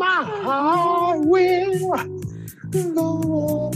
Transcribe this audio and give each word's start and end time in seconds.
My 0.00 0.24
heart 0.24 1.26
will 1.26 1.92
go 2.94 3.70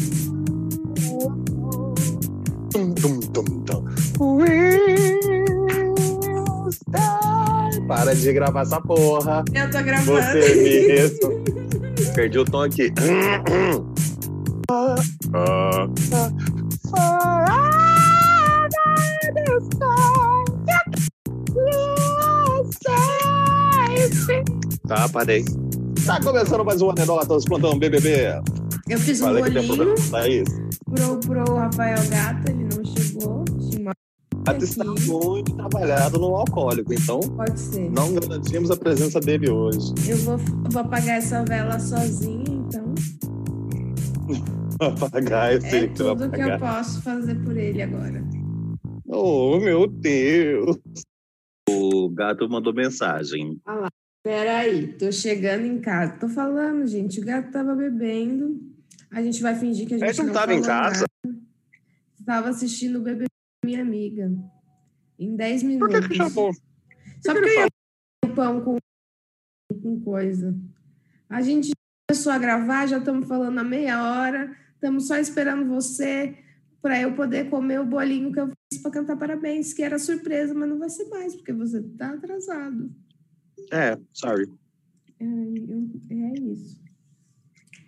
tum, 2.72 3.64
tum. 3.66 3.84
Will 4.18 4.78
stay. 6.72 7.84
Para 7.86 8.14
de 8.14 8.32
gravar 8.32 8.62
essa 8.62 8.80
porra. 8.80 9.44
Eu 9.52 9.70
tô 9.70 9.82
gravando. 9.82 10.22
Você 10.22 10.54
mesmo. 10.86 11.44
Perdi 12.14 12.38
o 12.38 12.44
tom 12.46 12.62
aqui. 12.62 12.90
Ah, 14.70 14.94
ah. 15.34 15.86
Tá, 24.88 25.08
parei. 25.10 25.44
Tá 26.06 26.20
começando 26.22 26.62
mais 26.64 26.82
um 26.82 26.90
Anedotas 26.90 27.46
Plantão 27.46 27.78
BBB. 27.78 28.26
Eu 28.88 28.98
fiz 28.98 29.22
um 29.22 29.24
Falei 29.24 29.42
bolinho 29.42 30.44
pro, 30.84 31.20
pro 31.20 31.54
Rafael 31.56 31.96
Gato, 32.10 32.50
ele 32.50 32.64
não 32.64 32.84
chegou. 32.84 33.44
Ela 34.46 34.58
está 34.58 34.84
muito 34.84 35.56
trabalhado 35.56 36.18
no 36.18 36.36
alcoólico, 36.36 36.92
então 36.92 37.20
Pode 37.20 37.58
ser. 37.58 37.90
não 37.90 38.12
garantimos 38.12 38.70
a 38.70 38.76
presença 38.76 39.18
dele 39.18 39.50
hoje. 39.50 39.94
Eu 40.06 40.18
vou, 40.18 40.36
vou 40.70 40.82
apagar 40.82 41.16
essa 41.16 41.42
vela 41.42 41.78
sozinha, 41.80 42.44
então. 42.48 42.94
Apagar, 44.80 45.54
eu 45.54 45.60
sei 45.62 45.84
É 45.84 45.88
que 45.88 45.94
tudo 45.94 46.30
que 46.30 46.40
eu 46.40 46.58
posso 46.58 47.00
fazer 47.00 47.36
por 47.36 47.56
ele 47.56 47.80
agora. 47.80 48.22
Oh, 49.08 49.58
meu 49.58 49.86
Deus. 49.86 50.76
O 51.70 52.10
gato 52.10 52.46
mandou 52.48 52.74
mensagem. 52.74 53.58
Peraí, 54.24 54.94
tô 54.94 55.12
chegando 55.12 55.66
em 55.66 55.78
casa. 55.82 56.16
Tô 56.18 56.30
falando, 56.30 56.86
gente, 56.86 57.20
o 57.20 57.24
gato 57.24 57.50
tava 57.52 57.74
bebendo. 57.74 58.58
A 59.10 59.22
gente 59.22 59.42
vai 59.42 59.54
fingir 59.54 59.86
que 59.86 59.94
a 59.94 59.98
gente 59.98 60.08
Ele 60.08 60.18
não 60.18 60.26
não 60.28 60.32
tava 60.32 60.54
em 60.54 60.62
casa? 60.62 61.04
nada. 61.24 61.38
Tava 62.24 62.48
assistindo 62.48 62.98
o 63.00 63.02
bebê 63.02 63.24
da 63.24 63.66
minha 63.66 63.82
amiga. 63.82 64.32
Em 65.18 65.36
10 65.36 65.62
Por 65.62 65.68
minutos. 65.68 66.00
que 66.00 66.08
que 66.08 66.14
chamou? 66.14 66.54
Só 67.20 67.34
que 67.34 67.40
porque 67.40 67.50
eu 67.50 67.60
ia 67.60 67.68
o 68.24 68.34
pão 68.34 68.60
com, 68.62 68.78
com 69.82 70.00
coisa. 70.00 70.56
A 71.28 71.42
gente 71.42 71.72
começou 72.08 72.32
a 72.32 72.38
gravar, 72.38 72.86
já 72.86 72.96
estamos 72.96 73.28
falando 73.28 73.58
há 73.58 73.64
meia 73.64 74.02
hora. 74.02 74.56
Estamos 74.72 75.06
só 75.06 75.18
esperando 75.18 75.68
você 75.68 76.34
para 76.80 76.98
eu 76.98 77.14
poder 77.14 77.50
comer 77.50 77.78
o 77.78 77.84
bolinho 77.86 78.32
que 78.32 78.40
eu 78.40 78.46
fiz 78.46 78.80
para 78.80 78.90
cantar 78.90 79.18
parabéns, 79.18 79.74
que 79.74 79.82
era 79.82 79.98
surpresa, 79.98 80.54
mas 80.54 80.68
não 80.68 80.78
vai 80.78 80.88
ser 80.88 81.04
mais, 81.10 81.34
porque 81.34 81.52
você 81.52 81.82
tá 81.82 82.08
atrasado. 82.08 82.90
É, 83.72 83.98
sorry. 84.12 84.46
Ai, 85.20 85.26
eu- 85.68 85.90
é 86.10 86.38
isso. 86.52 86.82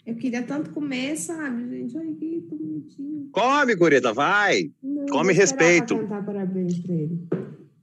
Eu 0.07 0.15
queria 0.15 0.43
tanto 0.43 0.71
comer, 0.71 1.17
sabe, 1.17 1.69
gente? 1.69 1.97
Olha 1.99 2.15
que 2.15 2.41
bonitinho. 2.49 3.29
Come, 3.33 3.75
gurita, 3.75 4.13
vai. 4.13 4.71
Não, 4.83 5.07
Come 5.07 5.33
pra 5.35 5.43
respeito. 5.43 5.99
cantar 5.99 6.25
parabéns 6.25 6.79
para 6.79 6.95
ele. 6.95 7.19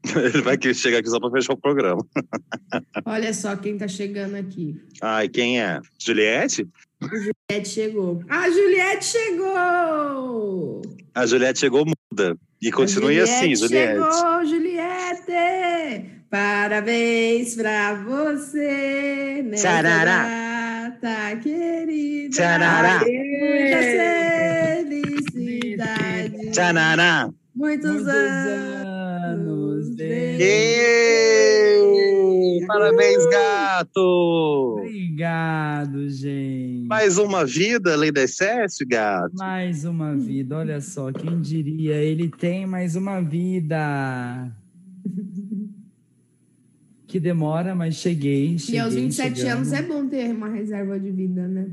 Ele 0.33 0.41
vai 0.41 0.58
que- 0.58 0.73
chegar 0.73 0.97
aqui 0.99 1.09
só 1.09 1.17
pra 1.19 1.31
fechar 1.31 1.53
o 1.53 1.58
programa. 1.58 2.05
Olha 3.05 3.33
só 3.33 3.55
quem 3.55 3.77
tá 3.77 3.88
chegando 3.88 4.36
aqui. 4.36 4.77
Ai, 5.02 5.27
quem 5.30 5.61
é? 5.61 5.80
Juliette? 5.97 6.67
Juliette 7.02 7.69
chegou. 7.69 8.21
A 8.30 8.49
Juliette 8.49 9.05
chegou! 9.05 10.81
A 11.16 11.25
Juliette 11.25 11.59
chegou 11.59 11.86
muda. 11.86 12.38
E 12.61 12.71
continue 12.71 13.19
A 13.19 13.23
assim, 13.23 13.55
Juliette. 13.55 13.94
Chegou, 14.02 14.45
Juliette! 14.45 16.22
Parabéns 16.34 17.53
pra 17.56 17.94
você 17.94 19.44
nessa 19.45 19.67
Tcharará. 19.67 20.89
data 21.00 21.36
querida. 21.44 22.30
Tcharará. 22.31 23.00
Muita 23.02 23.78
felicidade. 24.81 26.50
Tchanará. 26.50 27.30
Muitos, 27.56 27.88
Muitos 27.92 28.08
anos. 28.08 28.88
anos 28.88 29.95
de- 29.95 30.04
Êêêê! 30.42 31.86
Parabéns, 32.66 33.23
gato! 33.30 34.77
Obrigado, 34.80 36.10
gente. 36.10 36.88
Mais 36.88 37.20
uma 37.20 37.45
vida 37.45 37.93
além 37.93 38.11
do 38.11 38.20
excesso, 38.20 38.83
gato. 38.88 39.36
Mais 39.38 39.86
uma 39.86 40.16
vida, 40.16 40.58
olha 40.58 40.82
só, 40.82 41.11
quem 41.11 41.39
diria? 41.39 41.93
Ele 41.98 42.27
tem 42.27 42.66
mais 42.66 42.95
uma 42.95 43.22
vida. 43.22 44.52
Que 47.13 47.19
demora, 47.19 47.75
mas 47.75 47.93
cheguei. 47.93 48.55
E 48.55 48.57
cheguei 48.57 48.79
aos 48.79 48.95
27 48.95 49.37
chegando. 49.37 49.57
anos 49.57 49.71
é 49.71 49.83
bom 49.83 50.07
ter 50.07 50.31
uma 50.31 50.49
reserva 50.49 50.99
de 50.99 51.11
vida, 51.11 51.47
né? 51.47 51.67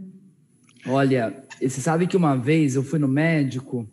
Olha, 0.86 1.34
você 1.58 1.80
sabe 1.80 2.06
que 2.06 2.14
uma 2.14 2.36
vez 2.36 2.74
eu 2.74 2.82
fui 2.82 2.98
no 2.98 3.08
médico 3.08 3.88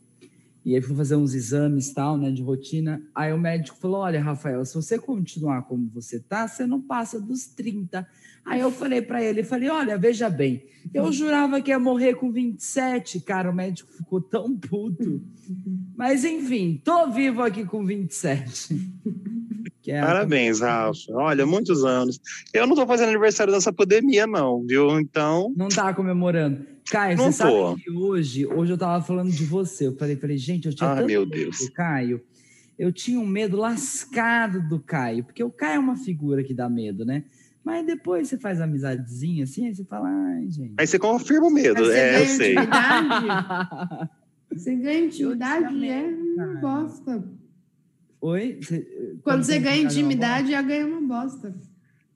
e 0.67 0.75
aí 0.75 0.81
fui 0.81 0.94
fazer 0.97 1.16
uns 1.16 1.33
exames 1.33 1.94
tal, 1.94 2.17
né, 2.17 2.29
de 2.29 2.44
rotina. 2.44 3.01
Aí 3.16 3.31
o 3.31 3.38
médico 3.39 3.78
falou: 3.78 4.01
Olha, 4.01 4.22
Rafael, 4.22 4.66
se 4.66 4.75
você 4.75 5.00
continuar 5.00 5.61
como 5.61 5.89
você 5.94 6.19
tá, 6.19 6.45
você 6.45 6.67
não 6.67 6.81
passa 6.81 7.22
dos 7.22 7.45
30. 7.45 8.05
Aí 8.44 8.59
eu 8.59 8.69
falei 8.69 9.01
para 9.01 9.23
ele, 9.23 9.45
falei: 9.45 9.69
Olha, 9.69 9.97
veja 9.97 10.29
bem, 10.29 10.66
eu 10.94 11.09
jurava 11.13 11.61
que 11.61 11.72
ia 11.72 11.79
morrer 11.79 12.16
com 12.16 12.33
27, 12.33 13.22
cara. 13.22 13.50
O 13.50 13.56
médico 13.56 13.94
ficou 13.94 14.19
tão 14.19 14.57
puto. 14.57 15.23
Mas 15.95 16.25
enfim, 16.25 16.81
tô 16.83 17.09
vivo 17.11 17.44
aqui 17.44 17.63
com 17.63 17.85
27. 17.85 18.75
Que 19.81 19.94
é- 19.94 20.01
Parabéns, 20.01 20.59
Rafa. 20.59 21.00
Olha, 21.13 21.45
muitos 21.45 21.85
anos. 21.85 22.19
Eu 22.53 22.67
não 22.67 22.75
tô 22.75 22.85
fazendo 22.85 23.07
aniversário 23.07 23.53
nessa 23.53 23.72
pandemia, 23.72 24.27
não, 24.27 24.66
viu? 24.67 25.00
Então, 25.00 25.53
Não 25.56 25.69
tá 25.69 25.94
comemorando. 25.94 26.66
Caio, 26.89 27.17
Não 27.17 27.25
você 27.31 27.37
sabe 27.37 27.51
tô. 27.51 27.75
que 27.75 27.91
hoje, 27.91 28.45
hoje 28.45 28.71
eu 28.73 28.77
tava 28.77 29.03
falando 29.03 29.31
de 29.31 29.45
você. 29.45 29.87
Eu 29.87 29.95
falei, 29.97 30.15
falei, 30.15 30.37
gente, 30.37 30.67
eu 30.67 30.73
tinha 30.73 30.89
tanto 30.95 31.05
meu 31.07 31.21
medo 31.21 31.31
Deus. 31.31 31.57
do 31.59 31.71
Caio. 31.71 32.21
Eu 32.77 32.91
tinha 32.91 33.19
um 33.19 33.25
medo 33.25 33.57
lascado 33.57 34.61
do 34.67 34.79
Caio, 34.79 35.23
porque 35.23 35.43
o 35.43 35.49
Caio 35.49 35.75
é 35.77 35.79
uma 35.79 35.95
figura 35.97 36.43
que 36.43 36.53
dá 36.53 36.69
medo, 36.69 37.03
né? 37.05 37.23
Mas 37.63 37.85
depois 37.85 38.27
você 38.29 38.37
faz 38.37 38.61
amizadezinha 38.61 39.43
assim, 39.43 39.65
aí 39.67 39.75
você 39.75 39.83
fala, 39.83 40.07
ai, 40.09 40.49
gente. 40.49 40.73
aí 40.77 40.87
você 40.87 40.97
confirma 40.97 41.47
o 41.47 41.51
medo. 41.51 41.83
Você 41.83 41.97
É, 41.97 42.09
eu 42.09 42.19
ganha 42.19 42.35
sei. 42.37 42.53
intimidade? 42.53 44.09
Você 44.49 44.75
ganha 44.75 45.05
intimidade, 45.05 45.87
é 45.87 46.07
uma 46.07 46.55
bosta. 46.61 47.23
Oi? 48.21 48.57
Você- 48.61 49.17
Quando 49.21 49.43
você 49.43 49.59
ganha 49.59 49.83
intimidade, 49.83 50.51
já 50.51 50.61
ganha 50.61 50.87
uma 50.87 51.01
bosta. 51.01 51.53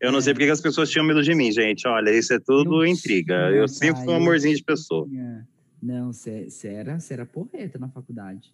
Eu 0.02 0.12
não 0.12 0.20
sei 0.20 0.34
porque 0.34 0.46
que 0.46 0.52
as 0.52 0.60
pessoas 0.62 0.90
tinham 0.90 1.06
medo 1.06 1.22
de 1.22 1.34
mim, 1.36 1.52
gente. 1.52 1.88
Olha, 1.88 2.10
isso 2.12 2.34
é 2.34 2.40
tudo 2.40 2.84
intriga. 2.86 3.48
tinha, 3.48 3.60
Eu 3.62 3.68
sempre 3.68 4.04
fui 4.04 4.12
um 4.14 4.18
amorzinho 4.18 4.56
de 4.56 4.64
pessoa. 4.64 5.06
bolinha. 5.06 5.48
Não, 5.82 6.12
você 6.12 6.48
era, 6.66 6.98
era 7.10 7.26
porreta 7.26 7.78
na 7.80 7.88
faculdade. 7.88 8.52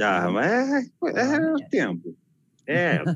Ah, 0.00 0.30
mas 0.30 0.86
é, 1.04 1.36
é 1.36 1.52
o 1.52 1.56
tempo. 1.68 2.16
É. 2.66 2.98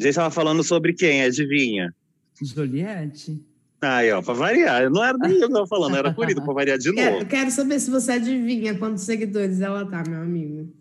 A 0.00 0.02
gente 0.02 0.14
tava 0.14 0.30
falando 0.30 0.62
sobre 0.64 0.94
quem, 0.94 1.22
adivinha? 1.22 1.94
Juliette? 2.42 3.44
Aí, 3.82 4.10
ó, 4.12 4.22
pra 4.22 4.32
variar. 4.32 4.90
Não 4.90 5.04
era 5.04 5.16
nem 5.18 5.38
eu 5.38 5.48
que 5.48 5.52
tava 5.52 5.66
falando, 5.66 5.96
era 5.96 6.12
por 6.14 6.28
isso, 6.30 6.42
pra 6.42 6.54
variar 6.54 6.78
de 6.78 6.90
Quero, 6.94 7.14
novo. 7.16 7.26
quero 7.26 7.50
saber 7.50 7.78
se 7.80 7.90
você 7.90 8.12
adivinha 8.12 8.78
quantos 8.78 9.04
seguidores 9.04 9.60
ela 9.60 9.84
tá, 9.84 10.02
meu 10.08 10.22
amigo. 10.22 10.72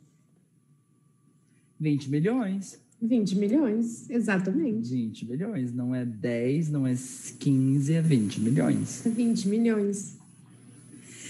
20 1.79 2.09
milhões. 2.09 2.81
20 3.01 3.35
milhões, 3.37 4.09
exatamente. 4.09 4.89
20 4.93 5.25
milhões. 5.29 5.73
Não 5.73 5.95
é 5.95 6.03
10, 6.05 6.69
não 6.69 6.85
é 6.85 6.93
15, 7.39 7.93
é 7.93 8.01
20 8.01 8.41
milhões. 8.41 9.03
20 9.05 9.47
milhões. 9.47 10.17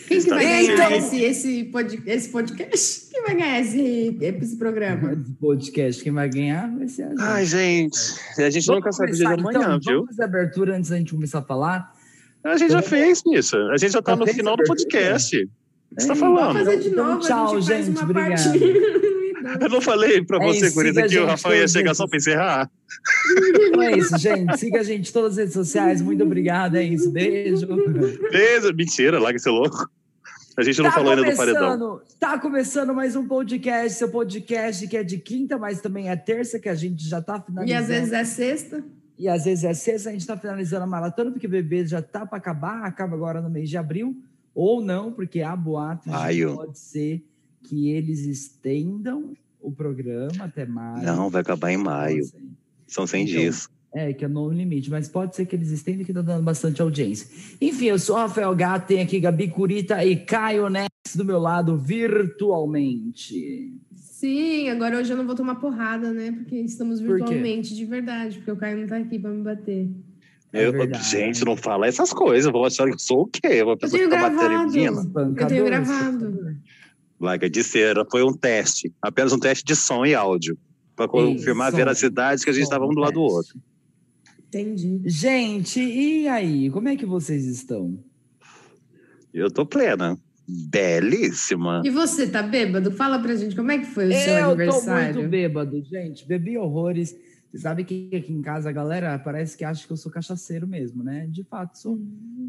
Quem 0.07 0.17
que 0.17 0.23
Está 0.23 0.35
vai 0.37 0.43
certo. 0.65 0.77
ganhar 0.77 0.97
esse, 0.97 1.21
esse, 1.21 1.63
pod- 1.65 2.01
esse 2.07 2.29
podcast? 2.29 3.09
Quem 3.11 3.21
vai 3.21 3.35
ganhar 3.35 3.59
esse, 3.61 4.17
esse 4.19 4.55
programa? 4.55 5.13
Esse 5.21 5.31
podcast, 5.33 6.03
quem 6.03 6.11
vai 6.11 6.27
ganhar 6.27 6.75
vai 6.75 6.87
ser 6.87 7.03
a 7.03 7.09
gente. 7.09 7.21
Ai, 7.21 7.45
gente. 7.45 7.99
A 8.39 8.49
gente 8.49 8.65
Vamos 8.65 8.79
nunca 8.81 8.91
sabe 8.91 9.11
o 9.11 9.15
dia 9.15 9.27
de 9.27 9.33
amanhã, 9.33 9.59
então, 9.59 9.79
viu? 9.79 9.93
Vamos 9.99 10.07
fazer 10.09 10.21
a 10.23 10.25
abertura 10.25 10.75
antes 10.75 10.89
da 10.89 10.97
gente 10.97 11.13
começar 11.13 11.39
a 11.39 11.43
falar? 11.43 11.95
A 12.43 12.57
gente 12.57 12.71
já 12.71 12.81
fez 12.81 13.21
isso. 13.31 13.55
A 13.55 13.77
gente 13.77 13.91
já 13.91 14.01
tá 14.01 14.13
Já 14.13 14.17
no 14.17 14.25
final 14.27 14.57
do 14.57 14.63
podcast. 14.63 15.35
O 15.91 15.95
que 15.95 16.01
você 16.01 16.07
tá 16.07 16.13
Ei, 16.15 16.19
falando? 16.19 16.53
Vamos 16.53 16.59
fazer 16.63 16.79
de 16.79 16.87
Então, 16.89 17.07
novo, 17.07 17.19
tchau, 17.19 17.45
a 17.55 17.59
gente 17.59 17.67
faz 17.69 17.85
gente, 17.85 17.95
uma 17.97 18.03
obrigado. 18.03 18.99
Eu 19.61 19.69
não 19.69 19.81
falei 19.81 20.23
pra 20.23 20.37
É 20.37 20.47
você, 20.47 20.69
siga 20.69 21.07
que 21.07 21.17
a 21.17 21.23
o 21.23 21.25
Rafael 21.27 21.61
ia 21.61 21.67
chegar 21.67 21.93
só 21.93 22.07
pra 22.07 22.17
encerrar. 22.17 22.69
Então 23.67 23.81
é 23.81 23.97
isso, 23.97 24.17
gente. 24.17 24.57
Siga 24.57 24.79
a 24.79 24.83
gente 24.83 25.09
em 25.09 25.13
todas 25.13 25.31
as 25.33 25.37
redes 25.37 25.53
sociais. 25.53 26.01
Muito 26.01 26.23
obrigado. 26.23 26.75
É 26.75 26.83
isso. 26.83 27.11
Beijo. 27.11 27.67
Beleza, 27.67 28.73
mentira, 28.73 29.19
larga 29.19 29.37
esse 29.37 29.49
louco. 29.49 29.89
A 30.57 30.63
gente 30.63 30.77
não 30.81 30.89
Tá 30.89 30.95
falou 30.95 31.13
ainda 31.13 31.31
do 31.31 31.37
paredão. 31.37 32.01
tá 32.19 32.37
começando 32.37 32.93
mais 32.93 33.15
um 33.15 33.25
podcast, 33.25 33.97
seu 33.97 34.09
podcast 34.09 34.85
que 34.87 34.97
é 34.97 35.03
de 35.03 35.17
quinta, 35.17 35.57
mas 35.57 35.79
também 35.79 36.09
é 36.09 36.15
terça, 36.17 36.59
que 36.59 36.67
a 36.67 36.75
gente 36.75 37.07
já 37.07 37.21
tá 37.21 37.37
E 37.37 37.41
finalizando. 37.45 37.81
às 37.81 37.87
vezes 37.87 38.11
é 38.13 38.23
sexta. 38.25 38.83
E 39.17 39.27
às 39.29 39.45
vezes 39.45 39.63
é 39.63 39.73
sexta, 39.73 40.09
a 40.09 40.11
gente 40.11 40.21
está 40.21 40.35
finalizando 40.37 40.83
a 40.83 40.87
maratona, 40.87 41.31
porque 41.31 41.47
o 41.47 41.49
bebê 41.49 41.85
já 41.85 42.01
tá 42.01 42.25
para 42.25 42.37
acabar, 42.37 42.83
acaba 42.83 43.15
agora 43.15 43.41
no 43.41 43.49
mês 43.49 43.69
de 43.69 43.77
abril, 43.77 44.15
ou 44.53 44.81
não, 44.81 45.11
porque 45.13 45.41
há 45.41 45.55
boatos 45.55 46.05
de 46.05 46.45
pode 46.47 46.79
ser 46.79 47.23
que 47.63 47.89
eles 47.89 48.21
estendam 48.21 49.33
o 49.59 49.71
programa 49.71 50.45
até 50.45 50.65
maio. 50.65 51.05
Não, 51.05 51.29
vai 51.29 51.41
acabar 51.41 51.71
em 51.71 51.77
maio. 51.77 52.23
Então, 52.23 52.39
assim, 52.39 52.55
São 52.87 53.07
100 53.07 53.23
Então, 53.23 53.39
dias. 53.41 53.69
É, 53.91 54.13
que 54.13 54.23
é 54.23 54.27
no 54.27 54.47
limite, 54.51 54.91
mas 54.91 55.07
pode 55.07 55.35
ser 55.35 55.47
que 55.47 55.55
eles 55.55 55.71
estendam 55.71 56.05
que 56.05 56.13
tá 56.13 56.21
dando 56.21 56.43
bastante 56.43 56.79
audiência. 56.79 57.27
Enfim, 57.59 57.85
eu 57.85 57.97
sou 57.97 58.15
Rafael 58.15 58.55
Gato, 58.55 58.87
tem 58.87 59.01
aqui 59.01 59.19
Gabi 59.19 59.47
Curita 59.47 60.05
e 60.05 60.15
Caio 60.15 60.69
Nex 60.69 60.89
do 61.15 61.25
meu 61.25 61.39
lado 61.39 61.75
virtualmente. 61.75 63.73
Sim, 63.95 64.69
agora 64.69 64.97
hoje 64.97 65.11
eu 65.11 65.17
não 65.17 65.25
vou 65.25 65.33
tomar 65.33 65.55
porrada, 65.55 66.13
né? 66.13 66.31
Porque 66.31 66.57
estamos 66.57 66.99
virtualmente, 66.99 67.73
de 67.73 67.85
verdade, 67.85 68.37
porque 68.37 68.51
o 68.51 68.57
Caio 68.57 68.81
não 68.81 68.87
tá 68.87 68.97
aqui 68.97 69.17
para 69.17 69.31
me 69.31 69.41
bater. 69.41 69.89
É 70.51 70.67
eu, 70.67 70.73
gente, 70.95 71.45
não 71.45 71.55
fala 71.55 71.87
essas 71.87 72.11
coisas. 72.11 72.51
Vou 72.51 72.65
achar 72.65 72.85
que 72.87 72.95
eu 72.95 72.99
sou 72.99 73.21
o 73.21 73.27
quê? 73.27 73.61
Uma 73.63 73.77
pessoa 73.77 74.01
eu 74.01 74.09
tenho 74.09 74.21
que 74.21 74.29
tá 74.29 74.29
gravado. 74.29 74.77
Eu 75.39 75.47
tenho 75.47 75.65
gravado. 75.65 76.57
Larga 77.19 77.49
de 77.49 77.63
cera, 77.63 78.05
foi 78.09 78.23
um 78.23 78.33
teste. 78.33 78.93
Apenas 79.01 79.33
um 79.33 79.39
teste 79.39 79.63
de 79.63 79.75
som 79.75 80.05
e 80.05 80.15
áudio. 80.15 80.57
Para 80.95 81.07
confirmar 81.07 81.67
a 81.67 81.75
veracidade 81.75 82.43
que 82.43 82.49
a 82.49 82.53
gente 82.53 82.63
estava 82.63 82.85
um 82.85 82.93
do 82.93 82.99
lado 82.99 83.13
do 83.13 83.21
outro. 83.21 83.59
Entendi. 84.47 85.01
Gente, 85.05 85.79
e 85.79 86.27
aí? 86.27 86.69
Como 86.69 86.89
é 86.89 86.95
que 86.95 87.05
vocês 87.05 87.45
estão? 87.45 87.99
Eu 89.33 89.51
tô 89.51 89.65
plena. 89.65 90.17
Belíssima. 90.47 91.83
E 91.85 91.89
você, 91.91 92.27
tá 92.27 92.41
bêbado? 92.41 92.91
Fala 92.91 93.19
pra 93.19 93.35
gente 93.35 93.55
como 93.55 93.71
é 93.71 93.77
que 93.77 93.85
foi 93.85 94.09
o 94.09 94.13
seu 94.13 94.45
aniversário. 94.45 95.09
Eu 95.09 95.13
tô 95.13 95.19
muito 95.19 95.29
bêbado, 95.29 95.83
gente. 95.83 96.27
Bebi 96.27 96.57
horrores. 96.57 97.15
Você 97.51 97.57
sabe 97.57 97.83
que 97.83 98.11
aqui 98.15 98.31
em 98.31 98.43
casa 98.43 98.69
a 98.69 98.71
galera 98.71 99.17
parece 99.17 99.57
que 99.57 99.65
acha 99.65 99.85
que 99.85 99.91
eu 99.91 99.97
sou 99.97 100.11
cachaceiro 100.11 100.67
mesmo, 100.67 101.03
né? 101.03 101.25
De 101.27 101.43
fato, 101.43 101.79
sou. 101.79 101.99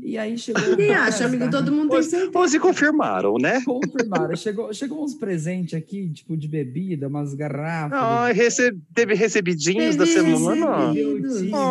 E 0.02 0.19
aí 0.19 0.37
chegou. 0.37 0.76
Quem 0.76 0.93
acha, 0.93 1.25
amigo? 1.25 1.50
Todo 1.50 1.73
mundo 1.73 1.88
tem 1.88 2.02
certeza. 2.02 2.61
Confirmaram, 2.61 3.38
né? 3.38 3.62
Confirmaram. 3.64 4.37
chegou, 4.37 4.70
chegou 4.75 5.02
uns 5.02 5.14
presentes 5.14 5.73
aqui, 5.73 6.11
tipo 6.11 6.37
de 6.37 6.47
bebida, 6.47 7.08
umas 7.08 7.32
garrafas. 7.32 7.99
Ai, 7.99 8.35
rece... 8.35 8.76
teve 8.94 9.14
recebidinhos 9.14 9.97
da 9.97 10.05
semana. 10.05 10.93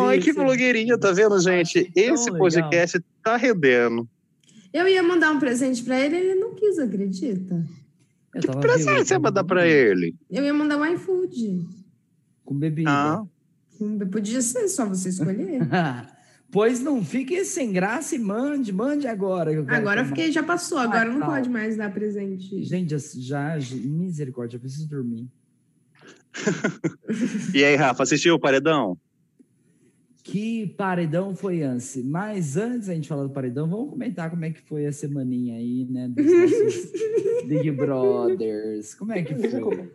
Ai, 0.08 0.18
que 0.18 0.32
blogueirinha, 0.32 0.98
tá 0.98 1.12
vendo, 1.12 1.38
gente? 1.38 1.88
Esse 1.94 2.32
podcast 2.32 3.00
tá 3.22 3.36
rendendo. 3.36 4.08
Eu 4.72 4.88
ia 4.88 5.04
mandar 5.04 5.30
um 5.30 5.38
presente 5.38 5.84
pra 5.84 6.00
ele, 6.00 6.16
ele 6.16 6.34
não 6.34 6.52
quis, 6.54 6.80
acredita? 6.80 7.64
Que 8.40 8.48
presente 8.60 9.06
você 9.06 9.14
ia 9.14 9.20
mandar 9.20 9.44
pra 9.44 9.68
ele? 9.68 10.16
Eu 10.28 10.44
ia 10.44 10.54
mandar 10.54 10.78
um 10.78 10.84
iFood. 10.84 11.79
Com 12.50 12.58
bebida. 12.58 12.90
Ah. 12.90 13.24
Podia 14.10 14.42
ser 14.42 14.66
só 14.66 14.84
você 14.84 15.10
escolher. 15.10 15.60
pois 16.50 16.80
não 16.80 17.04
fique 17.04 17.44
sem 17.44 17.72
graça 17.72 18.16
e 18.16 18.18
mande, 18.18 18.72
mande 18.72 19.06
agora. 19.06 19.52
agora 19.68 20.04
fiquei, 20.04 20.32
já 20.32 20.42
passou, 20.42 20.78
agora 20.78 21.08
ah, 21.08 21.12
não 21.14 21.24
pode 21.24 21.48
mais 21.48 21.76
dar 21.76 21.94
presente. 21.94 22.64
Gente, 22.64 22.98
já, 22.98 23.56
já 23.56 23.76
misericórdia, 23.76 24.56
eu 24.56 24.60
preciso 24.60 24.88
dormir. 24.88 25.28
e 27.54 27.62
aí, 27.62 27.76
Rafa, 27.76 28.02
assistiu 28.02 28.34
o 28.34 28.40
Paredão? 28.40 28.98
Que 30.24 30.66
paredão 30.76 31.36
foi 31.36 31.60
esse? 31.60 32.02
Mas 32.02 32.56
antes 32.56 32.88
da 32.88 32.94
gente 32.94 33.08
falar 33.08 33.22
do 33.22 33.30
paredão, 33.30 33.70
vamos 33.70 33.90
comentar 33.90 34.28
como 34.28 34.44
é 34.44 34.50
que 34.50 34.60
foi 34.60 34.86
a 34.86 34.92
semaninha 34.92 35.54
aí, 35.54 35.86
né? 35.88 36.08
Dos 36.08 36.26
nossos 36.26 36.92
Big 37.46 37.70
Brothers. 37.70 38.94
Como 38.96 39.12
é 39.12 39.22
que 39.22 39.36
foi? 39.36 39.88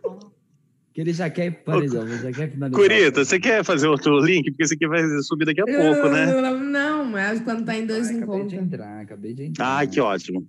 Que 0.96 1.02
ele 1.02 1.12
já 1.12 1.28
quer 1.28 1.62
paredão, 1.62 2.08
já 2.08 2.32
quer 2.32 2.50
finalizar. 2.50 2.70
Curita, 2.70 3.22
você 3.22 3.38
quer 3.38 3.62
fazer 3.62 3.86
outro 3.86 4.18
link? 4.18 4.44
Porque 4.44 4.62
esse 4.62 4.72
aqui 4.72 4.88
vai 4.88 5.02
subir 5.20 5.44
daqui 5.44 5.60
a 5.60 5.66
pouco, 5.66 6.08
né? 6.08 6.24
Não, 6.54 7.04
mas 7.04 7.38
quando 7.42 7.66
tá 7.66 7.76
em 7.76 7.84
dois 7.84 8.08
Ai, 8.08 8.14
encontros. 8.14 8.54
Acabei 8.54 8.64
de 8.64 8.64
entrar, 8.64 9.00
acabei 9.00 9.34
de 9.34 9.44
entrar. 9.44 9.78
Ah, 9.78 9.86
que 9.86 10.00
ótimo. 10.00 10.46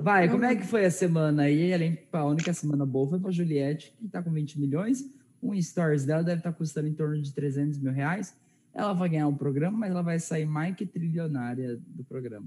Vai, 0.00 0.30
como 0.30 0.46
é 0.46 0.56
que 0.56 0.66
foi 0.66 0.86
a 0.86 0.90
semana 0.90 1.42
aí? 1.42 1.74
Além, 1.74 1.98
a 2.10 2.24
única 2.24 2.54
semana 2.54 2.86
boa 2.86 3.10
foi 3.10 3.20
pra 3.20 3.30
Juliette, 3.30 3.94
que 4.00 4.08
tá 4.08 4.22
com 4.22 4.32
20 4.32 4.58
milhões. 4.58 5.04
Um 5.42 5.60
stories 5.60 6.06
dela 6.06 6.24
deve 6.24 6.38
estar 6.38 6.52
tá 6.52 6.56
custando 6.56 6.88
em 6.88 6.94
torno 6.94 7.20
de 7.20 7.34
300 7.34 7.80
mil 7.80 7.92
reais. 7.92 8.34
Ela 8.72 8.94
vai 8.94 9.10
ganhar 9.10 9.28
um 9.28 9.36
programa, 9.36 9.76
mas 9.76 9.90
ela 9.90 10.00
vai 10.00 10.18
sair 10.18 10.46
mais 10.46 10.74
que 10.74 10.86
trilionária 10.86 11.78
do 11.86 12.02
programa. 12.02 12.46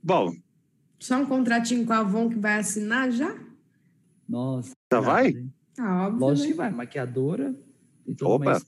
Bom. 0.00 0.32
Só 1.00 1.20
um 1.20 1.26
contratinho 1.26 1.84
com 1.84 1.92
a 1.92 1.98
Avon 1.98 2.30
que 2.30 2.38
vai 2.38 2.60
assinar 2.60 3.10
já? 3.10 3.36
Nossa. 4.28 4.73
Já 4.96 5.00
vai? 5.00 5.34
Ah, 5.78 6.06
óbvio, 6.06 6.20
Lógico 6.20 6.46
né? 6.46 6.52
que 6.52 6.56
vai, 6.56 6.70
maquiadora. 6.70 7.54
Opa, 8.22 8.60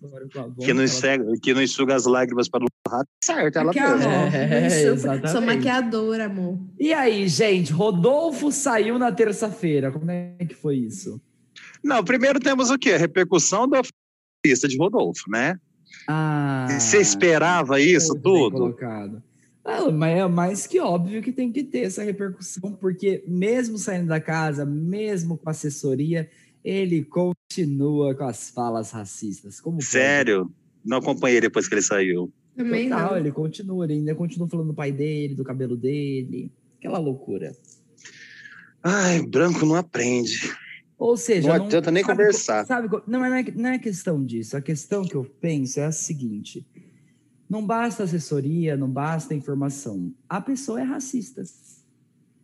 que 0.58 0.72
não, 0.72 0.82
enxerga, 0.82 1.30
que 1.42 1.52
não 1.52 1.60
enxuga 1.60 1.94
as 1.94 2.06
lágrimas 2.06 2.48
para 2.48 2.64
o 2.64 2.68
rato, 2.88 3.06
certo, 3.22 3.58
ela 3.58 3.70
mesmo. 3.70 4.10
É, 4.34 4.86
é, 4.86 5.28
sou 5.28 5.42
maquiadora, 5.42 6.24
amor. 6.24 6.58
E 6.80 6.94
aí, 6.94 7.28
gente, 7.28 7.70
Rodolfo 7.70 8.50
saiu 8.50 8.98
na 8.98 9.12
terça-feira, 9.12 9.92
como 9.92 10.10
é 10.10 10.36
que 10.38 10.54
foi 10.54 10.76
isso? 10.76 11.20
Não, 11.84 12.02
primeiro 12.02 12.40
temos 12.40 12.70
o 12.70 12.78
quê? 12.78 12.92
A 12.92 12.98
repercussão 12.98 13.68
da 13.68 13.82
lista 14.44 14.66
de 14.66 14.78
Rodolfo, 14.78 15.30
né? 15.30 15.58
Ah, 16.08 16.66
Você 16.70 16.98
esperava 16.98 17.78
isso 17.78 18.14
tudo? 18.14 18.56
Colocado. 18.56 19.22
Ah, 19.68 19.90
mas 19.90 20.16
é 20.16 20.28
mais 20.28 20.64
que 20.64 20.78
óbvio 20.78 21.20
que 21.20 21.32
tem 21.32 21.50
que 21.50 21.64
ter 21.64 21.80
essa 21.80 22.04
repercussão, 22.04 22.72
porque 22.80 23.24
mesmo 23.26 23.76
saindo 23.76 24.06
da 24.06 24.20
casa, 24.20 24.64
mesmo 24.64 25.36
com 25.36 25.50
assessoria, 25.50 26.30
ele 26.64 27.04
continua 27.04 28.14
com 28.14 28.22
as 28.22 28.48
falas 28.48 28.92
racistas. 28.92 29.60
Como 29.60 29.82
Sério? 29.82 30.42
Pode? 30.44 30.54
Não 30.84 30.98
acompanhei 30.98 31.40
depois 31.40 31.66
que 31.66 31.74
ele 31.74 31.82
saiu. 31.82 32.32
Também 32.56 32.88
Total, 32.88 33.10
não. 33.10 33.18
ele 33.18 33.32
continua, 33.32 33.84
ele 33.84 33.94
ainda 33.94 34.14
continua 34.14 34.48
falando 34.48 34.68
do 34.68 34.74
pai 34.74 34.92
dele, 34.92 35.34
do 35.34 35.42
cabelo 35.42 35.76
dele, 35.76 36.48
aquela 36.78 36.98
loucura. 36.98 37.52
Ai, 38.80 39.20
branco 39.22 39.66
não 39.66 39.74
aprende. 39.74 40.54
Ou 40.96 41.16
seja, 41.16 41.48
não, 41.48 41.58
não 41.58 41.66
adianta 41.66 41.90
nem 41.90 42.04
sabe, 42.04 42.16
conversar. 42.16 42.64
Sabe, 42.66 42.88
não, 42.88 43.18
não, 43.18 43.24
é, 43.24 43.44
não 43.50 43.70
é 43.70 43.78
questão 43.80 44.24
disso. 44.24 44.56
A 44.56 44.60
questão 44.62 45.04
que 45.04 45.16
eu 45.16 45.24
penso 45.24 45.80
é 45.80 45.86
a 45.86 45.92
seguinte: 45.92 46.64
não 47.48 47.64
basta 47.64 48.02
assessoria, 48.02 48.76
não 48.76 48.88
basta 48.88 49.34
informação. 49.34 50.12
A 50.28 50.40
pessoa 50.40 50.80
é 50.80 50.84
racista. 50.84 51.42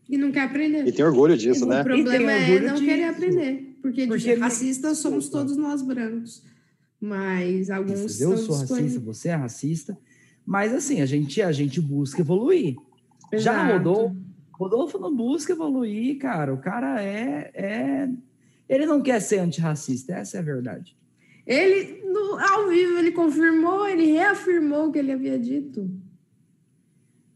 E 0.09 0.17
não 0.17 0.31
quer 0.31 0.43
aprender. 0.43 0.87
E 0.87 0.93
tem 0.93 1.05
orgulho 1.05 1.37
disso, 1.37 1.65
o 1.65 1.69
né? 1.69 1.81
O 1.81 1.85
problema 1.85 2.33
é 2.33 2.61
não 2.61 2.75
disso. 2.75 2.85
querer 2.85 3.05
aprender. 3.05 3.79
Porque, 3.81 4.07
porque 4.07 4.35
racista 4.35 4.95
somos 4.95 5.29
todos 5.29 5.57
nós 5.57 5.83
brancos. 5.83 6.45
Mas 7.01 7.71
alguns. 7.71 8.21
Eu 8.21 8.37
sou 8.37 8.57
racista, 8.57 9.01
você 9.01 9.29
é 9.31 9.35
racista. 9.35 9.99
Mas 10.47 10.73
assim, 10.73 11.01
a 11.01 11.07
gente, 11.07 11.43
a 11.43 11.51
gente 11.51 11.81
busca 11.81 12.21
evoluir. 12.21 12.77
Exato. 13.33 13.57
Já 13.57 13.73
Rodolfo, 13.77 14.17
Rodolfo 14.53 14.99
não 14.99 15.15
busca 15.15 15.53
evoluir, 15.53 16.19
cara. 16.19 16.53
O 16.55 16.59
cara 16.59 17.03
é, 17.03 17.51
é. 17.55 18.09
Ele 18.69 18.87
não 18.87 19.03
quer 19.03 19.21
ser 19.21 19.39
antirracista, 19.39 20.15
essa 20.15 20.37
é 20.37 20.41
a 20.41 20.45
verdade. 20.45 20.97
Ele, 21.47 22.03
no, 22.05 22.39
ao 22.39 22.69
vivo, 22.69 22.99
ele 22.99 23.12
confirmou, 23.12 23.89
ele 23.89 24.06
reafirmou 24.06 24.89
o 24.89 24.93
que 24.93 24.99
ele 24.99 25.12
havia 25.12 25.39
dito. 25.39 25.91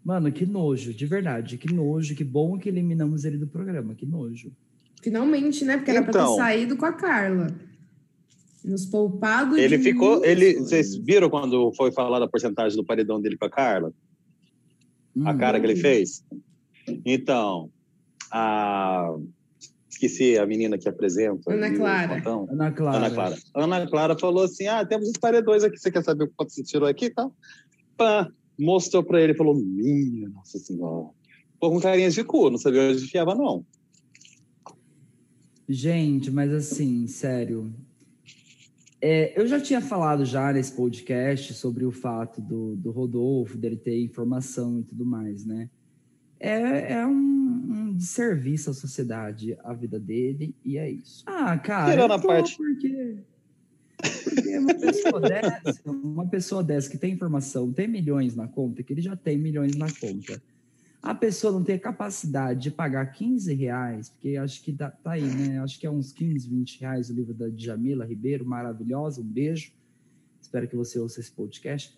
Mano, 0.05 0.31
que 0.31 0.47
nojo, 0.47 0.95
de 0.95 1.05
verdade, 1.05 1.59
que 1.59 1.73
nojo, 1.73 2.15
que 2.15 2.23
bom 2.23 2.57
que 2.59 2.69
eliminamos 2.69 3.25
ele 3.25 3.37
do 3.37 3.49
programa, 3.49 3.95
que 3.95 4.07
nojo. 4.07 4.53
Finalmente, 5.03 5.65
né? 5.65 5.77
Porque 5.77 5.91
era 5.91 6.01
então, 6.01 6.13
pra 6.13 6.21
ter 6.21 6.27
então. 6.27 6.37
saído 6.37 6.77
com 6.77 6.87
a 6.87 6.93
Carla. 6.93 7.49
Nos 8.65 8.87
poupado 8.87 9.57
Ele 9.57 9.79
ficou. 9.79 10.25
Ele, 10.25 10.55
vocês 10.55 10.97
viram 10.97 11.31
quando 11.31 11.73
foi 11.73 11.93
falar 11.93 12.19
da 12.19 12.29
porcentagem 12.29 12.77
do 12.77 12.85
paredão 12.85 13.21
dele 13.21 13.37
com 13.37 13.45
a 13.45 13.51
Carla? 13.51 13.93
Hum, 15.15 15.27
a 15.27 15.35
cara 15.35 15.61
que 15.61 15.67
ele 15.67 15.77
fez? 15.77 16.25
Então, 17.05 17.71
a 18.31 19.17
esqueci 19.97 20.39
a 20.39 20.47
menina 20.47 20.79
que 20.79 20.89
apresenta. 20.89 21.53
Ana 21.53 21.75
Clara. 21.75 22.23
Ana 22.51 22.73
Clara. 22.73 22.97
Ana 22.97 23.11
Clara. 23.11 23.37
Ana 23.55 23.87
Clara 23.87 24.19
falou 24.19 24.45
assim: 24.45 24.67
ah, 24.67 24.85
temos 24.85 25.09
os 25.09 25.17
paredões 25.19 25.65
aqui, 25.65 25.79
você 25.79 25.91
quer 25.91 26.05
saber 26.05 26.31
quanto 26.37 26.53
você 26.53 26.63
tirou 26.63 26.89
aqui 26.89 27.07
e 27.07 27.11
tal? 27.11 27.35
Pá, 27.97 28.31
mostrou 28.59 29.03
para 29.03 29.21
ele, 29.21 29.35
falou: 29.35 29.55
minha 29.55 30.29
nossa 30.29 30.59
senhora. 30.59 31.09
Ficou 31.55 31.71
com 31.71 31.81
carinha 31.81 32.11
de 32.11 32.23
cu, 32.23 32.51
não 32.51 32.59
sabia 32.59 32.83
onde 32.83 33.03
enfiava, 33.05 33.35
não. 33.35 33.65
Gente, 35.69 36.31
mas 36.31 36.53
assim, 36.53 37.07
sério. 37.07 37.75
É, 39.01 39.39
eu 39.41 39.47
já 39.47 39.61
tinha 39.61 39.81
falado 39.81 40.25
já 40.25 40.53
nesse 40.53 40.73
podcast 40.73 41.55
sobre 41.55 41.85
o 41.85 41.91
fato 41.91 42.41
do, 42.41 42.77
do 42.77 42.91
Rodolfo, 42.91 43.57
dele 43.57 43.77
ter 43.77 44.01
informação 44.03 44.81
e 44.81 44.83
tudo 44.85 45.05
mais, 45.05 45.45
né? 45.45 45.69
É, 46.39 46.93
é 46.93 47.07
um, 47.07 47.13
um 47.13 47.95
desserviço 47.95 48.71
à 48.71 48.75
sociedade, 48.75 49.57
a 49.65 49.73
vida 49.73 49.99
dele, 49.99 50.55
e 50.65 50.77
é 50.79 50.91
isso. 50.91 51.25
Ah, 51.27 51.57
cara. 51.59 51.93
Tirando 51.93 52.13
a 52.13 52.19
parte. 52.19 52.57
Porque, 52.57 53.17
porque 54.25 54.59
uma 54.59 54.75
pessoa 54.79 55.21
dessa, 55.21 55.91
uma 55.91 56.27
pessoa 56.27 56.65
dessa 56.65 56.91
que 56.91 56.99
tem 56.99 57.13
informação, 57.15 57.73
tem 57.73 57.89
milhões 57.89 58.37
na 58.37 58.47
conta, 58.47 58.83
que 58.83 58.93
ele 58.93 59.03
já 59.03 59.17
tem 59.17 59.39
milhões 59.39 59.75
na 59.77 59.87
conta. 59.93 60.41
A 61.03 61.15
pessoa 61.15 61.53
não 61.53 61.63
tem 61.63 61.77
a 61.77 61.81
capacidade 61.81 62.63
de 62.63 62.71
pagar 62.71 63.07
15 63.07 63.55
reais, 63.55 64.09
porque 64.09 64.37
acho 64.37 64.63
que 64.63 64.73
tá, 64.73 64.91
tá 64.91 65.13
aí, 65.13 65.23
né? 65.23 65.61
Acho 65.61 65.79
que 65.79 65.87
é 65.87 65.91
uns 65.91 66.13
15, 66.13 66.49
20 66.49 66.81
reais 66.81 67.11
o 67.11 67.15
livro 67.15 67.33
da 67.33 67.49
Djamila 67.49 68.05
Ribeiro, 68.05 68.45
maravilhosa, 68.45 69.21
um 69.21 69.25
beijo. 69.25 69.73
Espero 70.41 70.67
que 70.67 70.75
você 70.75 70.99
ouça 70.99 71.21
esse 71.21 71.31
podcast 71.31 71.97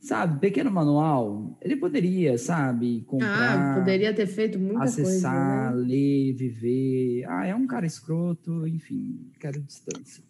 sabe, 0.00 0.40
pequeno 0.40 0.70
manual, 0.70 1.56
ele 1.60 1.76
poderia, 1.76 2.38
sabe, 2.38 3.02
comprar. 3.06 3.72
Ah, 3.72 3.78
poderia 3.78 4.14
ter 4.14 4.26
feito 4.26 4.58
muita 4.58 4.84
acessar, 4.84 5.04
coisa. 5.04 5.28
Acessar, 5.28 5.74
né? 5.76 5.82
ler, 5.82 6.32
viver. 6.34 7.24
Ah, 7.28 7.46
é 7.46 7.54
um 7.54 7.66
cara 7.66 7.86
escroto, 7.86 8.66
enfim, 8.66 9.30
quero 9.40 9.60
distância. 9.60 10.22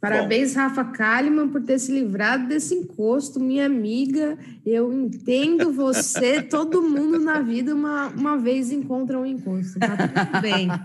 Parabéns, 0.00 0.54
Bom. 0.54 0.60
Rafa 0.60 0.84
Kalimann, 0.84 1.48
por 1.48 1.62
ter 1.62 1.78
se 1.78 1.90
livrado 1.90 2.46
desse 2.46 2.74
encosto, 2.74 3.40
minha 3.40 3.66
amiga. 3.66 4.38
Eu 4.64 4.92
entendo 4.92 5.72
você. 5.72 6.42
Todo 6.42 6.82
mundo 6.82 7.18
na 7.18 7.40
vida 7.40 7.74
uma, 7.74 8.08
uma 8.08 8.36
vez 8.36 8.70
encontra 8.70 9.18
um 9.18 9.26
encosto. 9.26 9.78
Tá 9.78 9.96
tudo 9.96 10.40
bem. 10.40 10.68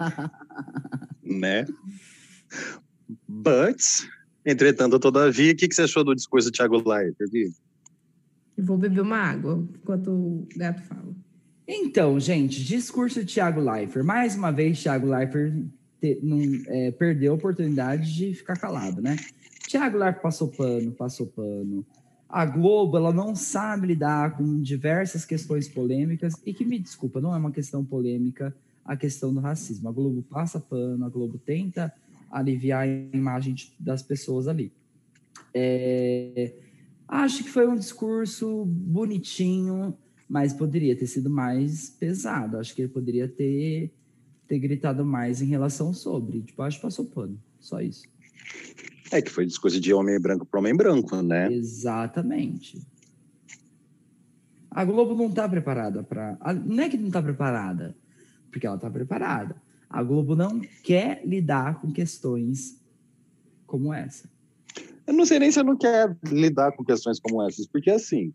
Né? 1.23 1.65
But, 3.25 3.79
entretanto, 4.45 4.99
todavia, 4.99 5.53
o 5.53 5.55
que, 5.55 5.67
que 5.67 5.75
você 5.75 5.83
achou 5.83 6.03
do 6.03 6.15
discurso 6.15 6.49
do 6.49 6.53
Thiago 6.53 6.77
Leifert, 6.77 7.53
Vou 8.57 8.77
beber 8.77 9.01
uma 9.01 9.17
água 9.17 9.67
enquanto 9.75 10.11
o 10.11 10.47
gato 10.55 10.81
fala. 10.83 11.15
Então, 11.67 12.19
gente, 12.19 12.63
discurso 12.63 13.23
de 13.23 13.33
Thiago 13.33 13.61
Leifert. 13.61 14.05
Mais 14.05 14.35
uma 14.35 14.51
vez, 14.51 14.81
Thiago 14.81 15.07
Leifert 15.07 15.53
te, 15.99 16.19
não, 16.21 16.39
é, 16.67 16.91
perdeu 16.91 17.31
a 17.31 17.35
oportunidade 17.35 18.13
de 18.13 18.33
ficar 18.33 18.57
calado, 18.57 19.01
né? 19.01 19.15
Tiago 19.67 19.97
Leifert 19.97 20.21
passou 20.21 20.49
pano, 20.49 20.91
passou 20.91 21.27
pano. 21.27 21.85
A 22.27 22.45
Globo, 22.45 22.97
ela 22.97 23.13
não 23.13 23.35
sabe 23.35 23.87
lidar 23.87 24.37
com 24.37 24.61
diversas 24.61 25.25
questões 25.25 25.67
polêmicas 25.67 26.33
e 26.45 26.53
que, 26.53 26.65
me 26.65 26.77
desculpa, 26.77 27.21
não 27.21 27.33
é 27.33 27.37
uma 27.37 27.51
questão 27.51 27.83
polêmica 27.85 28.53
a 28.83 28.97
questão 28.97 29.33
do 29.33 29.39
racismo. 29.39 29.87
A 29.87 29.91
Globo 29.91 30.23
passa 30.23 30.59
pano, 30.59 31.05
a 31.05 31.09
Globo 31.09 31.37
tenta 31.37 31.93
aliviar 32.31 32.83
a 32.83 32.87
imagem 32.87 33.55
das 33.79 34.01
pessoas 34.01 34.47
ali. 34.47 34.71
É, 35.53 36.53
acho 37.07 37.43
que 37.43 37.49
foi 37.49 37.67
um 37.67 37.75
discurso 37.75 38.65
bonitinho, 38.65 39.97
mas 40.27 40.53
poderia 40.53 40.95
ter 40.95 41.07
sido 41.07 41.29
mais 41.29 41.89
pesado. 41.89 42.57
Acho 42.57 42.73
que 42.73 42.81
ele 42.81 42.89
poderia 42.89 43.27
ter 43.27 43.93
ter 44.51 44.59
gritado 44.59 45.05
mais 45.05 45.41
em 45.41 45.45
relação 45.45 45.93
sobre. 45.93 46.41
Tipo, 46.41 46.61
acho 46.63 46.75
que 46.75 46.81
passou 46.81 47.05
pano. 47.05 47.41
Só 47.57 47.79
isso. 47.79 48.03
É 49.09 49.21
que 49.21 49.31
foi 49.31 49.45
discurso 49.45 49.79
de 49.79 49.93
homem 49.93 50.19
branco 50.19 50.45
para 50.45 50.59
homem 50.59 50.75
branco, 50.75 51.21
né? 51.21 51.49
Exatamente. 51.49 52.85
A 54.69 54.83
Globo 54.83 55.15
não 55.15 55.27
está 55.27 55.47
preparada 55.47 56.03
para. 56.03 56.37
Não 56.65 56.83
é 56.83 56.89
que 56.89 56.97
não 56.97 57.07
está 57.07 57.21
preparada, 57.21 57.95
porque 58.51 58.67
ela 58.67 58.75
está 58.75 58.89
preparada. 58.89 59.55
A 59.91 60.01
Globo 60.01 60.35
não 60.35 60.61
quer 60.83 61.21
lidar 61.25 61.81
com 61.81 61.91
questões 61.91 62.81
como 63.67 63.93
essa. 63.93 64.29
Eu 65.05 65.13
não 65.13 65.25
sei 65.25 65.39
nem 65.39 65.51
se 65.51 65.59
eu 65.59 65.63
não 65.63 65.77
quer 65.77 66.17
lidar 66.27 66.71
com 66.71 66.83
questões 66.83 67.19
como 67.19 67.41
essas, 67.45 67.67
porque 67.67 67.89
assim, 67.89 68.33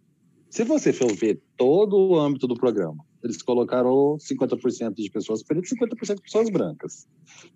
se 0.50 0.64
você 0.64 0.92
for 0.92 1.10
ver 1.14 1.40
todo 1.56 1.96
o 1.96 2.18
âmbito 2.18 2.46
do 2.46 2.54
programa, 2.54 3.02
eles 3.22 3.40
colocaram 3.40 4.16
50% 4.18 4.94
de 4.94 5.10
pessoas 5.10 5.42
pretas 5.42 5.70
e 5.72 5.76
50% 5.76 6.16
de 6.16 6.22
pessoas 6.22 6.50
brancas. 6.50 7.08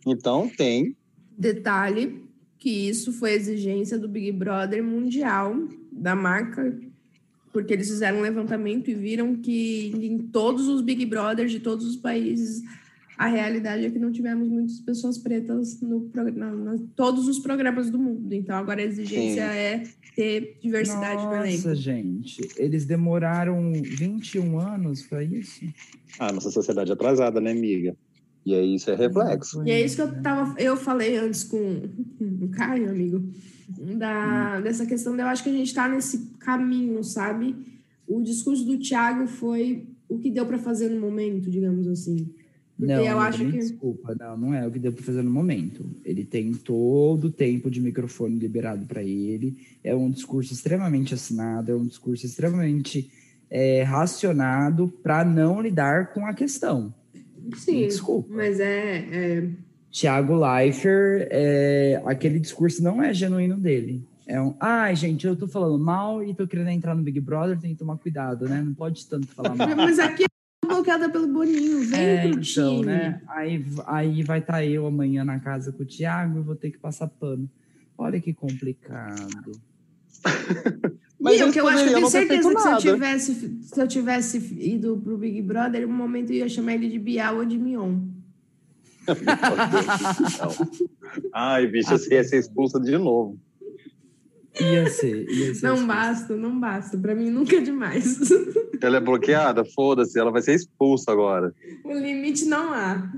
Então, 0.06 0.48
tem. 0.48 0.96
Detalhe 1.36 2.24
que 2.58 2.88
isso 2.88 3.12
foi 3.12 3.32
exigência 3.32 3.98
do 3.98 4.08
Big 4.08 4.32
Brother 4.32 4.84
mundial, 4.84 5.56
da 5.90 6.14
marca, 6.14 6.78
porque 7.52 7.72
eles 7.72 7.88
fizeram 7.88 8.18
um 8.18 8.22
levantamento 8.22 8.90
e 8.90 8.94
viram 8.94 9.36
que 9.36 9.88
em 9.94 10.18
todos 10.18 10.68
os 10.68 10.82
Big 10.82 11.04
Brothers 11.06 11.50
de 11.50 11.60
todos 11.60 11.86
os 11.86 11.96
países 11.96 12.62
a 13.20 13.26
realidade 13.26 13.84
é 13.84 13.90
que 13.90 13.98
não 13.98 14.10
tivemos 14.10 14.48
muitas 14.48 14.80
pessoas 14.80 15.18
pretas 15.18 15.78
no 15.82 16.08
programa, 16.08 16.74
todos 16.96 17.28
os 17.28 17.38
programas 17.38 17.90
do 17.90 17.98
mundo. 17.98 18.32
Então 18.32 18.56
agora 18.56 18.80
a 18.80 18.84
exigência 18.84 19.46
Sim. 19.46 19.58
é 19.58 19.82
ter 20.16 20.56
diversidade 20.62 21.22
Nossa, 21.22 21.36
no 21.36 21.44
elenco. 21.44 21.68
Nossa, 21.68 21.74
gente, 21.74 22.48
eles 22.56 22.86
demoraram 22.86 23.74
21 23.74 24.58
anos 24.58 25.02
para 25.02 25.22
isso? 25.22 25.66
Ah, 26.18 26.32
nossa 26.32 26.50
sociedade 26.50 26.92
é 26.92 26.94
atrasada, 26.94 27.42
né, 27.42 27.50
amiga? 27.50 27.94
E 28.46 28.54
aí 28.54 28.74
isso 28.74 28.90
é 28.90 28.94
reflexo. 28.94 29.62
E 29.66 29.70
é 29.70 29.84
isso 29.84 29.96
que 29.96 30.02
eu 30.02 30.22
tava, 30.22 30.58
eu 30.58 30.74
falei 30.74 31.18
antes 31.18 31.44
com 31.44 31.90
o 32.18 32.48
Caio, 32.48 32.88
amigo, 32.88 33.22
da 33.98 34.56
hum. 34.58 34.62
dessa 34.62 34.86
questão 34.86 35.14
de 35.14 35.20
eu 35.20 35.26
acho 35.26 35.44
que 35.44 35.50
a 35.50 35.52
gente 35.52 35.66
está 35.66 35.86
nesse 35.86 36.30
caminho, 36.38 37.04
sabe? 37.04 37.54
O 38.08 38.22
discurso 38.22 38.64
do 38.64 38.78
Thiago 38.78 39.26
foi 39.26 39.86
o 40.08 40.18
que 40.18 40.30
deu 40.30 40.46
para 40.46 40.58
fazer 40.58 40.88
no 40.88 40.98
momento, 40.98 41.50
digamos 41.50 41.86
assim. 41.86 42.39
Porque 42.80 42.94
não, 42.94 43.04
eu 43.04 43.18
acho 43.20 43.44
que. 43.44 43.58
Desculpa, 43.58 44.16
não, 44.18 44.36
não 44.38 44.54
é 44.54 44.66
o 44.66 44.70
que 44.70 44.78
deu 44.78 44.90
para 44.90 45.04
fazer 45.04 45.22
no 45.22 45.30
momento. 45.30 45.84
Ele 46.02 46.24
tem 46.24 46.54
todo 46.54 47.26
o 47.26 47.30
tempo 47.30 47.70
de 47.70 47.78
microfone 47.78 48.38
liberado 48.38 48.86
para 48.86 49.02
ele. 49.02 49.58
É 49.84 49.94
um 49.94 50.10
discurso 50.10 50.54
extremamente 50.54 51.12
assinado, 51.12 51.70
é 51.70 51.74
um 51.74 51.84
discurso 51.84 52.24
extremamente 52.24 53.10
é, 53.50 53.82
racionado 53.82 54.88
para 55.02 55.22
não 55.26 55.60
lidar 55.60 56.14
com 56.14 56.24
a 56.24 56.32
questão. 56.32 56.94
Sim, 57.54 57.86
desculpa. 57.86 58.32
Mas 58.32 58.58
é. 58.58 59.08
é... 59.12 59.48
Tiago 59.90 60.34
Leifert, 60.34 61.28
é, 61.30 62.00
aquele 62.06 62.38
discurso 62.38 62.82
não 62.82 63.02
é 63.02 63.12
genuíno 63.12 63.58
dele. 63.58 64.02
É 64.26 64.40
um, 64.40 64.54
ai, 64.58 64.94
gente, 64.96 65.26
eu 65.26 65.36
tô 65.36 65.48
falando 65.48 65.76
mal 65.78 66.22
e 66.22 66.32
tô 66.32 66.46
querendo 66.46 66.70
entrar 66.70 66.94
no 66.94 67.02
Big 67.02 67.20
Brother, 67.20 67.58
tem 67.58 67.72
que 67.72 67.78
tomar 67.78 67.98
cuidado, 67.98 68.48
né? 68.48 68.62
Não 68.64 68.72
pode 68.72 69.04
tanto 69.06 69.26
falar 69.26 69.52
mal. 69.56 69.68
Mas 69.76 69.98
aqui 69.98 70.24
bloqueada 70.80 71.10
pelo 71.10 71.26
Boninho, 71.26 71.80
vem 71.80 72.00
é, 72.00 72.20
pro 72.22 72.30
então, 72.30 72.42
time. 72.42 72.86
Né? 72.86 73.20
Aí, 73.28 73.64
aí 73.86 74.22
vai 74.22 74.38
estar 74.38 74.54
tá 74.54 74.64
eu 74.64 74.86
amanhã 74.86 75.24
na 75.24 75.38
casa 75.38 75.72
com 75.72 75.82
o 75.82 75.86
Thiago 75.86 76.38
e 76.38 76.42
vou 76.42 76.56
ter 76.56 76.70
que 76.70 76.78
passar 76.78 77.06
pano. 77.06 77.48
Olha 77.96 78.20
que 78.20 78.32
complicado. 78.32 79.52
Mas 81.20 81.38
e 81.38 81.44
o 81.44 81.52
que 81.52 81.60
eu 81.60 81.68
acho 81.68 81.84
que 81.84 81.90
eu 81.90 81.94
tenho 81.94 82.08
certeza 82.08 82.54
que 82.54 82.60
se 82.60 82.68
eu, 82.68 82.78
tivesse, 82.78 83.58
se 83.62 83.80
eu 83.80 83.86
tivesse 83.86 84.38
ido 84.58 84.96
pro 84.96 85.18
Big 85.18 85.42
Brother, 85.42 85.86
um 85.86 85.92
momento 85.92 86.30
eu 86.30 86.36
ia 86.36 86.48
chamar 86.48 86.74
ele 86.74 86.88
de 86.88 86.98
Bial 86.98 87.36
ou 87.36 87.44
de 87.44 87.58
Mion. 87.58 88.00
Ai, 91.34 91.66
bicho, 91.66 91.90
você 91.90 92.14
ia 92.14 92.24
ser 92.24 92.38
expulsa 92.38 92.80
de 92.80 92.96
novo. 92.96 93.38
Ia 94.60 94.90
ser, 94.90 95.28
ia 95.30 95.54
ser. 95.54 95.66
Não 95.66 95.86
basta, 95.86 96.36
não 96.36 96.60
basta. 96.60 96.98
Para 96.98 97.14
mim 97.14 97.30
nunca 97.30 97.56
é 97.56 97.60
demais. 97.60 98.18
Ela 98.82 98.98
é 98.98 99.00
bloqueada? 99.00 99.64
Foda-se, 99.64 100.18
ela 100.18 100.30
vai 100.30 100.40
ser 100.40 100.54
expulsa 100.54 101.12
agora. 101.12 101.54
O 101.84 101.92
limite 101.92 102.46
não 102.46 102.72
há. 102.72 103.12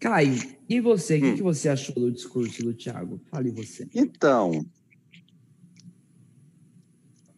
Caio, 0.00 0.38
e 0.68 0.80
você? 0.80 1.14
O 1.14 1.18
hum. 1.18 1.20
que, 1.20 1.32
que 1.34 1.42
você 1.42 1.68
achou 1.68 1.94
do 1.94 2.10
discurso 2.10 2.62
do 2.62 2.72
Thiago? 2.72 3.20
Fale 3.30 3.50
você. 3.50 3.86
Então, 3.94 4.64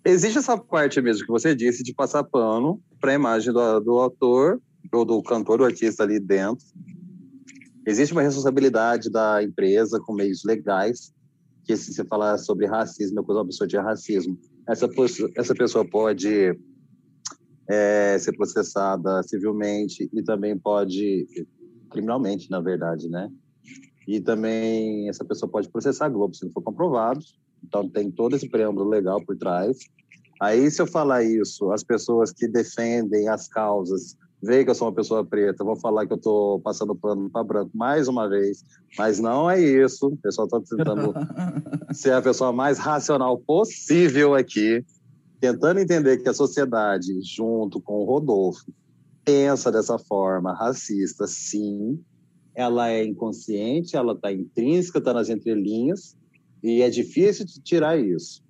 existe 0.04 0.38
essa 0.38 0.56
parte 0.56 1.00
mesmo 1.00 1.26
que 1.26 1.32
você 1.32 1.54
disse 1.54 1.82
de 1.82 1.92
passar 1.92 2.24
pano 2.24 2.80
para 3.00 3.10
a 3.10 3.14
imagem 3.14 3.52
do, 3.52 3.80
do 3.80 3.98
autor 3.98 4.60
ou 4.92 5.04
do 5.04 5.22
cantor, 5.22 5.58
do 5.58 5.64
artista 5.64 6.04
ali 6.04 6.20
dentro. 6.20 6.64
Existe 7.86 8.12
uma 8.12 8.22
responsabilidade 8.22 9.10
da 9.10 9.42
empresa 9.42 10.00
com 10.00 10.14
meios 10.14 10.42
legais 10.44 11.13
que 11.64 11.76
se 11.76 11.92
você 11.92 12.04
falar 12.04 12.38
sobre 12.38 12.66
racismo, 12.66 13.20
é 13.20 13.22
coisa 13.22 13.40
absurda 13.40 13.66
de 13.68 13.76
racismo. 13.78 14.38
Essa, 14.68 14.88
essa 15.36 15.54
pessoa 15.54 15.84
pode 15.84 16.56
é, 17.68 18.18
ser 18.18 18.32
processada 18.36 19.22
civilmente 19.22 20.08
e 20.12 20.22
também 20.22 20.58
pode, 20.58 21.26
criminalmente, 21.90 22.50
na 22.50 22.60
verdade, 22.60 23.08
né? 23.08 23.30
E 24.06 24.20
também 24.20 25.08
essa 25.08 25.24
pessoa 25.24 25.50
pode 25.50 25.70
processar 25.70 26.06
a 26.06 26.10
Globo 26.10 26.34
se 26.34 26.44
não 26.44 26.52
for 26.52 26.62
comprovado. 26.62 27.20
Então 27.62 27.88
tem 27.88 28.10
todo 28.10 28.36
esse 28.36 28.48
preâmbulo 28.48 28.88
legal 28.88 29.24
por 29.24 29.36
trás. 29.36 29.78
Aí, 30.40 30.70
se 30.70 30.82
eu 30.82 30.86
falar 30.86 31.22
isso, 31.22 31.70
as 31.72 31.82
pessoas 31.82 32.30
que 32.32 32.46
defendem 32.46 33.28
as 33.28 33.48
causas 33.48 34.16
veem 34.44 34.64
que 34.64 34.70
eu 34.70 34.74
sou 34.74 34.88
uma 34.88 34.94
pessoa 34.94 35.24
preta, 35.24 35.64
vão 35.64 35.74
falar 35.74 36.06
que 36.06 36.12
eu 36.12 36.18
estou 36.18 36.60
passando 36.60 36.94
pano 36.94 37.30
para 37.30 37.42
branco 37.42 37.70
mais 37.74 38.06
uma 38.08 38.28
vez, 38.28 38.62
mas 38.98 39.18
não 39.18 39.50
é 39.50 39.60
isso. 39.60 40.08
O 40.08 40.16
pessoal 40.16 40.46
está 40.46 40.60
tentando 40.60 41.14
ser 41.92 42.12
a 42.12 42.22
pessoa 42.22 42.52
mais 42.52 42.78
racional 42.78 43.38
possível 43.38 44.34
aqui, 44.34 44.84
tentando 45.40 45.80
entender 45.80 46.18
que 46.18 46.28
a 46.28 46.34
sociedade, 46.34 47.12
junto 47.22 47.80
com 47.80 47.94
o 47.94 48.04
Rodolfo, 48.04 48.70
pensa 49.24 49.72
dessa 49.72 49.98
forma 49.98 50.54
racista, 50.54 51.26
sim. 51.26 51.98
Ela 52.54 52.90
é 52.90 53.04
inconsciente, 53.04 53.96
ela 53.96 54.12
está 54.12 54.30
intrínseca, 54.30 54.98
está 54.98 55.12
nas 55.12 55.28
entrelinhas, 55.28 56.16
e 56.62 56.82
é 56.82 56.90
difícil 56.90 57.44
de 57.44 57.60
tirar 57.60 57.98
isso. 57.98 58.43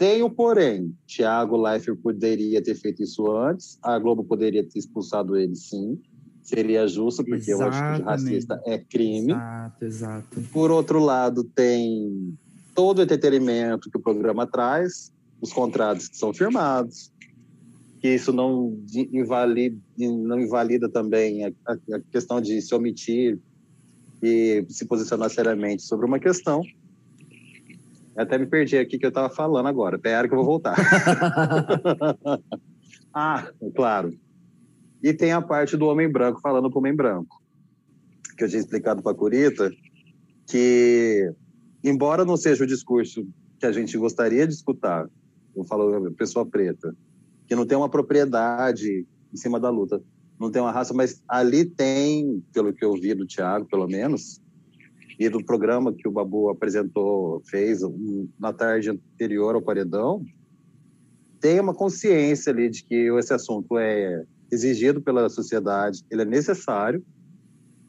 Tem 0.00 0.22
o 0.22 0.30
porém, 0.30 0.96
Thiago 1.06 1.58
Leifert 1.58 1.98
poderia 1.98 2.62
ter 2.62 2.74
feito 2.74 3.02
isso 3.02 3.30
antes, 3.30 3.78
a 3.82 3.98
Globo 3.98 4.24
poderia 4.24 4.64
ter 4.64 4.78
expulsado 4.78 5.36
ele 5.36 5.54
sim, 5.54 6.00
seria 6.42 6.88
justo, 6.88 7.22
porque 7.22 7.50
Exatamente. 7.50 7.76
eu 7.76 7.90
acho 7.90 7.98
que 7.98 8.08
racista 8.08 8.62
é 8.64 8.78
crime. 8.78 9.32
Exato, 9.32 9.84
exato. 9.84 10.40
Por 10.54 10.70
outro 10.70 11.00
lado, 11.00 11.44
tem 11.44 12.34
todo 12.74 13.00
o 13.00 13.02
entretenimento 13.02 13.90
que 13.90 13.98
o 13.98 14.00
programa 14.00 14.46
traz, 14.46 15.12
os 15.38 15.52
contratos 15.52 16.08
que 16.08 16.16
são 16.16 16.32
firmados, 16.32 17.12
que 18.00 18.08
isso 18.08 18.32
não 18.32 18.82
invalida, 19.12 19.76
não 19.98 20.40
invalida 20.40 20.88
também 20.88 21.44
a, 21.44 21.52
a 21.66 22.00
questão 22.10 22.40
de 22.40 22.58
se 22.62 22.74
omitir 22.74 23.38
e 24.22 24.64
se 24.70 24.86
posicionar 24.86 25.28
seriamente 25.28 25.82
sobre 25.82 26.06
uma 26.06 26.18
questão. 26.18 26.62
Até 28.16 28.38
me 28.38 28.46
perdi 28.46 28.76
aqui 28.76 28.98
que 28.98 29.06
eu 29.06 29.10
estava 29.10 29.30
falando 29.30 29.66
agora. 29.66 29.98
Pera 29.98 30.26
que 30.26 30.34
eu 30.34 30.38
vou 30.38 30.46
voltar. 30.46 30.76
ah, 33.14 33.48
claro. 33.74 34.12
E 35.02 35.12
tem 35.12 35.32
a 35.32 35.40
parte 35.40 35.76
do 35.76 35.86
homem 35.86 36.10
branco 36.10 36.40
falando 36.40 36.70
com 36.70 36.78
o 36.78 36.82
homem 36.82 36.94
branco. 36.94 37.40
Que 38.36 38.44
eu 38.44 38.48
tinha 38.48 38.60
explicado 38.60 39.02
para 39.02 39.12
a 39.12 39.14
Curita 39.14 39.70
que 40.50 41.32
embora 41.84 42.24
não 42.24 42.36
seja 42.36 42.64
o 42.64 42.66
discurso 42.66 43.26
que 43.58 43.66
a 43.66 43.72
gente 43.72 43.96
gostaria 43.96 44.46
de 44.46 44.52
escutar, 44.52 45.08
eu 45.54 45.64
falo 45.64 46.10
pessoa 46.12 46.44
preta, 46.44 46.94
que 47.46 47.54
não 47.54 47.64
tem 47.64 47.78
uma 47.78 47.88
propriedade 47.88 49.06
em 49.32 49.36
cima 49.36 49.60
da 49.60 49.70
luta, 49.70 50.02
não 50.38 50.50
tem 50.50 50.60
uma 50.60 50.72
raça, 50.72 50.92
mas 50.92 51.22
ali 51.28 51.64
tem, 51.64 52.42
pelo 52.52 52.72
que 52.72 52.84
eu 52.84 52.94
vi 52.94 53.14
do 53.14 53.26
Tiago, 53.26 53.66
pelo 53.66 53.86
menos, 53.86 54.40
e 55.20 55.28
do 55.28 55.44
programa 55.44 55.92
que 55.92 56.08
o 56.08 56.10
Babu 56.10 56.48
apresentou, 56.48 57.42
fez 57.44 57.80
na 58.38 58.54
tarde 58.54 58.88
anterior 58.88 59.54
ao 59.54 59.60
paredão, 59.60 60.24
tem 61.38 61.60
uma 61.60 61.74
consciência 61.74 62.50
ali 62.50 62.70
de 62.70 62.82
que 62.82 62.94
esse 63.18 63.34
assunto 63.34 63.78
é 63.78 64.24
exigido 64.50 65.02
pela 65.02 65.28
sociedade, 65.28 66.02
ele 66.10 66.22
é 66.22 66.24
necessário, 66.24 67.04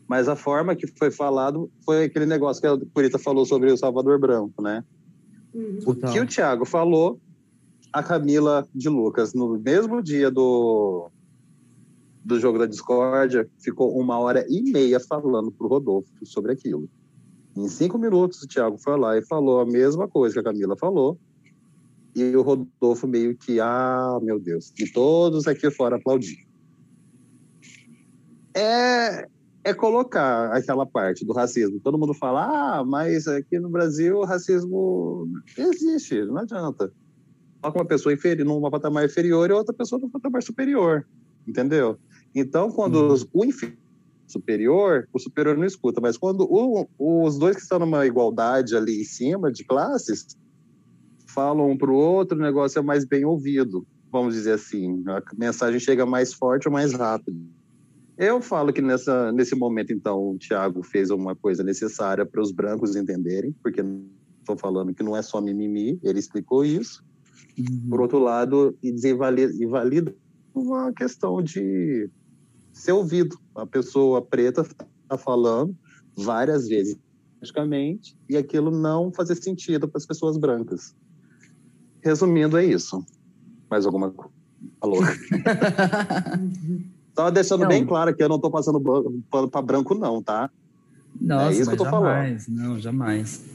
mas 0.10 0.28
a 0.28 0.36
forma 0.36 0.76
que 0.76 0.86
foi 0.86 1.10
falado 1.10 1.72
foi 1.86 2.04
aquele 2.04 2.26
negócio 2.26 2.62
que 2.62 2.68
a 2.68 2.78
Curita 2.94 3.18
falou 3.18 3.46
sobre 3.46 3.72
o 3.72 3.78
Salvador 3.78 4.20
Branco, 4.20 4.62
né? 4.62 4.84
Uhum. 5.54 5.80
O 5.86 5.96
que 5.96 6.20
o 6.20 6.28
Thiago 6.28 6.66
falou, 6.66 7.18
a 7.94 8.04
Camila 8.04 8.68
de 8.76 8.90
Lucas, 8.90 9.34
no 9.34 9.58
mesmo 9.58 10.04
dia 10.04 10.30
do, 10.30 11.10
do 12.26 12.38
jogo 12.42 12.60
da 12.60 12.66
discórdia, 12.66 13.50
ficou 13.58 13.98
uma 13.98 14.20
hora 14.20 14.46
e 14.50 14.62
meia 14.70 15.00
falando 15.00 15.50
pro 15.50 15.70
Rodolfo 15.70 16.10
sobre 16.26 16.52
aquilo. 16.52 16.90
Em 17.56 17.68
cinco 17.68 17.98
minutos, 17.98 18.42
o 18.42 18.48
Thiago 18.48 18.78
foi 18.78 18.98
lá 18.98 19.18
e 19.18 19.26
falou 19.26 19.60
a 19.60 19.66
mesma 19.66 20.08
coisa 20.08 20.34
que 20.34 20.40
a 20.40 20.44
Camila 20.44 20.78
falou, 20.78 21.20
e 22.16 22.36
o 22.36 22.42
Rodolfo 22.42 23.08
meio 23.08 23.36
que, 23.38 23.60
ah, 23.60 24.20
meu 24.22 24.40
Deus, 24.40 24.74
e 24.80 24.90
todos 24.92 25.48
aqui 25.48 25.70
fora 25.72 25.98
aplaudiram. 25.98 26.50
É, 28.54 29.28
é 29.64 29.74
colocar 29.74 30.52
aquela 30.52 30.86
parte 30.86 31.26
do 31.26 31.34
racismo. 31.34 31.80
Todo 31.80 31.98
mundo 31.98 32.14
fala, 32.14 32.80
ah, 32.80 32.84
mas 32.84 33.28
aqui 33.28 33.60
no 33.60 33.70
Brasil 33.70 34.18
o 34.18 34.26
racismo 34.26 35.28
existe, 35.58 36.26
não 36.26 36.38
adianta. 36.38 36.92
Coloca 37.62 37.80
uma 37.80 37.86
pessoa 37.86 38.14
inferior, 38.14 38.46
numa 38.46 38.72
patamar 38.72 39.06
inferior 39.06 39.50
e 39.50 39.54
outra 39.54 39.74
pessoa 39.74 40.02
num 40.02 40.10
patamar 40.10 40.42
superior, 40.42 41.08
entendeu? 41.48 41.98
Então, 42.34 42.72
quando 42.72 43.08
os, 43.08 43.28
o 43.32 43.46
inferior 43.46 43.78
superior, 44.32 45.08
o 45.14 45.20
superior 45.20 45.58
não 45.58 45.66
escuta, 45.66 46.00
mas 46.02 46.18
quando 46.18 46.48
o, 46.50 46.88
os 46.98 47.38
dois 47.38 47.56
que 47.56 47.62
estão 47.62 47.80
numa 47.80 48.06
igualdade 48.06 48.76
ali 48.76 49.02
em 49.02 49.06
cima 49.06 49.52
de 49.52 49.64
classes 49.64 50.28
falam 51.28 51.70
um 51.70 51.78
para 51.78 51.92
o 51.92 51.96
outro, 51.96 52.38
o 52.38 52.42
negócio 52.42 52.80
é 52.80 52.82
mais 52.82 53.06
bem 53.06 53.26
ouvido, 53.26 53.86
vamos 54.12 54.34
dizer 54.34 54.54
assim. 54.54 55.04
A 55.08 55.22
mensagem 55.38 55.80
chega 55.80 56.06
mais 56.06 56.34
forte 56.34 56.68
ou 56.68 56.74
mais 56.74 56.94
rápido. 56.94 57.40
Eu 58.18 58.42
falo 58.42 58.72
que 58.72 58.82
nessa, 58.82 59.32
nesse 59.32 59.56
momento, 59.56 59.92
então, 59.92 60.32
o 60.32 60.38
Tiago 60.38 60.84
fez 60.84 61.10
uma 61.10 61.36
coisa 61.36 61.64
necessária 61.64 62.26
para 62.26 62.42
os 62.42 62.52
brancos 62.52 62.96
entenderem, 62.96 63.56
porque 63.64 63.82
estou 64.40 64.58
falando 64.58 64.94
que 64.94 65.02
não 65.02 65.16
é 65.16 65.22
só 65.22 65.42
mimimi, 65.42 66.00
ele 66.04 66.20
explicou 66.20 66.64
isso. 66.64 67.04
Uhum. 67.58 67.90
Por 67.90 68.02
outro 68.02 68.20
lado, 68.20 68.78
invalida 68.84 70.14
uma 70.54 70.92
questão 70.94 71.42
de 71.42 72.10
ser 72.82 72.94
ouvido. 72.94 73.38
A 73.56 73.66
pessoa 73.66 74.22
preta 74.22 74.62
está 74.62 75.18
falando 75.18 75.76
várias 76.16 76.68
vezes, 76.68 76.98
praticamente, 77.38 78.18
e 78.28 78.36
aquilo 78.36 78.72
não 78.72 79.12
fazer 79.12 79.36
sentido 79.36 79.88
para 79.88 80.00
as 80.00 80.06
pessoas 80.06 80.38
brancas. 80.38 80.96
Resumindo, 82.04 82.58
é 82.58 82.66
isso. 82.66 83.06
Mais 83.70 83.86
alguma 83.86 84.10
coisa? 84.10 84.34
Alô? 84.82 84.98
Só 87.16 87.30
deixando 87.30 87.62
não. 87.62 87.68
bem 87.68 87.86
claro 87.86 88.16
que 88.16 88.24
eu 88.24 88.30
não 88.30 88.38
estou 88.38 88.50
passando 88.50 88.80
pano 89.30 89.50
para 89.50 89.62
branco, 89.62 89.94
não, 89.94 90.24
tá? 90.24 90.50
Nossa, 91.20 91.52
é 91.52 91.54
isso 91.54 91.70
que 91.70 91.74
eu 91.74 91.78
tô 91.78 91.84
jamais, 91.84 92.46
falando. 92.46 92.58
Não, 92.58 92.80
jamais. 92.80 93.46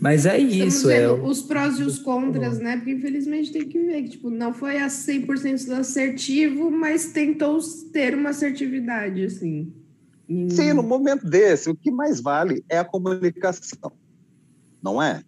Mas 0.00 0.26
é 0.26 0.38
isso. 0.38 0.90
É 0.90 1.10
os 1.10 1.42
prós 1.42 1.78
e 1.78 1.82
os 1.82 1.98
contras, 1.98 2.58
né? 2.58 2.76
Porque 2.76 2.92
infelizmente 2.92 3.52
tem 3.52 3.68
que 3.68 3.78
ver 3.78 4.02
que 4.04 4.10
tipo, 4.10 4.30
não 4.30 4.52
foi 4.54 4.78
a 4.78 4.86
100% 4.86 5.70
assertivo, 5.72 6.70
mas 6.70 7.12
tentou 7.12 7.58
ter 7.92 8.14
uma 8.14 8.30
assertividade, 8.30 9.24
assim. 9.24 9.72
Sim, 10.50 10.74
no 10.74 10.82
momento 10.82 11.26
desse, 11.26 11.70
o 11.70 11.74
que 11.74 11.90
mais 11.90 12.20
vale 12.20 12.62
é 12.68 12.78
a 12.78 12.84
comunicação, 12.84 13.90
não 14.82 15.02
é? 15.02 15.22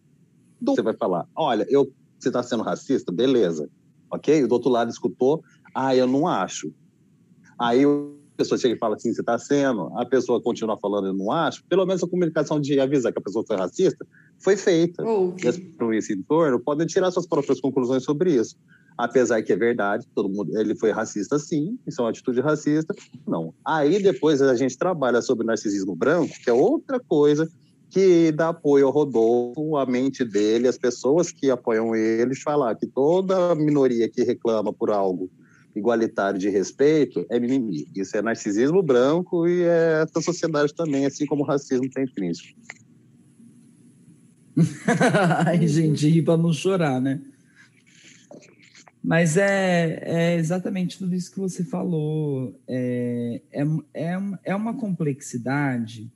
Você 0.61 0.83
vai 0.83 0.95
falar, 0.95 1.27
olha, 1.35 1.67
eu, 1.71 1.91
você 2.19 2.29
está 2.29 2.43
sendo 2.43 2.63
racista, 2.63 3.11
beleza, 3.11 3.69
ok? 4.11 4.47
Do 4.47 4.53
outro 4.53 4.71
lado 4.71 4.91
escutou, 4.91 5.43
ah, 5.75 5.97
eu 5.97 6.07
não 6.07 6.29
acho. 6.29 6.71
Aí 7.59 7.83
a 7.83 7.89
pessoa 8.37 8.59
chega 8.59 8.75
e 8.75 8.79
fala 8.79 8.95
assim, 8.95 9.13
você 9.13 9.23
está 9.23 9.39
sendo, 9.39 9.91
a 9.99 10.05
pessoa 10.05 10.41
continua 10.41 10.79
falando, 10.79 11.07
eu 11.07 11.15
não 11.15 11.33
acho, 11.33 11.65
pelo 11.65 11.87
menos 11.87 12.03
a 12.05 12.09
comunicação 12.09 12.61
de 12.61 12.79
avisar 12.79 13.11
que 13.11 13.19
a 13.19 13.23
pessoa 13.23 13.45
foi 13.47 13.57
racista 13.57 14.07
foi 14.41 14.57
feita. 14.57 15.03
Okay. 15.03 15.51
E 15.93 15.97
esse 15.97 16.13
entorno 16.15 16.59
podem 16.59 16.87
tirar 16.87 17.11
suas 17.11 17.27
próprias 17.27 17.61
conclusões 17.61 18.03
sobre 18.03 18.35
isso. 18.35 18.57
Apesar 18.97 19.43
que 19.43 19.53
é 19.53 19.57
verdade, 19.57 20.07
todo 20.15 20.29
mundo, 20.29 20.59
ele 20.59 20.75
foi 20.75 20.91
racista 20.91 21.39
sim, 21.39 21.79
isso 21.87 22.01
é 22.01 22.05
uma 22.05 22.11
atitude 22.11 22.41
racista, 22.41 22.95
não. 23.27 23.55
Aí 23.65 24.03
depois 24.03 24.43
a 24.43 24.55
gente 24.55 24.77
trabalha 24.77 25.23
sobre 25.23 25.47
narcisismo 25.47 25.97
branco, 25.97 26.35
que 26.43 26.51
é 26.51 26.53
outra 26.53 27.01
coisa 27.01 27.49
que 27.89 28.31
dá 28.31 28.51
apoio 28.51 28.87
ao 28.87 28.93
Rodolfo, 28.93 29.77
a 29.77 29.87
mente 29.87 30.25
dele, 30.25 30.69
as 30.69 30.79
pessoas 30.79 31.33
que 31.33 31.51
apoiam 31.51 31.95
ele, 31.97 32.37
falar 32.37 32.75
que 32.77 32.87
toda 32.87 33.55
minoria 33.55 34.09
que 34.09 34.23
reclama 34.23 34.73
por 34.73 34.91
algo 34.91 35.31
igualitário 35.75 36.39
de 36.39 36.49
respeito 36.51 37.25
é 37.31 37.41
mimimi. 37.41 37.87
Isso 37.97 38.17
é 38.17 38.23
narcisismo 38.23 38.83
branco 38.83 39.47
e 39.47 39.63
é 39.63 40.03
essa 40.03 40.21
sociedade 40.21 40.75
também, 40.75 41.07
assim 41.07 41.27
como 41.27 41.43
o 41.43 41.47
racismo 41.47 41.89
tem 41.91 42.05
intrínseco. 42.05 42.59
Ai, 45.47 45.67
gente, 45.67 46.09
ri 46.09 46.23
para 46.23 46.37
não 46.37 46.53
chorar, 46.53 47.01
né? 47.01 47.21
Mas 49.03 49.37
é, 49.37 50.03
é, 50.03 50.37
exatamente 50.37 50.99
tudo 50.99 51.15
isso 51.15 51.33
que 51.33 51.39
você 51.39 51.65
falou. 51.65 52.55
É, 52.69 53.41
é, 53.53 53.63
é, 53.95 54.19
é 54.45 54.55
uma 54.55 54.75
complexidade 54.75 56.11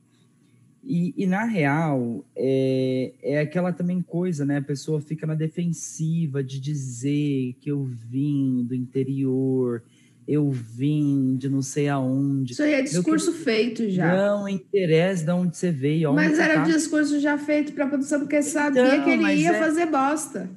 e, 0.86 1.14
e, 1.16 1.26
na 1.26 1.44
real, 1.44 2.22
é, 2.36 3.14
é 3.22 3.40
aquela 3.40 3.72
também 3.72 4.02
coisa, 4.02 4.44
né? 4.44 4.58
A 4.58 4.62
pessoa 4.62 5.00
fica 5.00 5.26
na 5.26 5.34
defensiva 5.34 6.44
de 6.44 6.60
dizer 6.60 7.54
que 7.60 7.70
eu 7.70 7.84
vim 7.84 8.62
do 8.64 8.74
interior, 8.74 9.82
eu 10.26 10.50
vim 10.50 11.36
de 11.36 11.48
não 11.48 11.60
sei 11.60 11.88
aonde. 11.88 12.52
Isso 12.52 12.62
aí 12.62 12.74
é 12.74 12.82
discurso 12.82 13.32
feito 13.32 13.88
já. 13.90 14.14
Não 14.14 14.48
interessa 14.48 15.24
de 15.24 15.30
onde 15.30 15.56
você 15.56 15.70
veio. 15.70 16.12
Mas 16.12 16.38
era 16.38 16.54
tá. 16.54 16.62
discurso 16.64 17.20
já 17.20 17.36
feito 17.36 17.72
para 17.72 17.84
a 17.84 17.88
produção, 17.88 18.20
porque 18.20 18.42
sabia 18.42 18.82
então, 18.82 19.04
que 19.04 19.10
ele 19.10 19.34
ia 19.34 19.52
é... 19.54 19.58
fazer 19.58 19.86
bosta. 19.86 20.48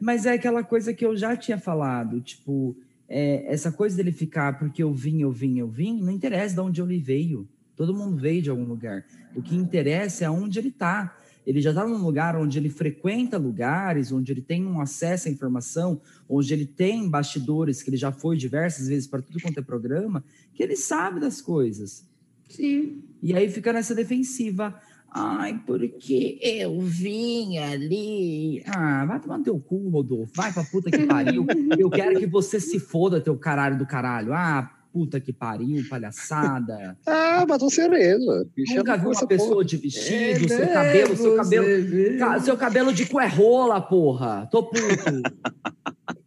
Mas 0.00 0.26
é 0.26 0.32
aquela 0.32 0.62
coisa 0.64 0.92
que 0.92 1.04
eu 1.04 1.16
já 1.16 1.36
tinha 1.36 1.58
falado, 1.58 2.20
tipo, 2.20 2.76
é, 3.08 3.44
essa 3.46 3.70
coisa 3.70 3.96
dele 3.96 4.10
ficar 4.10 4.58
porque 4.58 4.82
eu 4.82 4.92
vim, 4.92 5.20
eu 5.20 5.30
vim, 5.30 5.58
eu 5.58 5.68
vim, 5.68 6.00
não 6.02 6.12
interessa 6.12 6.54
de 6.54 6.60
onde 6.60 6.82
ele 6.82 6.98
veio. 6.98 7.48
Todo 7.76 7.94
mundo 7.94 8.16
veio 8.16 8.42
de 8.42 8.50
algum 8.50 8.64
lugar. 8.64 9.04
O 9.34 9.42
que 9.42 9.54
interessa 9.54 10.24
é 10.24 10.30
onde 10.30 10.58
ele 10.58 10.68
está. 10.68 11.16
Ele 11.46 11.60
já 11.60 11.70
está 11.70 11.86
num 11.86 12.02
lugar 12.02 12.36
onde 12.36 12.58
ele 12.58 12.70
frequenta 12.70 13.36
lugares, 13.36 14.10
onde 14.10 14.32
ele 14.32 14.40
tem 14.40 14.66
um 14.66 14.80
acesso 14.80 15.28
à 15.28 15.30
informação, 15.30 16.00
onde 16.28 16.52
ele 16.52 16.66
tem 16.66 17.08
bastidores, 17.08 17.82
que 17.82 17.90
ele 17.90 17.96
já 17.96 18.10
foi 18.10 18.36
diversas 18.36 18.88
vezes 18.88 19.06
para 19.06 19.22
tudo 19.22 19.40
quanto 19.40 19.58
é 19.58 19.62
programa, 19.62 20.24
que 20.54 20.62
ele 20.62 20.76
sabe 20.76 21.20
das 21.20 21.40
coisas. 21.40 22.08
Sim. 22.48 23.02
E 23.22 23.34
aí 23.34 23.48
fica 23.48 23.72
nessa 23.72 23.94
defensiva. 23.94 24.74
Ai, 25.16 25.62
porque 25.64 26.40
eu 26.42 26.80
vim 26.80 27.58
ali. 27.58 28.64
Ah, 28.66 29.04
vai 29.06 29.20
tomar 29.20 29.38
no 29.38 29.44
teu 29.44 29.60
cu, 29.60 29.88
Rodolfo. 29.88 30.32
Vai 30.34 30.52
pra 30.52 30.64
puta 30.64 30.90
que 30.90 31.06
pariu. 31.06 31.46
Eu 31.78 31.88
quero 31.88 32.18
que 32.18 32.26
você 32.26 32.58
se 32.58 32.80
foda, 32.80 33.20
teu 33.20 33.36
caralho 33.36 33.78
do 33.78 33.86
caralho. 33.86 34.32
Ah, 34.32 34.68
puta 34.94 35.20
que 35.20 35.32
pariu, 35.32 35.84
palhaçada. 35.90 36.96
ah, 37.04 37.44
mas 37.48 37.60
você 37.60 37.88
mesmo. 37.88 38.46
Nunca 38.76 38.96
viu 38.96 39.10
uma 39.10 39.26
pessoa 39.26 39.50
porra. 39.50 39.64
de 39.64 39.76
vestido, 39.76 40.44
é, 40.44 40.48
seu 40.48 40.68
cabelo, 40.68 41.16
seu 41.16 41.36
cabelo. 41.36 42.18
Ca, 42.18 42.40
seu 42.40 42.56
cabelo 42.56 42.92
de 42.92 43.06
cu 43.06 43.18
é 43.18 43.26
rola, 43.26 43.80
porra. 43.80 44.48
Tô 44.52 44.62
puto. 44.62 44.78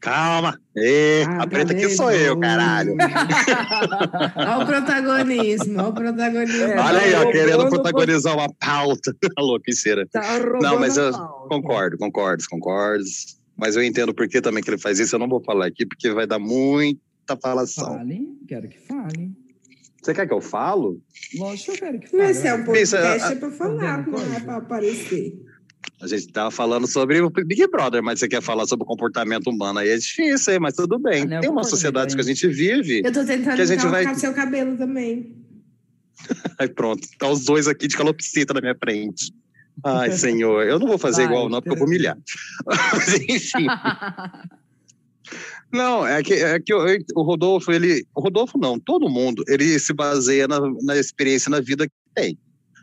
Calma. 0.00 0.58
Ê, 0.76 1.22
ah, 1.22 1.44
a 1.44 1.46
preta 1.46 1.72
aqui 1.72 1.88
sou 1.90 2.10
eu, 2.10 2.36
caralho. 2.40 2.96
olha 4.36 4.58
o 4.58 4.66
protagonismo, 4.66 5.78
olha 5.78 5.88
o 5.88 5.94
protagonismo. 5.94 6.64
É, 6.64 6.80
olha 6.80 6.98
aí, 6.98 7.14
ó, 7.14 7.30
querendo 7.30 7.68
protagonizar 7.68 8.34
uma 8.34 8.52
pauta. 8.58 9.14
A 9.38 9.40
louquiceira. 9.40 10.04
Tá 10.10 10.20
Não, 10.60 10.80
mas 10.80 10.96
eu 10.96 11.12
concordo, 11.48 11.96
concordo, 11.96 12.42
concordo. 12.50 13.04
Mas 13.56 13.76
eu 13.76 13.84
entendo 13.84 14.12
por 14.12 14.26
que 14.26 14.40
também 14.40 14.60
que 14.60 14.70
ele 14.70 14.78
faz 14.78 14.98
isso. 14.98 15.14
Eu 15.14 15.20
não 15.20 15.28
vou 15.28 15.40
falar 15.40 15.66
aqui, 15.66 15.86
porque 15.86 16.10
vai 16.10 16.26
dar 16.26 16.40
muito 16.40 17.00
muita 17.30 17.36
falação. 17.36 17.94
Fale, 17.94 18.38
quero 18.46 18.68
que 18.68 18.78
fale. 18.78 19.32
Você 20.02 20.14
quer 20.14 20.26
que 20.26 20.32
eu 20.32 20.40
falo? 20.40 21.00
Lógico 21.36 21.72
eu 21.72 21.78
quero 21.78 22.00
que 22.00 22.08
fale. 22.08 22.22
Mas 22.22 22.44
é 22.44 22.54
um 22.54 22.64
podcast, 22.64 23.32
é 23.32 23.34
para 23.36 23.50
falar, 23.50 24.06
não 24.06 24.34
é 24.34 24.40
para 24.40 24.56
aparecer. 24.56 25.38
A 26.00 26.06
gente 26.06 26.26
estava 26.26 26.50
falando 26.50 26.86
sobre 26.86 27.20
o 27.20 27.30
Big 27.30 27.66
Brother, 27.68 28.02
mas 28.02 28.18
você 28.18 28.28
quer 28.28 28.42
falar 28.42 28.66
sobre 28.66 28.84
o 28.84 28.86
comportamento 28.86 29.48
humano 29.48 29.78
aí 29.78 29.90
é 29.90 29.96
difícil, 29.96 30.60
mas 30.60 30.74
tudo 30.74 30.98
bem. 30.98 31.24
Ah, 31.32 31.40
Tem 31.40 31.50
uma 31.50 31.64
sociedade 31.64 32.14
que 32.14 32.20
a 32.20 32.24
gente 32.24 32.46
vive. 32.48 33.02
Eu 33.04 33.12
tô 33.12 33.24
tentando 33.24 33.56
que 33.56 33.62
a 33.62 33.66
gente 33.66 33.86
vai... 33.86 34.14
seu 34.14 34.32
cabelo 34.34 34.76
também. 34.76 35.36
aí 36.58 36.68
pronto, 36.68 37.06
tá 37.18 37.28
os 37.28 37.44
dois 37.44 37.66
aqui 37.66 37.86
de 37.86 37.96
calopsita 37.96 38.52
na 38.52 38.60
minha 38.60 38.74
frente. 38.74 39.32
Ai, 39.82 40.12
senhor, 40.12 40.66
eu 40.66 40.78
não 40.78 40.86
vou 40.86 40.98
fazer 40.98 41.22
Vai, 41.24 41.32
igual, 41.32 41.48
não, 41.48 41.62
porque 41.62 41.74
eu 41.74 41.78
vou 41.78 41.86
humilhar. 41.86 42.16
Mas, 42.66 43.14
enfim. 43.14 43.66
Não, 45.72 46.06
é 46.06 46.22
que, 46.22 46.34
é 46.34 46.58
que 46.58 46.74
o 46.74 47.22
Rodolfo, 47.22 47.70
ele. 47.70 48.04
O 48.14 48.20
Rodolfo 48.20 48.58
não, 48.58 48.78
todo 48.78 49.08
mundo, 49.08 49.44
ele 49.46 49.78
se 49.78 49.92
baseia 49.92 50.48
na, 50.48 50.58
na 50.82 50.96
experiência 50.96 51.48
na 51.48 51.60
vida 51.60 51.86
que 51.86 51.94
tem. 52.14 52.38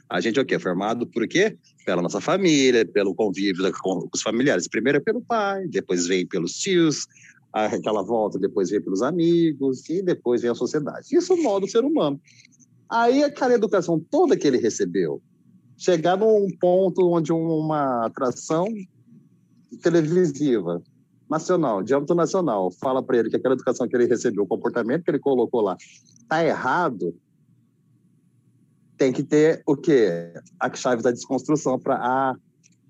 A 0.09 0.21
gente 0.21 0.39
é 0.39 0.41
o 0.41 0.45
quê? 0.45 0.57
Formado 0.57 1.05
por 1.05 1.27
quê? 1.27 1.57
Pela 1.85 2.01
nossa 2.01 2.21
família, 2.21 2.85
pelo 2.85 3.13
convívio 3.13 3.61
da, 3.61 3.71
com 3.73 4.07
os 4.13 4.21
familiares. 4.21 4.67
Primeiro 4.67 4.99
é 4.99 5.01
pelo 5.01 5.21
pai, 5.21 5.67
depois 5.67 6.07
vem 6.07 6.25
pelos 6.25 6.53
tios, 6.53 7.05
aquela 7.51 8.01
volta, 8.03 8.39
depois 8.39 8.69
vem 8.69 8.81
pelos 8.81 9.01
amigos, 9.01 9.87
e 9.89 10.01
depois 10.01 10.41
vem 10.41 10.51
a 10.51 10.55
sociedade. 10.55 11.07
Isso 11.11 11.35
molda 11.35 11.65
o 11.65 11.69
ser 11.69 11.83
humano. 11.83 12.19
Aí 12.89 13.21
aquela 13.21 13.53
educação 13.53 13.99
toda 13.99 14.37
que 14.37 14.47
ele 14.47 14.57
recebeu, 14.57 15.21
chegar 15.77 16.17
num 16.17 16.47
ponto 16.57 17.09
onde 17.09 17.33
uma 17.33 18.05
atração 18.05 18.65
televisiva 19.83 20.81
nacional, 21.29 21.83
de 21.83 21.93
âmbito 21.93 22.15
nacional, 22.15 22.71
fala 22.71 23.03
para 23.03 23.17
ele 23.17 23.29
que 23.29 23.35
aquela 23.35 23.53
educação 23.53 23.87
que 23.87 23.95
ele 23.95 24.05
recebeu, 24.05 24.43
o 24.43 24.47
comportamento 24.47 25.03
que 25.03 25.11
ele 25.11 25.19
colocou 25.19 25.61
lá, 25.61 25.75
tá 26.27 26.43
errado, 26.43 27.15
tem 28.97 29.13
que 29.13 29.23
ter 29.23 29.61
o 29.65 29.75
quê? 29.75 30.33
A 30.59 30.73
chave 30.73 31.03
da 31.03 31.11
desconstrução 31.11 31.77
para 31.79 31.95
ah, 31.95 32.35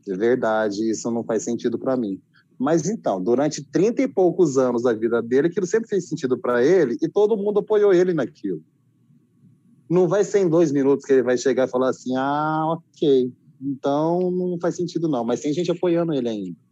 de 0.06 0.16
verdade, 0.16 0.90
isso 0.90 1.12
não 1.12 1.24
faz 1.24 1.44
sentido 1.44 1.78
para 1.78 1.98
mim. 1.98 2.22
Mas 2.58 2.90
então, 2.90 3.22
durante 3.22 3.64
30 3.64 4.04
e 4.04 4.08
poucos 4.08 4.58
anos 4.58 4.84
da 4.84 4.94
vida 4.94 5.22
dele, 5.22 5.48
aquilo 5.48 5.68
sempre 5.68 5.90
fez 5.90 6.08
sentido 6.08 6.38
para 6.38 6.64
ele 6.64 6.98
e 7.02 7.10
todo 7.10 7.38
mundo 7.38 7.60
apoiou 7.60 7.94
ele 7.94 8.14
naquilo. 8.14 8.64
Não 9.90 10.08
vai 10.08 10.24
ser 10.24 10.40
em 10.40 10.50
dois 10.50 10.72
minutos 10.72 11.06
que 11.06 11.14
ele 11.14 11.24
vai 11.24 11.38
chegar 11.38 11.68
e 11.68 11.72
falar 11.72 11.90
assim: 11.90 12.16
ah, 12.16 12.64
ok, 12.68 13.32
então 13.62 14.32
não 14.32 14.58
faz 14.60 14.76
sentido 14.76 15.08
não, 15.08 15.24
mas 15.24 15.42
tem 15.42 15.54
gente 15.54 15.70
apoiando 15.70 16.14
ele 16.14 16.28
ainda. 16.28 16.67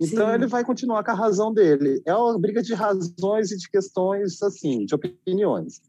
Então 0.00 0.28
Sim. 0.28 0.34
ele 0.34 0.46
vai 0.46 0.64
continuar 0.64 1.04
com 1.04 1.10
a 1.10 1.14
razão 1.14 1.52
dele. 1.52 2.02
É 2.04 2.14
uma 2.14 2.38
briga 2.38 2.62
de 2.62 2.74
razões 2.74 3.52
e 3.52 3.56
de 3.56 3.68
questões, 3.68 4.42
assim, 4.42 4.84
de 4.84 4.94
opiniões. 4.94 5.80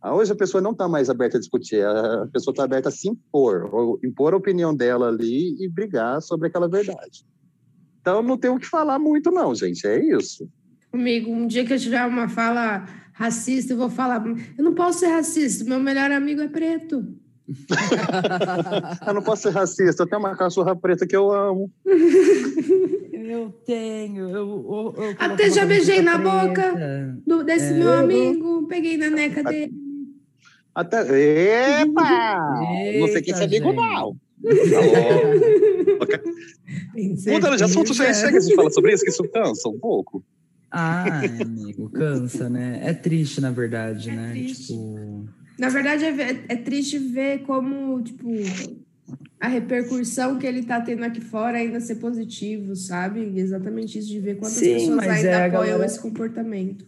Ah, 0.00 0.14
hoje 0.14 0.32
a 0.32 0.36
pessoa 0.36 0.60
não 0.60 0.72
está 0.72 0.88
mais 0.88 1.10
aberta 1.10 1.36
a 1.36 1.40
discutir, 1.40 1.84
a 1.84 2.26
pessoa 2.32 2.52
está 2.52 2.64
aberta 2.64 2.88
a 2.88 2.92
se 2.92 3.08
impor, 3.08 3.98
impor 4.04 4.32
a 4.32 4.36
opinião 4.36 4.74
dela 4.74 5.08
ali 5.08 5.56
e 5.60 5.68
brigar 5.68 6.22
sobre 6.22 6.48
aquela 6.48 6.68
verdade. 6.68 7.24
Então 8.00 8.22
não 8.22 8.38
tem 8.38 8.50
o 8.50 8.58
que 8.58 8.66
falar 8.66 8.98
muito, 8.98 9.30
não, 9.30 9.54
gente. 9.54 9.86
É 9.86 9.98
isso. 10.16 10.48
Comigo, 10.90 11.30
um 11.30 11.46
dia 11.46 11.64
que 11.64 11.72
eu 11.72 11.78
tiver 11.78 12.04
uma 12.06 12.28
fala 12.28 12.86
racista, 13.12 13.72
eu 13.72 13.76
vou 13.76 13.90
falar: 13.90 14.24
eu 14.56 14.64
não 14.64 14.74
posso 14.74 15.00
ser 15.00 15.08
racista, 15.08 15.64
meu 15.64 15.80
melhor 15.80 16.10
amigo 16.12 16.40
é 16.40 16.48
preto. 16.48 17.04
Eu 19.06 19.14
não 19.14 19.22
posso 19.22 19.42
ser 19.42 19.50
racista, 19.50 20.02
eu 20.02 20.06
tenho 20.06 20.20
uma 20.20 20.36
cachorra 20.36 20.76
preta 20.76 21.06
que 21.06 21.16
eu 21.16 21.32
amo. 21.32 21.70
Eu 23.28 23.52
tenho. 23.66 24.30
Eu, 24.30 24.94
eu, 24.96 25.04
eu 25.04 25.14
Até 25.18 25.50
já 25.50 25.66
beijei 25.66 26.00
na 26.00 26.18
preta. 26.18 26.46
boca 26.46 26.74
do, 27.26 27.44
desse 27.44 27.74
é. 27.74 27.76
meu 27.76 27.92
amigo, 27.92 28.66
peguei 28.68 28.96
na 28.96 29.10
neca 29.10 29.42
dele. 29.42 29.70
Até. 30.74 31.00
Epa! 31.82 32.40
Eita, 32.72 33.00
não 33.00 33.08
sei 33.08 33.20
quem 33.20 33.34
é 33.34 33.44
amigo, 33.44 33.74
não. 33.74 34.16
Mudando 37.26 37.56
de 37.56 37.64
assunto, 37.64 37.92
já 37.92 38.14
chega 38.14 38.38
de 38.40 38.54
falar 38.54 38.70
sobre 38.70 38.94
isso, 38.94 39.04
que 39.04 39.10
isso 39.10 39.28
cansa 39.28 39.68
um 39.68 39.78
pouco. 39.78 40.24
Ah, 40.70 41.20
amigo, 41.42 41.90
cansa, 41.90 42.48
né? 42.48 42.78
É 42.82 42.94
triste, 42.94 43.40
na 43.40 43.50
verdade, 43.50 44.10
é 44.10 44.14
né? 44.14 44.30
Triste. 44.30 44.74
Tipo... 44.74 45.28
Na 45.58 45.68
verdade, 45.68 46.04
é, 46.04 46.44
é 46.48 46.56
triste 46.56 46.98
ver 46.98 47.42
como, 47.42 48.00
tipo, 48.02 48.28
a 49.40 49.48
repercussão 49.48 50.38
que 50.38 50.46
ele 50.46 50.60
está 50.60 50.80
tendo 50.80 51.04
aqui 51.04 51.20
fora 51.20 51.58
ainda 51.58 51.80
ser 51.80 51.96
positivo, 51.96 52.76
sabe? 52.76 53.32
Exatamente 53.36 53.98
isso 53.98 54.08
de 54.08 54.20
ver 54.20 54.36
quantas 54.36 54.58
Sim, 54.58 54.74
pessoas 54.74 55.06
ainda 55.06 55.28
é 55.28 55.46
apoiam 55.46 55.64
galera... 55.64 55.86
esse 55.86 56.00
comportamento. 56.00 56.86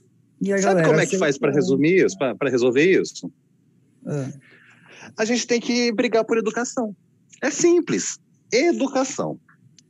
Sabe 0.61 0.85
como 0.85 1.01
é 1.01 1.07
que 1.07 1.19
faz 1.19 1.37
para 1.37 1.53
resumir 1.53 2.05
isso, 2.05 2.17
para 2.17 2.49
resolver 2.49 3.01
isso? 3.01 3.31
É. 4.07 4.33
A 5.17 5.25
gente 5.25 5.47
tem 5.47 5.61
que 5.61 5.93
brigar 5.93 6.25
por 6.25 6.39
educação. 6.39 6.97
É 7.43 7.51
simples. 7.51 8.19
Educação. 8.53 9.39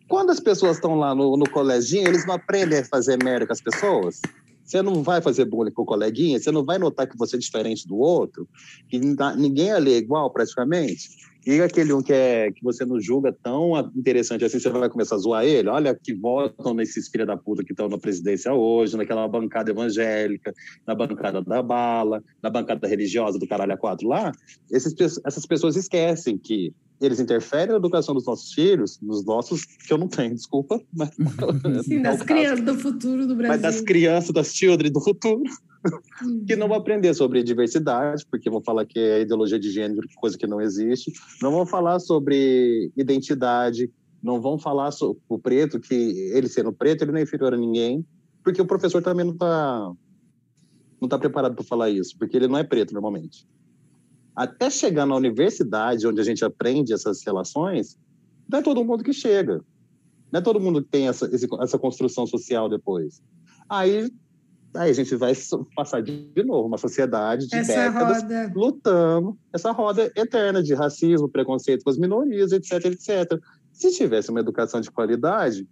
Quando 0.09 0.31
as 0.31 0.41
pessoas 0.41 0.77
estão 0.77 0.97
lá 0.97 1.15
no, 1.15 1.37
no 1.37 1.49
coleginho, 1.49 2.09
eles 2.09 2.27
não 2.27 2.35
aprendem 2.35 2.81
a 2.81 2.85
fazer 2.85 3.23
merda 3.23 3.47
com 3.47 3.53
as 3.53 3.61
pessoas. 3.61 4.21
Você 4.71 4.83
não 4.83 5.03
vai 5.03 5.21
fazer 5.21 5.47
bullying 5.47 5.73
com 5.73 5.83
o 5.83 5.85
coleguinha, 5.85 6.39
você 6.39 6.53
não 6.53 6.65
vai 6.65 6.79
notar 6.79 7.09
que 7.09 7.19
você 7.19 7.35
é 7.35 7.39
diferente 7.41 7.89
do 7.89 7.99
outro, 7.99 8.49
que 8.89 9.01
ninguém 9.37 9.73
ali 9.73 9.95
é 9.95 9.97
igual 9.97 10.31
praticamente. 10.31 11.09
E 11.47 11.61
aquele 11.61 11.93
um 11.93 12.03
que, 12.03 12.13
é, 12.13 12.51
que 12.53 12.63
você 12.63 12.85
não 12.85 13.01
julga 13.01 13.35
tão 13.43 13.73
interessante 13.97 14.45
assim, 14.45 14.61
você 14.61 14.69
vai 14.69 14.89
começar 14.89 15.15
a 15.15 15.19
zoar 15.19 15.45
ele? 15.45 15.69
Olha 15.69 15.95
que 15.95 16.13
votam 16.15 16.75
nesses 16.75 17.09
filha 17.09 17.25
da 17.25 17.37
puta 17.37 17.65
que 17.65 17.73
estão 17.73 17.89
na 17.89 17.99
presidência 17.99 18.53
hoje, 18.53 18.97
naquela 18.97 19.27
bancada 19.27 19.71
evangélica, 19.71 20.53
na 20.87 20.95
bancada 20.95 21.43
da 21.43 21.63
bala, 21.63 22.23
na 22.43 22.51
bancada 22.51 22.87
religiosa 22.87 23.39
do 23.39 23.47
caralho 23.47 23.73
a 23.73 23.77
quatro 23.77 24.09
lá. 24.09 24.33
Esses, 24.71 24.95
essas 25.25 25.47
pessoas 25.47 25.77
esquecem 25.77 26.37
que 26.37 26.75
eles 27.01 27.19
interferem 27.19 27.69
na 27.69 27.77
educação 27.77 28.15
dos 28.15 28.27
nossos 28.27 28.53
filhos, 28.53 28.99
nos 29.01 29.25
nossos, 29.25 29.65
que 29.65 29.93
eu 29.93 29.97
não 29.97 30.09
tenho, 30.09 30.35
desculpa. 30.35 30.81
Mas, 30.93 31.11
Sim, 31.85 32.03
das 32.03 32.23
crianças 32.23 32.65
do 32.65 32.75
futuro 32.75 33.27
do 33.27 33.35
Brasil. 33.35 33.53
Mas 33.53 33.63
das 33.63 33.81
crianças, 33.81 34.31
das 34.33 34.55
children 34.55 34.93
do 34.93 35.01
futuro. 35.01 35.43
Que 36.47 36.57
não 36.57 36.69
vão 36.69 36.77
aprender 36.77 37.15
sobre 37.15 37.43
diversidade, 37.43 38.25
porque 38.31 38.51
vão 38.51 38.63
falar 38.63 38.85
que 38.85 38.99
é 38.99 39.23
ideologia 39.23 39.59
de 39.59 39.71
gênero, 39.71 40.07
coisa 40.17 40.37
que 40.37 40.47
não 40.47 40.61
existe. 40.61 41.13
Não 41.43 41.51
vão 41.51 41.67
falar 41.67 41.99
sobre 41.99 42.91
identidade, 42.97 43.91
não 44.23 44.41
vão 44.41 44.59
falar 44.59 44.91
sobre 44.91 45.23
o 45.29 45.39
preto, 45.39 45.81
que 45.81 45.95
ele 45.95 46.49
sendo 46.49 46.73
preto, 46.73 47.03
ele 47.03 47.13
não 47.13 47.19
é 47.19 47.23
inferior 47.23 47.55
a 47.55 47.57
ninguém, 47.57 48.05
porque 48.45 48.61
o 48.61 48.67
professor 48.67 49.03
também 49.03 49.25
não 49.25 49.33
está 49.33 49.93
não 51.01 51.09
tá 51.09 51.19
preparado 51.19 51.55
para 51.55 51.65
falar 51.65 51.89
isso, 51.89 52.15
porque 52.19 52.37
ele 52.37 52.47
não 52.47 52.59
é 52.59 52.65
preto 52.65 52.93
normalmente. 52.93 53.49
Até 54.37 54.69
chegar 54.69 55.07
na 55.07 55.17
universidade, 55.17 56.07
onde 56.07 56.21
a 56.21 56.25
gente 56.25 56.45
aprende 56.45 56.93
essas 56.93 57.25
relações, 57.25 57.99
não 58.49 58.59
é 58.59 58.63
todo 58.63 58.85
mundo 58.85 59.03
que 59.03 59.13
chega. 59.13 59.65
Não 60.31 60.39
é 60.39 60.43
todo 60.43 60.61
mundo 60.61 60.83
que 60.83 60.91
tem 60.91 61.09
essa, 61.09 61.29
essa 61.63 61.79
construção 61.79 62.27
social 62.27 62.69
depois. 62.69 63.23
Aí 63.69 64.11
Aí 64.75 64.91
a 64.91 64.95
gente 64.95 65.17
vai 65.17 65.33
passar 65.75 66.01
de 66.01 66.31
novo 66.45 66.69
uma 66.69 66.79
sociedade 66.79 67.49
de 67.49 67.57
essa 67.57 67.73
décadas 67.73 68.23
roda. 68.23 68.53
lutando 68.55 69.39
essa 69.53 69.73
roda 69.73 70.13
eterna 70.15 70.63
de 70.63 70.75
racismo, 70.75 71.29
preconceito 71.29 71.83
com 71.83 71.91
as 71.91 71.99
minorias, 71.99 72.53
etc, 72.53 72.85
etc. 72.85 73.41
Se 73.73 73.91
tivesse 73.91 74.31
uma 74.31 74.41
educação 74.41 74.81
de 74.81 74.91
qualidade, 74.91 75.67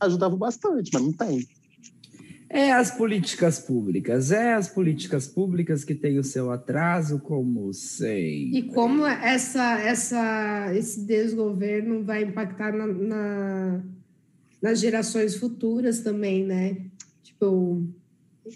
ajudava 0.00 0.36
bastante, 0.36 0.90
mas 0.92 1.02
não 1.02 1.12
tem. 1.12 1.46
É 2.50 2.72
as 2.72 2.90
políticas 2.90 3.58
públicas, 3.58 4.32
é 4.32 4.54
as 4.54 4.68
políticas 4.68 5.26
públicas 5.26 5.84
que 5.84 5.94
têm 5.94 6.18
o 6.18 6.24
seu 6.24 6.50
atraso, 6.50 7.20
como 7.20 7.72
sei. 7.74 8.50
E 8.52 8.62
como 8.72 9.06
essa, 9.06 9.78
essa, 9.80 10.74
esse 10.74 11.04
desgoverno 11.04 12.02
vai 12.02 12.22
impactar 12.22 12.72
na, 12.72 12.86
na, 12.86 13.82
nas 14.62 14.80
gerações 14.80 15.36
futuras 15.36 16.00
também, 16.00 16.42
né? 16.42 16.78
Tipo, 17.22 17.86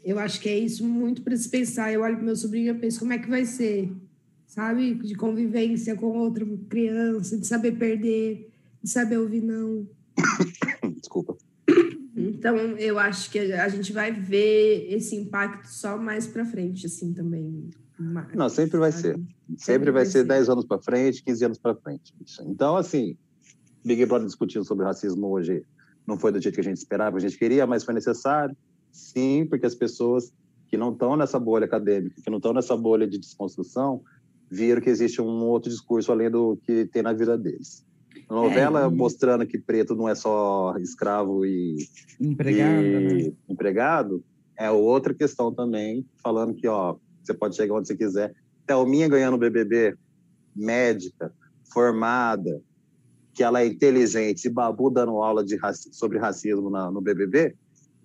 eu 0.04 0.18
acho 0.18 0.40
que 0.40 0.48
é 0.48 0.58
isso 0.58 0.84
muito 0.86 1.22
para 1.22 1.36
se 1.36 1.48
pensar. 1.48 1.92
Eu 1.92 2.02
olho 2.02 2.16
para 2.16 2.24
meu 2.24 2.36
sobrinho 2.36 2.74
e 2.74 2.78
penso 2.78 3.00
como 3.00 3.12
é 3.12 3.18
que 3.18 3.28
vai 3.28 3.44
ser, 3.44 3.92
sabe? 4.46 4.94
De 4.94 5.14
convivência 5.14 5.96
com 5.96 6.06
outra 6.06 6.46
criança, 6.68 7.38
de 7.38 7.46
saber 7.46 7.72
perder, 7.72 8.50
de 8.82 8.90
saber 8.90 9.18
ouvir 9.18 9.42
não. 9.42 9.86
Desculpa. 10.96 11.36
Então, 12.14 12.56
eu 12.78 12.98
acho 12.98 13.30
que 13.30 13.38
a 13.38 13.68
gente 13.68 13.92
vai 13.92 14.12
ver 14.12 14.86
esse 14.90 15.16
impacto 15.16 15.66
só 15.66 15.96
mais 15.96 16.26
para 16.26 16.44
frente, 16.44 16.86
assim, 16.86 17.12
também. 17.12 17.70
Não, 18.34 18.48
sempre 18.48 18.78
vai 18.78 18.92
ser. 18.92 19.14
Sempre, 19.14 19.36
sempre 19.58 19.90
vai, 19.90 20.04
vai 20.04 20.06
ser 20.06 20.24
10 20.24 20.48
anos 20.48 20.64
para 20.66 20.80
frente, 20.80 21.22
15 21.22 21.44
anos 21.44 21.58
para 21.58 21.74
frente. 21.74 22.12
Então, 22.46 22.76
assim, 22.76 23.16
Big 23.84 24.04
Brother 24.06 24.26
discutindo 24.26 24.64
sobre 24.64 24.84
racismo 24.84 25.28
hoje 25.28 25.64
não 26.06 26.18
foi 26.18 26.32
do 26.32 26.40
jeito 26.40 26.54
que 26.54 26.60
a 26.60 26.64
gente 26.64 26.78
esperava, 26.78 27.16
a 27.16 27.20
gente 27.20 27.38
queria, 27.38 27.66
mas 27.66 27.84
foi 27.84 27.94
necessário. 27.94 28.56
Sim, 28.92 29.46
porque 29.48 29.66
as 29.66 29.74
pessoas 29.74 30.32
que 30.68 30.76
não 30.76 30.92
estão 30.92 31.16
nessa 31.16 31.38
bolha 31.38 31.64
acadêmica, 31.64 32.20
que 32.22 32.30
não 32.30 32.36
estão 32.36 32.52
nessa 32.52 32.76
bolha 32.76 33.06
de 33.06 33.18
desconstrução, 33.18 34.02
viram 34.50 34.80
que 34.80 34.90
existe 34.90 35.20
um 35.20 35.44
outro 35.44 35.70
discurso 35.70 36.12
além 36.12 36.30
do 36.30 36.58
que 36.62 36.84
tem 36.86 37.02
na 37.02 37.12
vida 37.12 37.36
deles. 37.36 37.84
A 38.28 38.34
novela 38.34 38.84
é, 38.84 38.88
mostrando 38.88 39.46
que 39.46 39.58
preto 39.58 39.94
não 39.94 40.08
é 40.08 40.14
só 40.14 40.74
escravo 40.78 41.44
e 41.44 41.76
empregado, 42.20 42.82
e 42.82 43.28
né? 43.28 43.32
empregado 43.48 44.22
é 44.56 44.70
outra 44.70 45.14
questão 45.14 45.52
também, 45.52 46.06
falando 46.22 46.54
que 46.54 46.68
ó, 46.68 46.96
você 47.22 47.32
pode 47.34 47.56
chegar 47.56 47.74
onde 47.74 47.88
você 47.88 47.96
quiser. 47.96 48.34
Thelminha 48.66 49.08
ganhando 49.08 49.38
BBB, 49.38 49.96
médica, 50.54 51.32
formada, 51.72 52.62
que 53.34 53.42
ela 53.42 53.62
é 53.62 53.66
inteligente, 53.66 54.44
e 54.44 54.50
Babu 54.50 54.90
dando 54.90 55.22
aula 55.22 55.42
de 55.44 55.56
raci 55.56 55.88
sobre 55.92 56.18
racismo 56.18 56.68
na, 56.68 56.90
no 56.90 57.00
BBB, 57.00 57.54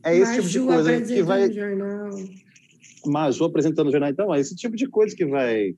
é 0.03 0.15
esse 0.15 0.37
Maju 0.37 0.49
tipo 0.49 0.67
de 0.67 0.73
coisa 0.73 1.01
que 1.01 1.23
vai. 1.23 1.51
Jornal. 1.51 2.09
Maju 3.05 3.43
apresentando 3.45 3.87
o 3.87 3.91
jornal. 3.91 4.09
Então, 4.09 4.33
é 4.33 4.39
esse 4.39 4.55
tipo 4.55 4.75
de 4.75 4.87
coisa 4.87 5.15
que 5.15 5.25
vai 5.25 5.75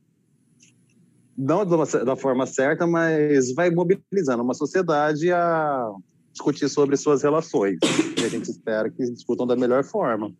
não 1.39 1.65
da 1.65 2.17
forma 2.17 2.45
certa, 2.45 2.85
mas 2.85 3.53
vai 3.53 3.71
mobilizando 3.71 4.43
uma 4.43 4.53
sociedade 4.53 5.31
a 5.31 5.89
discutir 6.33 6.67
sobre 6.67 6.97
suas 6.97 7.23
relações. 7.23 7.77
E 8.19 8.25
a 8.25 8.27
gente 8.27 8.51
espera 8.51 8.89
que 8.89 9.09
discutam 9.09 9.47
da 9.47 9.55
melhor 9.55 9.85
forma. 9.85 10.33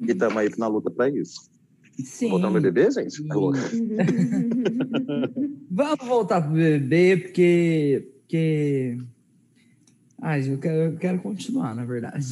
E 0.00 0.12
estamos 0.12 0.36
aí 0.36 0.48
na 0.56 0.68
luta 0.68 0.92
para 0.92 1.08
isso. 1.08 1.50
Sim. 2.04 2.30
Voltar 2.30 2.50
no 2.50 2.60
BBB, 2.60 2.90
gente? 2.92 3.26
Tá 3.26 3.34
Vamos 5.70 6.06
voltar 6.06 6.40
pro 6.42 6.52
BBB, 6.52 7.16
porque. 7.16 8.08
porque... 8.20 8.98
Ai, 10.26 10.50
eu 10.50 10.56
quero, 10.56 10.76
eu 10.76 10.96
quero 10.96 11.18
continuar, 11.18 11.74
na 11.74 11.84
verdade. 11.84 12.26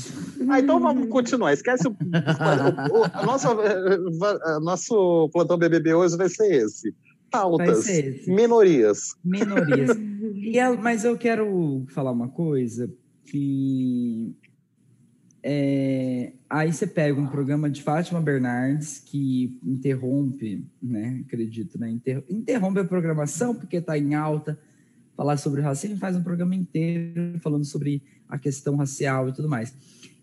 Ah, 0.48 0.58
então 0.58 0.80
vamos 0.80 1.10
continuar. 1.10 1.52
Esquece 1.52 1.86
o, 1.86 1.90
o, 1.90 1.92
o 3.22 3.26
nosso, 3.26 3.48
nosso 4.62 5.28
plantão 5.30 5.58
BBB 5.58 5.92
hoje 5.92 6.16
vai 6.16 6.30
ser 6.30 6.64
esse. 6.64 6.94
Pautas, 7.30 7.84
ser 7.84 8.16
esse. 8.16 8.30
minorias. 8.30 9.14
Minorias. 9.22 9.90
e 10.34 10.56
eu, 10.56 10.78
mas 10.78 11.04
eu 11.04 11.18
quero 11.18 11.84
falar 11.90 12.12
uma 12.12 12.28
coisa 12.28 12.90
que 13.26 14.34
é, 15.42 16.32
aí 16.48 16.72
você 16.72 16.86
pega 16.86 17.20
um 17.20 17.26
programa 17.26 17.68
de 17.68 17.82
Fátima 17.82 18.22
Bernardes 18.22 19.00
que 19.00 19.58
interrompe, 19.62 20.64
né? 20.82 21.22
Acredito, 21.26 21.78
né? 21.78 21.90
Inter, 21.90 22.24
interrompe 22.30 22.80
a 22.80 22.84
programação 22.86 23.54
porque 23.54 23.76
está 23.76 23.98
em 23.98 24.14
alta. 24.14 24.58
Falar 25.22 25.36
sobre 25.36 25.60
racismo 25.60 25.98
faz 25.98 26.16
um 26.16 26.22
programa 26.24 26.52
inteiro 26.52 27.38
falando 27.38 27.64
sobre 27.64 28.02
a 28.28 28.36
questão 28.36 28.74
racial 28.74 29.28
e 29.28 29.32
tudo 29.32 29.48
mais. 29.48 29.72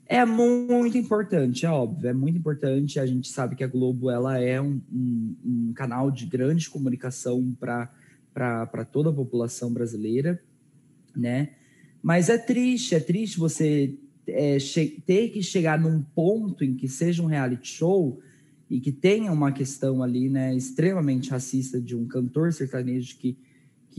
É 0.05 0.25
muito 0.25 0.97
importante, 0.97 1.65
é 1.65 1.69
óbvio, 1.69 2.09
é 2.09 2.13
muito 2.13 2.37
importante. 2.37 2.99
A 2.99 3.05
gente 3.05 3.29
sabe 3.29 3.55
que 3.55 3.63
a 3.63 3.67
Globo 3.67 4.09
ela 4.09 4.37
é 4.41 4.59
um, 4.59 4.81
um, 4.91 5.35
um 5.45 5.73
canal 5.73 6.11
de 6.11 6.25
grande 6.25 6.69
comunicação 6.69 7.55
para 7.57 7.87
toda 8.91 9.09
a 9.09 9.13
população 9.13 9.71
brasileira, 9.71 10.43
né? 11.15 11.51
Mas 12.03 12.27
é 12.27 12.37
triste, 12.37 12.93
é 12.93 12.99
triste 12.99 13.39
você 13.39 13.97
é, 14.27 14.57
ter 15.05 15.29
que 15.29 15.41
chegar 15.41 15.79
num 15.79 16.01
ponto 16.01 16.61
em 16.61 16.75
que 16.75 16.89
seja 16.89 17.23
um 17.23 17.27
reality 17.27 17.69
show 17.69 18.19
e 18.69 18.81
que 18.81 18.91
tenha 18.91 19.31
uma 19.31 19.53
questão 19.53 20.03
ali, 20.03 20.29
né, 20.29 20.53
extremamente 20.53 21.29
racista 21.29 21.79
de 21.79 21.95
um 21.95 22.05
cantor 22.05 22.51
sertanejo 22.51 23.17
que, 23.17 23.37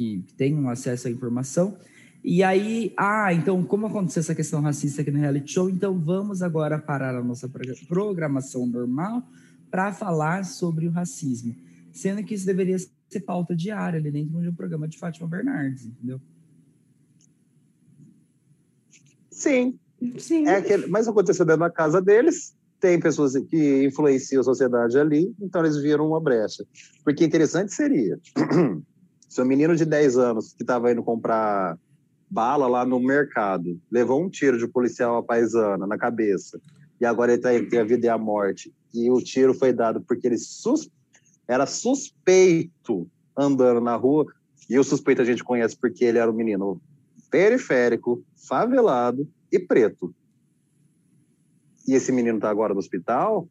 que 0.00 0.34
tem 0.34 0.56
um 0.56 0.70
acesso 0.70 1.08
à 1.08 1.10
informação. 1.10 1.76
E 2.24 2.42
aí, 2.42 2.94
ah, 2.96 3.32
então, 3.34 3.62
como 3.62 3.86
aconteceu 3.86 4.20
essa 4.20 4.34
questão 4.34 4.60
racista 4.60 5.02
aqui 5.02 5.10
no 5.10 5.18
reality 5.18 5.52
show, 5.52 5.68
então 5.68 5.98
vamos 5.98 6.42
agora 6.42 6.78
parar 6.78 7.14
a 7.14 7.22
nossa 7.22 7.50
programação 7.88 8.66
normal 8.66 9.22
para 9.70 9.92
falar 9.92 10.44
sobre 10.44 10.86
o 10.86 10.90
racismo. 10.90 11.54
Sendo 11.92 12.22
que 12.24 12.34
isso 12.34 12.46
deveria 12.46 12.76
ser 12.78 13.20
pauta 13.20 13.54
diária 13.54 13.98
ali 13.98 14.10
dentro 14.10 14.40
de 14.40 14.48
um 14.48 14.54
programa 14.54 14.88
de 14.88 14.98
Fátima 14.98 15.28
Bernardes, 15.28 15.86
entendeu? 15.86 16.20
Sim. 19.30 19.78
Sim. 20.18 20.46
É 20.46 20.56
aquele, 20.56 20.86
mas 20.86 21.06
aconteceu 21.06 21.44
dentro 21.44 21.60
da 21.60 21.70
casa 21.70 22.00
deles, 22.00 22.54
tem 22.80 22.98
pessoas 22.98 23.34
que 23.48 23.84
influenciam 23.84 24.40
a 24.40 24.44
sociedade 24.44 24.98
ali, 24.98 25.34
então 25.40 25.62
eles 25.62 25.76
viram 25.76 26.08
uma 26.08 26.20
brecha. 26.20 26.64
Porque 27.04 27.24
interessante 27.24 27.74
seria, 27.74 28.18
se 29.30 29.40
um 29.40 29.44
menino 29.44 29.76
de 29.76 29.84
10 29.84 30.18
anos 30.18 30.52
que 30.52 30.64
estava 30.64 30.90
indo 30.90 31.04
comprar 31.04 31.78
bala 32.28 32.66
lá 32.66 32.84
no 32.84 32.98
mercado, 32.98 33.80
levou 33.88 34.20
um 34.20 34.28
tiro 34.28 34.58
de 34.58 34.66
policial 34.66 35.16
à 35.16 35.22
paisana 35.22 35.86
na 35.86 35.96
cabeça, 35.96 36.60
e 37.00 37.06
agora 37.06 37.30
ele 37.30 37.38
está 37.38 37.54
entre 37.54 37.78
a 37.78 37.84
vida 37.84 38.06
e 38.06 38.08
a 38.08 38.18
morte, 38.18 38.74
e 38.92 39.08
o 39.08 39.22
tiro 39.22 39.54
foi 39.54 39.72
dado 39.72 40.00
porque 40.00 40.26
ele 40.26 40.36
sus 40.36 40.90
era 41.46 41.64
suspeito 41.64 43.08
andando 43.36 43.80
na 43.80 43.94
rua, 43.94 44.26
e 44.68 44.76
o 44.76 44.82
suspeito 44.82 45.22
a 45.22 45.24
gente 45.24 45.44
conhece 45.44 45.76
porque 45.76 46.04
ele 46.04 46.18
era 46.18 46.30
um 46.30 46.34
menino 46.34 46.80
periférico, 47.30 48.24
favelado 48.34 49.28
e 49.52 49.60
preto. 49.60 50.12
E 51.86 51.94
esse 51.94 52.10
menino 52.10 52.38
está 52.38 52.50
agora 52.50 52.74
no 52.74 52.80
hospital, 52.80 53.48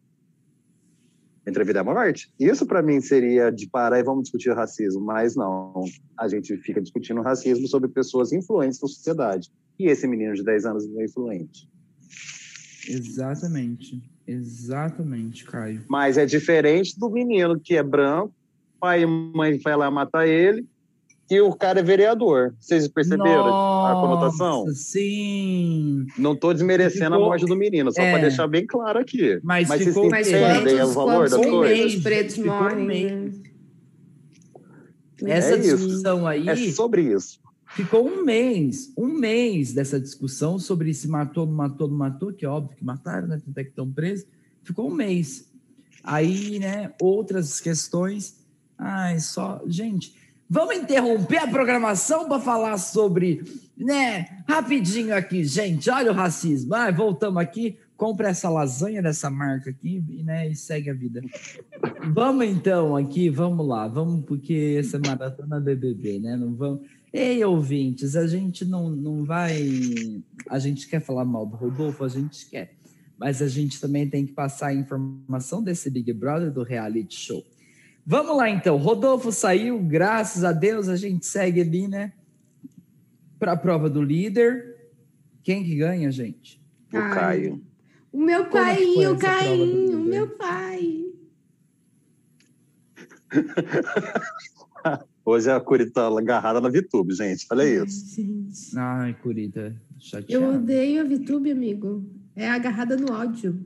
entre 1.50 1.62
a 1.62 1.66
vida 1.66 1.80
e 1.80 1.82
a 1.82 1.84
morte. 1.84 2.32
Isso 2.40 2.66
para 2.66 2.82
mim 2.82 3.02
seria 3.02 3.52
de 3.52 3.68
parar 3.68 4.00
e 4.00 4.04
vamos 4.04 4.24
discutir 4.24 4.54
racismo, 4.54 5.02
mas 5.02 5.36
não. 5.36 5.84
A 6.18 6.28
gente 6.28 6.56
fica 6.58 6.82
discutindo 6.82 7.22
racismo 7.22 7.68
sobre 7.68 7.90
pessoas 7.90 8.32
influentes 8.32 8.80
na 8.82 8.88
sociedade. 8.88 9.50
E 9.78 9.88
esse 9.88 10.08
menino 10.08 10.34
de 10.34 10.44
10 10.44 10.66
anos 10.66 10.86
é 10.98 11.04
influente. 11.04 11.70
Exatamente. 12.88 14.02
Exatamente, 14.26 15.44
Caio. 15.46 15.84
Mas 15.88 16.18
é 16.18 16.26
diferente 16.26 16.98
do 17.00 17.10
menino 17.10 17.60
que 17.60 17.76
é 17.76 17.84
branco, 17.84 18.34
pai 18.80 19.02
e 19.02 19.06
mãe 19.06 19.58
vai 19.58 19.76
lá 19.76 19.90
matar 19.90 20.28
ele, 20.28 20.66
e 21.30 21.40
o 21.42 21.54
cara 21.54 21.80
é 21.80 21.84
vereador. 21.84 22.56
Vocês 22.60 22.88
perceberam 22.88 23.46
Nossa, 23.46 23.79
a 23.92 24.02
conotação? 24.02 24.68
Sim. 24.74 26.06
Não 26.18 26.34
estou 26.34 26.54
desmerecendo 26.54 27.12
ficou, 27.12 27.24
a 27.24 27.28
morte 27.28 27.46
do 27.46 27.56
menino, 27.56 27.92
só 27.92 28.02
é, 28.02 28.12
para 28.12 28.22
deixar 28.22 28.48
bem 28.48 28.66
claro 28.66 29.00
aqui. 29.00 29.40
Mas, 29.44 29.68
mas 29.68 29.84
ficou, 29.84 30.10
vocês 30.10 30.28
entendem 30.28 30.82
o 30.82 30.88
valor 30.94 31.30
das 31.30 31.46
coisas? 31.46 31.94
Os 31.94 32.02
pretos 32.02 32.38
morrem. 32.38 33.32
Né? 35.22 35.32
Essa 35.32 35.56
é 35.56 35.58
discussão 35.58 36.26
aí. 36.28 36.48
É 36.48 36.56
sobre 36.72 37.14
isso. 37.14 37.40
Ficou 37.76 38.08
um 38.08 38.24
mês, 38.24 38.92
um 38.98 39.08
mês 39.08 39.74
dessa 39.74 40.00
discussão 40.00 40.58
sobre 40.58 40.94
se 40.94 41.08
matou, 41.08 41.46
não 41.46 41.54
matou, 41.54 41.88
não 41.88 41.98
matou, 41.98 42.34
que 42.34 42.46
é 42.46 42.50
óbvio 42.50 42.76
que 42.76 42.84
mataram, 42.84 43.28
né? 43.28 43.40
Até 43.50 43.64
que 43.64 43.70
estão 43.70 43.92
presos. 43.92 44.26
Ficou 44.64 44.90
um 44.90 44.94
mês. 44.94 45.48
Aí, 46.04 46.58
né, 46.58 46.92
outras 47.00 47.60
questões. 47.60 48.40
Ai, 48.78 49.20
só. 49.20 49.62
Gente, 49.68 50.16
Vamos 50.52 50.78
interromper 50.78 51.38
a 51.38 51.48
programação 51.48 52.28
para 52.28 52.40
falar 52.40 52.76
sobre, 52.80 53.44
né? 53.80 54.44
Rapidinho 54.48 55.16
aqui, 55.16 55.44
gente. 55.46 55.90
Olha 55.90 56.12
o 56.12 56.16
racismo. 56.16 56.76
Ah, 56.76 56.92
voltamos 56.92 57.42
aqui. 57.42 57.78
Compra 57.96 58.30
essa 58.30 58.50
lasanha 58.50 59.02
dessa 59.02 59.30
marca 59.30 59.70
aqui, 59.70 60.04
né? 60.24 60.50
E 60.50 60.56
segue 60.56 60.90
a 60.90 60.94
vida. 60.94 61.22
vamos 62.14 62.46
então 62.46 62.96
aqui, 62.96 63.30
vamos 63.30 63.68
lá, 63.68 63.88
vamos 63.88 64.26
porque 64.26 64.78
essa 64.80 64.98
é 64.98 65.00
maratona 65.00 65.60
BBB, 65.60 66.20
né? 66.20 66.36
Não 66.38 66.54
vamos. 66.56 66.82
Ei, 67.12 67.44
ouvintes, 67.44 68.16
a 68.16 68.28
gente 68.28 68.64
não, 68.64 68.90
não 68.90 69.26
vai. 69.26 69.68
A 70.50 70.60
gente 70.60 70.88
quer 70.88 71.02
falar 71.02 71.26
mal 71.26 71.46
do 71.46 71.56
Rodolfo, 71.56 72.04
a 72.04 72.10
gente 72.10 72.50
quer. 72.50 72.76
Mas 73.18 73.42
a 73.42 73.48
gente 73.48 73.82
também 73.82 74.10
tem 74.10 74.26
que 74.26 74.32
passar 74.32 74.68
a 74.68 74.74
informação 74.74 75.62
desse 75.62 75.90
Big 75.90 76.14
Brother 76.14 76.52
do 76.52 76.64
reality 76.64 77.16
show. 77.16 77.44
Vamos 78.06 78.38
lá 78.38 78.50
então. 78.50 78.78
Rodolfo 78.78 79.32
saiu, 79.32 79.80
graças 79.80 80.44
a 80.44 80.52
Deus 80.52 80.88
a 80.88 80.96
gente 80.96 81.26
segue 81.26 81.62
ali, 81.62 81.88
né? 81.88 82.14
Para 83.40 83.54
a 83.54 83.58
prova 83.58 83.90
do 83.90 84.02
líder. 84.02 84.76
Quem 85.44 85.64
que 85.64 85.76
ganha, 85.76 86.12
gente? 86.12 86.62
O 86.94 86.98
Ai. 86.98 87.16
Caio. 87.16 87.64
O 88.12 88.20
meu 88.20 88.46
pai, 88.50 89.08
o 89.08 89.18
Caio, 89.18 89.98
o 89.98 90.04
meu 90.04 90.28
pai. 90.30 91.06
Hoje 95.24 95.52
a 95.52 95.60
Curita 95.60 95.92
tá 95.92 96.08
agarrada 96.08 96.60
na 96.60 96.70
VTube, 96.70 97.14
gente. 97.14 97.46
Olha 97.52 97.64
Ai, 97.64 97.84
isso. 97.84 98.16
Gente. 98.16 98.78
Ai, 98.78 99.14
Curita, 99.22 99.76
chateada. 100.00 100.44
Eu 100.44 100.56
odeio 100.56 101.02
a 101.02 101.04
VTube, 101.04 101.52
amigo. 101.52 102.04
É 102.36 102.50
agarrada 102.50 102.98
no 102.98 103.14
ódio. 103.14 103.64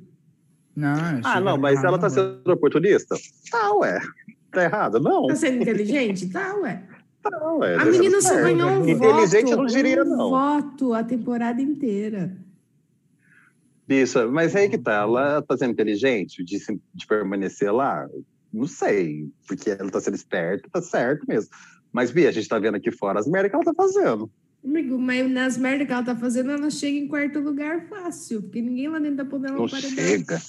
Não, 0.75 1.21
ah, 1.23 1.39
não, 1.39 1.57
mas 1.57 1.83
ela 1.83 1.97
tá 1.99 2.09
sendo 2.09 2.41
oportunista? 2.51 3.15
Tá, 3.49 3.73
ué. 3.75 4.01
Tá 4.51 4.63
errado? 4.63 4.99
Não. 4.99 5.27
Tá 5.27 5.35
sendo 5.35 5.61
inteligente? 5.61 6.29
Tá, 6.29 6.55
ué. 6.57 6.83
Tá, 7.23 7.53
ué. 7.55 7.75
A 7.75 7.85
menina 7.85 8.21
só 8.21 8.35
ganhou 8.35 8.69
um 8.69 8.87
inteligente 8.87 9.49
voto. 9.49 9.57
não 9.57 9.65
diria, 9.65 10.03
um 10.03 10.09
não. 10.09 10.29
voto 10.29 10.93
a 10.93 11.03
temporada 11.03 11.61
inteira. 11.61 12.35
Isso, 13.87 14.29
mas 14.29 14.55
aí 14.55 14.69
que 14.69 14.77
tá. 14.77 15.01
Ela 15.01 15.41
tá 15.41 15.57
sendo 15.57 15.71
inteligente 15.71 16.43
de, 16.43 16.57
de 16.93 17.07
permanecer 17.07 17.73
lá? 17.73 18.07
Não 18.51 18.67
sei, 18.67 19.29
porque 19.47 19.71
ela 19.71 19.89
tá 19.89 19.99
sendo 19.99 20.15
esperta, 20.15 20.69
tá 20.71 20.81
certo 20.81 21.25
mesmo. 21.27 21.49
Mas, 21.91 22.11
Bia, 22.11 22.29
a 22.29 22.31
gente 22.31 22.47
tá 22.47 22.59
vendo 22.59 22.75
aqui 22.75 22.91
fora 22.91 23.19
as 23.19 23.27
merdas 23.27 23.49
que 23.49 23.55
ela 23.55 23.65
tá 23.65 23.73
fazendo. 23.73 24.29
Amigo, 24.63 24.97
mas 24.97 25.29
nas 25.29 25.57
merdas 25.57 25.87
que 25.87 25.93
ela 25.93 26.03
tá 26.03 26.15
fazendo, 26.15 26.51
ela 26.51 26.69
chega 26.69 26.97
em 26.97 27.07
quarto 27.07 27.39
lugar 27.39 27.87
fácil, 27.87 28.41
porque 28.41 28.61
ninguém 28.61 28.87
lá 28.87 28.99
dentro 28.99 29.17
tá 29.17 29.25
podendo 29.25 29.57
Não 29.57 29.67
chega. 29.67 30.41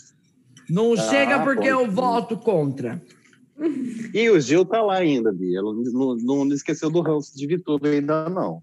Não 0.69 0.93
ah, 0.95 0.97
chega 0.97 1.45
porque 1.45 1.67
eu 1.67 1.91
voto 1.91 2.37
contra. 2.37 3.03
E 4.13 4.31
o 4.31 4.41
Gil 4.41 4.65
tá 4.65 4.83
lá 4.83 4.97
ainda, 4.97 5.33
Bia. 5.33 5.59
Ela 5.59 5.73
não, 5.73 6.17
não, 6.17 6.45
não 6.45 6.55
esqueceu 6.55 6.91
do 6.91 7.01
ranço 7.01 7.37
de 7.37 7.47
Vitor 7.47 7.81
ainda, 7.85 8.29
não. 8.29 8.63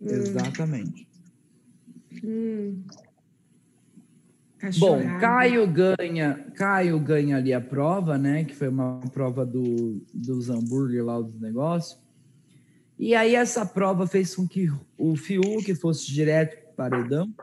Hum. 0.00 0.08
Exatamente. 0.08 1.08
Hum. 2.22 2.82
Bom, 4.78 5.00
Caio 5.20 5.66
ganha, 5.66 6.46
Caio 6.54 6.98
ganha 6.98 7.36
ali 7.36 7.52
a 7.52 7.60
prova, 7.60 8.18
né? 8.18 8.44
Que 8.44 8.54
foi 8.54 8.68
uma 8.68 9.00
prova 9.12 9.44
do, 9.44 10.02
dos 10.12 10.50
hambúrguer 10.50 11.04
lá 11.04 11.20
dos 11.20 11.38
negócios. 11.38 12.00
E 12.98 13.14
aí 13.14 13.34
essa 13.34 13.64
prova 13.64 14.06
fez 14.06 14.34
com 14.34 14.48
que 14.48 14.70
o 14.96 15.14
Fiuk 15.16 15.74
fosse 15.74 16.06
direto 16.10 16.56
para 16.74 16.88
o 16.88 16.90
paredão. 16.90 17.34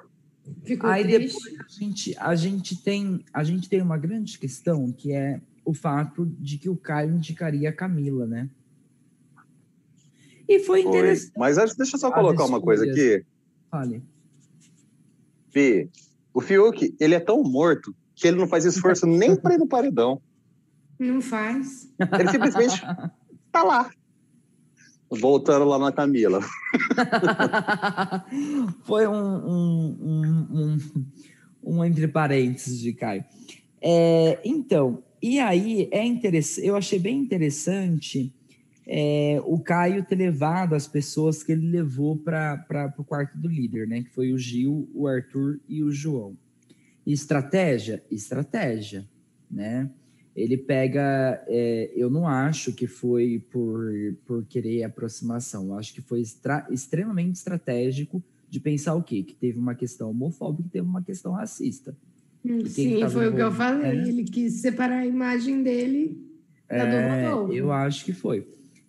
Ficou 0.64 0.90
aí 0.90 1.04
triste. 1.04 1.38
depois 1.38 1.60
a 1.60 1.80
gente, 1.80 2.18
a 2.18 2.36
gente 2.36 2.84
tem 2.84 3.24
a 3.32 3.44
gente 3.44 3.70
tem 3.70 3.82
uma 3.82 3.98
grande 3.98 4.38
questão 4.38 4.92
que 4.92 5.14
é 5.14 5.40
o 5.66 5.74
fato 5.74 6.26
de 6.26 6.58
que 6.58 6.70
o 6.70 6.76
Caio 6.76 7.16
indicaria 7.16 7.70
a 7.70 7.74
Camila, 7.74 8.26
né? 8.26 8.50
E 10.48 10.60
foi 10.60 10.82
interessante. 10.82 11.34
Foi. 11.34 11.40
Mas 11.40 11.56
deixa 11.76 11.96
eu 11.96 12.00
só 12.00 12.12
colocar 12.12 12.46
uma 12.46 12.62
coisa 12.62 12.84
aqui. 12.84 13.24
Fale. 13.72 14.04
Fih, 15.50 15.90
o 16.34 16.42
Fiuk, 16.42 16.96
ele 17.00 17.14
é 17.14 17.20
tão 17.20 17.44
morto 17.44 17.96
que 18.16 18.28
ele 18.28 18.38
não 18.38 18.48
faz 18.48 18.66
esforço 18.66 19.06
nem 19.06 19.36
para 19.36 19.54
ir 19.56 19.58
no 19.58 19.68
paredão. 19.68 20.22
Não 21.00 21.22
faz. 21.22 21.90
Ele 22.20 22.30
simplesmente 22.30 22.82
tá 23.52 23.64
lá. 23.64 23.90
Voltando 25.10 25.66
lá 25.66 25.78
na 25.78 25.92
Camila. 25.92 26.40
Foi 28.84 29.08
um, 29.08 29.14
um, 29.14 29.98
um, 30.02 30.48
um, 30.52 30.78
um 31.64 31.86
entre 31.86 32.08
parênteses 32.08 32.80
de 32.80 32.94
Caio. 32.94 33.24
É, 33.80 34.40
então, 34.44 35.04
e 35.24 35.40
aí 35.40 35.88
é 35.90 36.06
interessante, 36.06 36.68
eu 36.68 36.76
achei 36.76 37.00
bem 37.00 37.18
interessante 37.18 38.34
é, 38.86 39.42
o 39.46 39.58
Caio 39.58 40.04
ter 40.04 40.16
levado 40.16 40.76
as 40.76 40.86
pessoas 40.86 41.42
que 41.42 41.54
ele 41.54 41.70
levou 41.70 42.18
para 42.18 42.94
o 42.98 43.04
quarto 43.06 43.38
do 43.38 43.48
líder, 43.48 43.88
né? 43.88 44.04
Que 44.04 44.10
foi 44.10 44.34
o 44.34 44.38
Gil, 44.38 44.90
o 44.94 45.08
Arthur 45.08 45.62
e 45.70 45.82
o 45.82 45.92
João. 45.92 46.38
Estratégia? 47.08 48.04
Estratégia, 48.12 49.08
né? 49.50 49.90
Ele 50.36 50.58
pega, 50.58 51.42
é, 51.48 51.92
eu 51.96 52.10
não 52.10 52.28
acho 52.28 52.74
que 52.74 52.88
foi 52.88 53.42
por, 53.50 53.94
por 54.26 54.46
querer 54.46 54.84
aproximação, 54.84 55.68
eu 55.68 55.78
acho 55.78 55.94
que 55.94 56.02
foi 56.02 56.22
extremamente 56.70 57.36
estratégico 57.36 58.22
de 58.50 58.60
pensar 58.60 58.96
o 58.96 59.04
quê? 59.04 59.24
Que 59.24 59.36
teve 59.36 59.58
uma 59.58 59.76
questão 59.76 60.10
homofóbica 60.10 60.68
e 60.68 60.72
teve 60.72 60.88
uma 60.88 61.04
questão 61.04 61.32
racista. 61.32 61.96
Hum, 62.46 62.66
sim, 62.66 63.08
foi 63.10 63.30
o 63.30 63.36
que 63.36 63.42
eu 63.42 63.52
falei. 63.52 64.00
É. 64.00 64.08
Ele 64.08 64.24
quis 64.24 64.54
separar 64.62 65.00
a 65.00 65.06
imagem 65.06 65.64
dele 65.64 66.22
da 66.68 66.78
é, 66.78 67.30
do 67.30 67.54
Eu 67.54 67.72
acho 67.72 68.04
que 68.04 68.14
foi. 68.14 68.48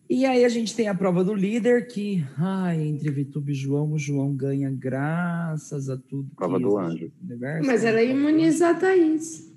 E 0.08 0.26
aí 0.26 0.44
a 0.44 0.48
gente 0.48 0.76
tem 0.76 0.86
a 0.86 0.94
prova 0.94 1.24
do 1.24 1.34
líder, 1.34 1.86
que 1.86 2.24
ai, 2.36 2.82
entre 2.82 3.10
Vitube 3.10 3.52
e 3.52 3.54
João, 3.54 3.92
o 3.92 3.98
João 3.98 4.34
ganha 4.34 4.70
graças 4.70 5.88
a 5.88 5.96
tudo. 5.96 6.30
Prova 6.36 6.58
do 6.58 6.76
anjo. 6.78 7.10
Universo, 7.22 7.66
Mas 7.66 7.84
ela 7.84 8.02
imuniza 8.02 8.70
a 8.70 8.74
Thaís. 8.74 9.50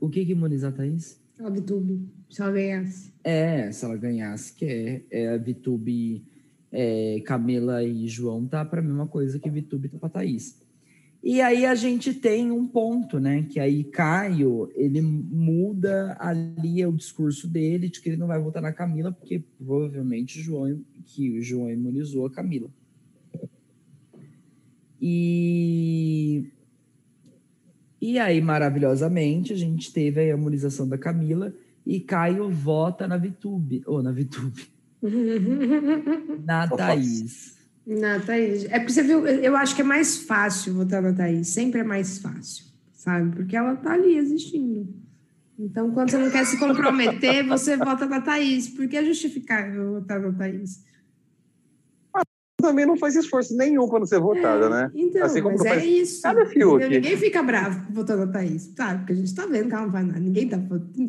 O 0.00 0.08
que, 0.08 0.24
que 0.24 0.32
imuniza 0.32 0.68
a 0.68 0.72
Thaís? 0.72 1.20
A 1.38 1.50
Vitube, 1.50 2.08
se 2.30 2.40
ela 2.40 2.52
ganhasse. 2.52 3.12
É, 3.22 3.70
se 3.70 3.84
ela 3.84 3.96
ganhasse, 3.96 4.54
que 4.54 4.64
é, 4.64 5.02
é 5.10 5.28
a 5.34 5.36
Vitube, 5.36 6.24
é, 6.72 7.22
Camila 7.26 7.84
e 7.84 8.08
João 8.08 8.46
tá 8.46 8.64
para 8.64 8.80
a 8.80 8.82
mesma 8.82 9.06
coisa 9.06 9.38
que 9.38 9.50
Vitube 9.50 9.88
tá 9.88 9.98
para 9.98 10.08
Thaís. 10.08 10.58
E 11.22 11.42
aí 11.42 11.66
a 11.66 11.74
gente 11.74 12.14
tem 12.14 12.50
um 12.50 12.66
ponto, 12.66 13.20
né? 13.20 13.42
Que 13.42 13.60
aí 13.60 13.84
Caio, 13.84 14.70
ele 14.74 15.02
muda 15.02 16.16
ali 16.18 16.84
o 16.86 16.92
discurso 16.92 17.46
dele 17.46 17.90
de 17.90 18.00
que 18.00 18.08
ele 18.08 18.16
não 18.16 18.26
vai 18.26 18.40
votar 18.40 18.62
na 18.62 18.72
Camila, 18.72 19.12
porque 19.12 19.42
provavelmente 19.58 20.40
João, 20.40 20.80
que 21.04 21.38
o 21.38 21.42
João 21.42 21.70
imunizou 21.70 22.24
a 22.24 22.30
Camila. 22.30 22.70
E, 25.00 26.46
e 28.00 28.18
aí, 28.18 28.40
maravilhosamente, 28.40 29.52
a 29.52 29.56
gente 29.56 29.92
teve 29.92 30.20
a 30.20 30.34
imunização 30.34 30.88
da 30.88 30.96
Camila 30.96 31.54
e 31.86 32.00
Caio 32.00 32.50
vota 32.50 33.06
na 33.06 33.18
Vitube, 33.18 33.82
ou 33.86 34.02
na 34.02 34.12
Vitube, 34.12 34.68
na 36.44 36.66
Thaís. 36.68 37.59
Na 37.98 38.20
Thaís. 38.20 38.66
É 38.66 38.78
porque 38.78 38.92
você 38.92 39.02
viu, 39.02 39.26
eu 39.26 39.56
acho 39.56 39.74
que 39.74 39.82
é 39.82 39.84
mais 39.84 40.18
fácil 40.18 40.74
votar 40.74 41.02
na 41.02 41.12
Thaís. 41.12 41.48
Sempre 41.48 41.80
é 41.80 41.84
mais 41.84 42.18
fácil, 42.18 42.64
sabe? 42.92 43.34
Porque 43.34 43.56
ela 43.56 43.74
tá 43.74 43.94
ali 43.94 44.16
existindo. 44.16 44.88
Então, 45.58 45.90
quando 45.90 46.10
você 46.10 46.18
não 46.18 46.30
quer 46.30 46.46
se 46.46 46.58
comprometer, 46.58 47.44
você 47.46 47.76
vota 47.76 48.06
na 48.06 48.20
Thaís. 48.20 48.68
Porque 48.68 48.96
é 48.96 49.04
justificável 49.04 49.94
votar 49.94 50.20
na 50.20 50.32
Thaís 50.32 50.88
também 52.60 52.86
não 52.86 52.96
faz 52.96 53.16
esforço 53.16 53.56
nenhum 53.56 53.88
para 53.88 54.00
não 54.00 54.06
ser 54.06 54.20
votada, 54.20 54.66
é, 54.66 54.68
né? 54.68 54.90
Então, 54.94 55.24
assim 55.24 55.40
mas 55.42 55.64
é 55.64 55.84
isso. 55.84 56.22
Cada 56.22 56.46
Fiuk. 56.46 56.86
Ninguém 56.88 57.16
fica 57.16 57.42
bravo 57.42 57.92
votando 57.92 58.22
a 58.22 58.26
Thaís, 58.26 58.72
sabe? 58.76 58.98
Porque 58.98 59.12
a 59.12 59.16
gente 59.16 59.34
tá 59.34 59.46
vendo 59.46 59.68
que 59.68 59.74
ela 59.74 59.84
não 59.84 59.92
faz 59.92 60.06
nada. 60.06 60.20
Ninguém 60.20 60.48
tá 60.48 60.58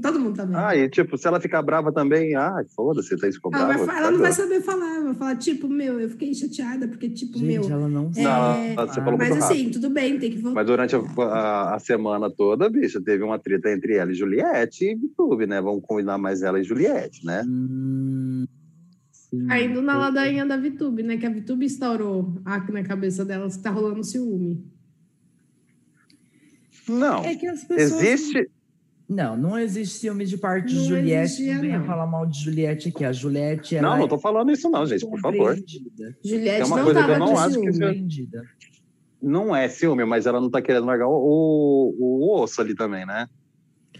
Todo 0.02 0.20
mundo 0.20 0.36
tá 0.36 0.46
vendo. 0.46 0.58
Ah, 0.58 0.76
e 0.76 0.90
tipo, 0.90 1.18
se 1.18 1.28
ela 1.28 1.40
ficar 1.40 1.62
brava 1.62 1.92
também, 1.92 2.36
ah, 2.36 2.64
foda-se, 2.76 3.18
Thaís 3.18 3.36
ficou 3.36 3.52
ela 3.54 3.66
brava. 3.66 3.86
Vai, 3.86 3.98
ela 3.98 4.12
não 4.12 4.20
vai 4.20 4.32
saber 4.32 4.62
falar, 4.62 5.02
vai 5.02 5.14
falar, 5.14 5.36
tipo, 5.36 5.68
meu, 5.68 6.00
eu 6.00 6.10
fiquei 6.10 6.34
chateada, 6.34 6.88
porque, 6.88 7.10
tipo, 7.10 7.38
gente, 7.38 7.68
meu. 7.68 7.72
ela 7.72 7.88
não 7.88 8.12
é... 8.16 8.76
não, 8.76 8.88
você 8.88 9.02
falou 9.02 9.18
Mas 9.18 9.38
assim, 9.38 9.70
tudo 9.70 9.90
bem, 9.90 10.18
tem 10.20 10.32
que 10.32 10.38
votar. 10.38 10.56
Mas 10.56 10.66
durante 10.66 10.96
a, 10.96 11.00
a, 11.00 11.76
a, 11.76 11.80
semana 11.80 12.30
toda, 12.30 12.70
bicha, 12.70 13.02
teve 13.02 13.24
uma 13.24 13.40
treta 13.40 13.72
entre 13.72 13.96
ela 13.96 14.12
e 14.12 14.16
Juliette 14.16 14.86
e 14.86 14.92
YouTube, 14.92 15.46
né? 15.46 15.62
Vamos 15.62 15.84
combinar 15.86 16.18
mais 16.18 16.42
ela 16.42 16.60
e 16.60 16.64
Juliette, 16.64 17.26
né? 17.26 17.44
Hum. 17.46 18.46
Sim, 19.32 19.48
Caindo 19.48 19.82
na 19.82 19.98
ladainha 19.98 20.46
da 20.46 20.58
Vitube, 20.58 21.04
né? 21.04 21.18
Que 21.18 21.26
a 21.26 21.30
Vitube 21.30 21.66
instaurou 21.66 22.36
aqui 22.44 22.72
na 22.72 22.84
cabeça 22.84 23.24
delas 23.24 23.56
que 23.56 23.64
tá 23.64 23.70
rolando 23.70 24.04
ciúme. 24.04 24.62
Não. 26.88 27.24
É 27.24 27.36
que 27.36 27.48
as 27.48 27.64
pessoas... 27.64 28.04
Existe. 28.04 28.52
Não, 29.08 29.36
não 29.36 29.58
existe 29.58 30.00
ciúme 30.00 30.26
de 30.26 30.38
parte 30.38 30.74
não 30.74 30.82
de 30.82 30.88
Juliette. 30.88 31.46
Não 31.46 31.62
venha 31.62 31.84
falar 31.84 32.06
mal 32.06 32.26
de 32.26 32.44
Juliette 32.44 32.90
aqui. 32.90 33.06
A 33.06 33.12
Juliette. 33.12 33.80
Não, 33.80 33.98
não 33.98 34.08
tô 34.08 34.18
falando 34.18 34.52
isso, 34.52 34.70
não, 34.70 34.86
gente, 34.86 35.06
por 35.06 35.20
favor. 35.20 35.56
Juliette 36.24 36.62
é 36.62 36.66
uma 36.66 36.78
não 36.78 36.84
coisa 36.86 37.04
que 37.04 37.12
eu 37.12 37.20
não 37.20 37.38
acho 37.38 37.62
que 37.62 37.74
ciúme. 37.74 38.10
Não 39.22 39.56
é 39.56 39.70
ciúme, 39.70 40.06
mas 40.06 40.26
ela 40.26 40.42
não 40.42 40.50
tá 40.50 40.62
querendo 40.62 40.86
largar 40.86 41.08
o, 41.08 41.14
o, 41.14 41.96
o 42.00 42.42
osso 42.42 42.60
ali 42.60 42.74
também, 42.74 43.06
né? 43.06 43.28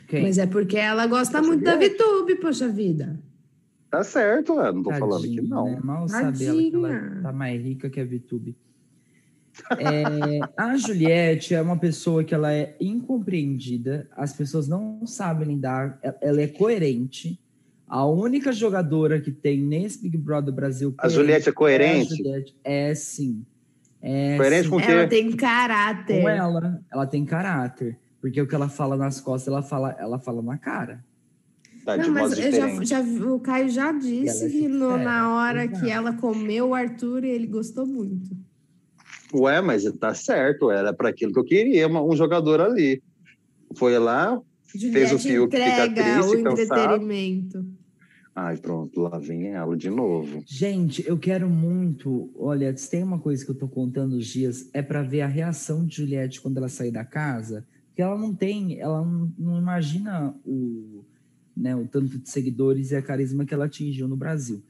Quem? 0.08 0.24
Mas 0.24 0.38
é 0.38 0.46
porque 0.46 0.78
ela 0.78 1.08
gosta 1.08 1.42
muito 1.42 1.64
da 1.64 1.76
Vitube, 1.76 2.36
poxa 2.36 2.68
vida. 2.68 3.20
Tá 3.92 4.06
certo, 4.06 4.58
é, 4.62 4.72
não 4.72 4.82
tô 4.82 4.90
Tadinha, 4.90 5.00
falando 5.00 5.24
que 5.24 5.42
não. 5.42 5.66
Né? 5.66 5.80
Mal 5.84 6.08
sabe 6.08 6.46
ela 6.46 6.62
que 6.62 6.76
ela 6.76 7.22
tá 7.22 7.34
mais 7.34 7.62
rica 7.62 7.90
que 7.90 8.00
a 8.00 8.06
Vitube. 8.06 8.56
É, 9.78 10.40
a 10.56 10.78
Juliette 10.78 11.54
é 11.54 11.62
uma 11.62 11.78
pessoa 11.78 12.24
que 12.24 12.34
ela 12.34 12.54
é 12.54 12.74
incompreendida, 12.80 14.08
as 14.16 14.32
pessoas 14.32 14.66
não 14.66 15.06
sabem 15.06 15.50
lidar, 15.50 16.00
ela 16.22 16.42
é 16.42 16.48
coerente. 16.48 17.38
A 17.86 18.06
única 18.06 18.54
jogadora 18.54 19.20
que 19.20 19.30
tem 19.30 19.62
nesse 19.62 20.02
Big 20.02 20.18
Brother 20.18 20.54
Brasil. 20.54 20.96
A 20.98 21.10
Juliette 21.10 21.50
é 21.50 21.52
coerente? 21.52 22.14
É, 22.14 22.16
Juliette. 22.16 22.56
é 22.64 22.96
sim. 22.96 23.46
É, 24.02 24.38
coerente 24.38 24.64
sim. 24.64 24.70
com 24.70 24.78
o 24.78 24.82
quê? 24.82 24.90
Ela 24.90 25.08
tem 25.08 25.32
caráter. 25.34 26.22
Com 26.22 26.30
ela, 26.30 26.82
ela 26.90 27.06
tem 27.06 27.26
caráter. 27.26 28.00
Porque 28.22 28.42
o 28.42 28.48
que 28.48 28.56
ela 28.56 28.70
fala 28.70 28.96
nas 28.96 29.20
costas, 29.20 29.52
ela 29.52 29.62
fala, 29.62 29.94
ela 30.00 30.18
fala 30.18 30.42
na 30.42 30.58
cara. 30.58 31.04
Tá, 31.86 31.98
não, 31.98 32.12
mas 32.12 32.36
já, 32.36 32.84
já, 32.84 33.02
o 33.02 33.40
Caio 33.40 33.70
já 33.70 33.92
disse 33.92 34.50
que 34.50 34.68
no, 34.68 34.98
na 34.98 35.36
hora 35.36 35.68
que 35.68 35.90
ela 35.90 36.14
comeu 36.14 36.70
o 36.70 36.76
Arthur, 36.76 37.24
ele 37.24 37.48
gostou 37.48 37.88
muito. 37.88 38.30
Ué, 39.34 39.62
mas 39.62 39.84
tá 39.94 40.14
certo, 40.14 40.70
era 40.70 40.94
para 40.94 41.10
aquilo 41.10 41.34
que 41.34 41.40
eu 41.40 41.44
queria, 41.44 41.88
um 41.88 42.16
jogador 42.16 42.62
ali. 42.62 43.02
Foi 43.76 43.98
lá, 43.98 44.40
Juliette 44.76 44.94
fez 44.94 45.12
o 45.14 45.20
fio 45.20 45.48
que 45.48 45.58
fica 45.58 45.90
triste, 45.90 46.36
o 46.36 46.50
entretenimento. 46.50 47.66
Ai, 48.34 48.58
pronto, 48.58 49.02
lá 49.02 49.18
vem 49.18 49.48
ela 49.48 49.76
de 49.76 49.90
novo. 49.90 50.42
Gente, 50.46 51.06
eu 51.06 51.18
quero 51.18 51.50
muito. 51.50 52.32
Olha, 52.36 52.76
se 52.76 52.90
tem 52.90 53.04
uma 53.04 53.20
coisa 53.20 53.44
que 53.44 53.52
eu 53.52 53.56
tô 53.56 53.68
contando 53.68 54.14
os 54.14 54.26
dias, 54.26 54.70
é 54.74 54.82
para 54.82 55.02
ver 55.02 55.22
a 55.22 55.28
reação 55.28 55.86
de 55.86 55.98
Juliette 55.98 56.40
quando 56.40 56.58
ela 56.58 56.70
sair 56.70 56.92
da 56.92 57.04
casa. 57.04 57.66
Porque 57.88 58.02
ela 58.02 58.18
não 58.18 58.34
tem, 58.34 58.80
ela 58.80 59.04
não, 59.04 59.34
não 59.38 59.58
imagina 59.58 60.34
o, 60.46 61.04
né, 61.62 61.76
o 61.76 61.88
tanto 61.88 62.18
de 62.18 62.28
seguidores 62.28 62.90
e 62.90 62.96
a 62.96 63.02
carisma 63.02 63.46
que 63.46 63.54
ela 63.54 63.66
atingiu 63.66 64.08
no 64.08 64.16
Brasil. 64.16 64.64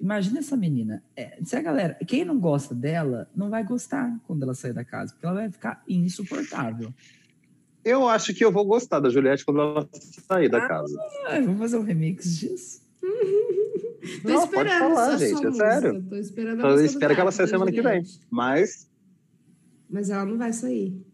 Imagina 0.00 0.38
essa 0.38 0.56
menina. 0.56 1.02
É, 1.14 1.38
se 1.44 1.54
a 1.54 1.60
galera, 1.62 1.96
quem 2.06 2.24
não 2.24 2.40
gosta 2.40 2.74
dela, 2.74 3.28
não 3.36 3.50
vai 3.50 3.62
gostar 3.62 4.18
quando 4.26 4.42
ela 4.42 4.54
sair 4.54 4.72
da 4.72 4.84
casa, 4.84 5.12
porque 5.12 5.26
ela 5.26 5.34
vai 5.34 5.50
ficar 5.50 5.82
insuportável. 5.86 6.92
Eu 7.84 8.08
acho 8.08 8.32
que 8.32 8.44
eu 8.44 8.50
vou 8.50 8.64
gostar 8.64 8.98
da 9.00 9.10
Juliette 9.10 9.44
quando 9.44 9.60
ela 9.60 9.88
sair 10.26 10.48
da 10.48 10.64
ah, 10.64 10.68
casa. 10.68 10.98
vamos 11.44 11.58
fazer 11.58 11.76
um 11.76 11.82
remix 11.82 12.38
disso. 12.38 12.82
Tô 14.22 14.28
não, 14.28 14.48
pode 14.48 14.70
falar, 14.70 15.16
gente, 15.18 15.46
é 15.46 15.52
sério. 15.52 16.02
Tô 16.08 16.16
esperando 16.16 16.80
espero 16.80 17.14
que 17.14 17.20
ela 17.20 17.30
saia 17.30 17.46
semana 17.46 17.70
Juliette. 17.70 18.08
que 18.08 18.10
vem. 18.10 18.26
Mas. 18.30 18.88
Mas 19.88 20.10
ela 20.10 20.24
não 20.24 20.38
vai 20.38 20.52
sair. 20.52 21.04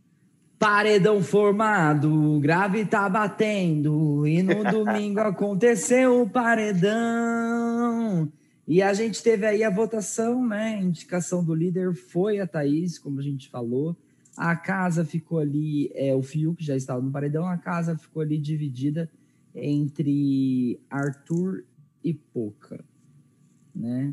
Paredão 0.59 1.23
formado, 1.23 2.41
grave 2.41 2.85
tá 2.85 3.09
batendo, 3.09 4.27
e 4.27 4.43
no 4.43 4.65
domingo 4.69 5.21
aconteceu 5.21 6.23
o 6.23 6.29
paredão. 6.29 8.31
E 8.67 8.83
a 8.83 8.93
gente 8.93 9.23
teve 9.23 9.47
aí 9.47 9.63
a 9.63 9.71
votação, 9.71 10.45
né? 10.45 10.75
A 10.75 10.83
indicação 10.83 11.45
do 11.45 11.55
líder 11.55 11.95
foi 11.95 12.41
a 12.41 12.47
Thaís, 12.47 12.99
como 12.99 13.21
a 13.21 13.23
gente 13.23 13.49
falou. 13.49 13.97
A 14.37 14.57
casa 14.57 15.05
ficou 15.05 15.39
ali, 15.39 15.93
é, 15.95 16.13
o 16.13 16.23
Fiuk 16.23 16.63
já 16.63 16.77
estava 16.77 17.01
no 17.01 17.13
paredão, 17.13 17.47
a 17.47 17.57
casa 17.57 17.97
ficou 17.97 18.21
ali 18.21 18.37
dividida 18.37 19.09
entre 19.55 20.81
Arthur 20.91 21.65
e 22.03 22.13
Poca, 22.13 22.85
né? 23.75 24.13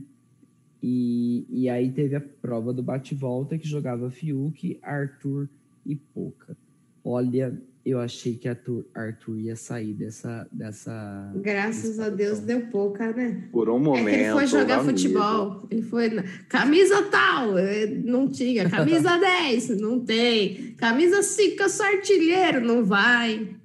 E, 0.81 1.45
e 1.49 1.69
aí 1.69 1.91
teve 1.91 2.15
a 2.15 2.21
prova 2.21 2.71
do 2.71 2.83
bate-volta 2.83 3.57
que 3.57 3.67
jogava 3.67 4.11
Fiuk, 4.11 4.79
Arthur 4.83 5.49
e 5.85 5.95
pouca. 5.95 6.57
Olha, 7.03 7.55
eu 7.85 7.99
achei 7.99 8.35
que 8.35 8.47
Arthur, 8.47 8.83
Arthur 8.95 9.37
ia 9.37 9.55
sair 9.55 9.93
dessa. 9.93 10.47
dessa 10.51 11.31
Graças 11.35 11.99
a 11.99 12.09
Deus 12.09 12.39
deu 12.39 12.67
pouca, 12.67 13.11
né? 13.13 13.47
Por 13.51 13.69
um 13.69 13.77
momento. 13.79 14.07
É 14.09 14.11
que 14.17 14.23
ele 14.23 14.31
foi 14.33 14.47
jogar 14.47 14.83
futebol. 14.83 15.67
Ele 15.69 15.81
foi. 15.83 16.09
na- 16.09 16.23
Camisa 16.49 17.03
tal, 17.03 17.57
eh, 17.59 17.85
não 17.85 18.27
tinha. 18.27 18.67
Camisa 18.69 19.17
10, 19.19 19.69
não 19.79 19.99
tem. 20.03 20.73
Camisa 20.77 21.21
5, 21.21 21.61
eu 21.61 21.69
sou 21.69 21.85
artilheiro, 21.85 22.59
não 22.65 22.83
vai. 22.83 23.55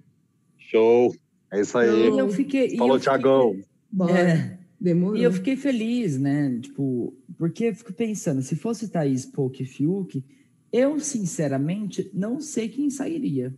Show. 0.58 1.14
É 1.50 1.60
isso 1.62 1.76
aí. 1.78 2.06
Eu 2.06 2.28
fiquei. 2.28 2.76
Falou, 2.76 2.96
eu 2.96 3.00
fiquei- 3.00 3.12
Thiagão. 3.18 3.56
Bora. 3.90 4.12
É, 4.18 4.58
Demorou. 4.78 5.16
e 5.16 5.22
eu 5.24 5.32
fiquei 5.32 5.56
feliz, 5.56 6.18
né? 6.18 6.58
Tipo, 6.60 7.12
porque 7.38 7.64
eu 7.64 7.74
fico 7.74 7.92
pensando, 7.92 8.40
se 8.42 8.54
fosse 8.54 8.88
Thaís, 8.88 9.24
Pouco 9.26 9.60
e 9.62 9.64
Fiuk, 9.64 10.22
eu, 10.72 10.98
sinceramente, 11.00 12.10
não 12.14 12.40
sei 12.40 12.68
quem 12.68 12.90
sairia. 12.90 13.54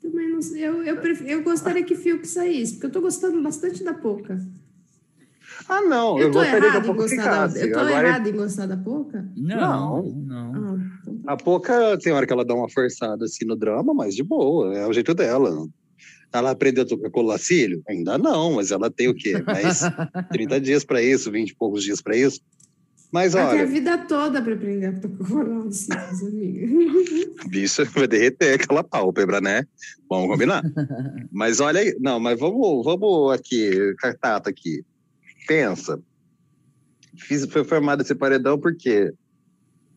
Também 0.00 0.28
não 0.30 0.40
sei. 0.40 0.62
Eu, 0.66 0.82
eu, 0.82 0.96
pref- 1.00 1.22
eu 1.26 1.42
gostaria 1.42 1.84
que 1.84 1.94
Fiuk 1.94 2.26
saísse, 2.26 2.74
porque 2.74 2.86
eu 2.86 2.90
tô 2.92 3.00
gostando 3.00 3.42
bastante 3.42 3.84
da 3.84 3.92
Poca. 3.94 4.40
Ah, 5.68 5.82
não. 5.82 6.18
Eu, 6.18 6.26
Eu 6.26 6.32
tô 6.32 6.38
gostaria 6.38 6.60
que 6.60 6.66
a 6.66 6.70
errado 6.70 6.84
em 6.84 6.86
Poca 6.88 7.02
gostar 7.02 7.46
da 7.48 7.60
Eu 7.60 7.72
tô 7.72 7.78
Agora, 7.80 8.06
errado 8.08 8.26
em 8.28 8.32
gostar 8.32 8.66
da 8.66 8.76
Poca? 8.76 9.28
Não, 9.36 10.02
Não. 10.02 10.12
não. 10.12 10.54
Ah, 10.74 10.98
então 11.02 11.18
tá. 11.18 11.32
a 11.32 11.36
Poca 11.36 11.98
tem 11.98 12.12
hora 12.12 12.26
que 12.26 12.32
ela 12.32 12.44
dá 12.44 12.54
uma 12.54 12.68
forçada 12.70 13.24
assim 13.24 13.44
no 13.44 13.54
drama, 13.56 13.92
mas 13.92 14.14
de 14.14 14.22
boa. 14.22 14.74
É 14.74 14.86
o 14.86 14.92
jeito 14.92 15.14
dela. 15.14 15.66
Ela 16.32 16.52
aprendeu 16.52 16.84
a 16.84 16.86
tocar 16.86 17.10
com 17.10 17.20
o 17.20 17.24
Lacílio? 17.24 17.82
Ainda 17.88 18.16
não, 18.16 18.54
mas 18.54 18.70
ela 18.70 18.90
tem 18.90 19.08
o 19.08 19.14
quê? 19.14 19.42
Mais 19.42 19.80
30 20.32 20.60
dias 20.60 20.84
para 20.84 21.02
isso, 21.02 21.30
20 21.30 21.50
e 21.50 21.56
poucos 21.56 21.82
dias 21.82 22.00
para 22.00 22.16
isso. 22.16 22.40
Mas 23.12 23.34
Ela 23.34 23.50
tem 23.50 23.58
a 23.58 23.62
olha, 23.62 23.72
vida 23.72 23.98
toda 23.98 24.40
pra 24.40 24.54
aprender 24.54 24.86
a 24.86 25.00
tocar 25.00 25.26
coral 25.26 25.68
de 25.68 25.74
cílios, 25.74 26.22
amiga. 26.22 26.66
bicha 27.50 27.84
vai 27.84 28.06
derreter 28.06 28.54
aquela 28.54 28.84
pálpebra, 28.84 29.40
né? 29.40 29.66
Vamos 30.08 30.28
combinar. 30.28 30.62
mas 31.32 31.58
olha 31.58 31.80
aí, 31.80 31.96
não, 31.98 32.20
mas 32.20 32.38
vamos, 32.38 32.84
vamos 32.84 33.32
aqui, 33.32 33.94
cartata 33.98 34.50
aqui. 34.50 34.84
Pensa. 35.48 36.00
Fiz, 37.16 37.44
foi 37.46 37.64
formado 37.64 38.02
esse 38.02 38.14
paredão 38.14 38.58
porque 38.58 39.12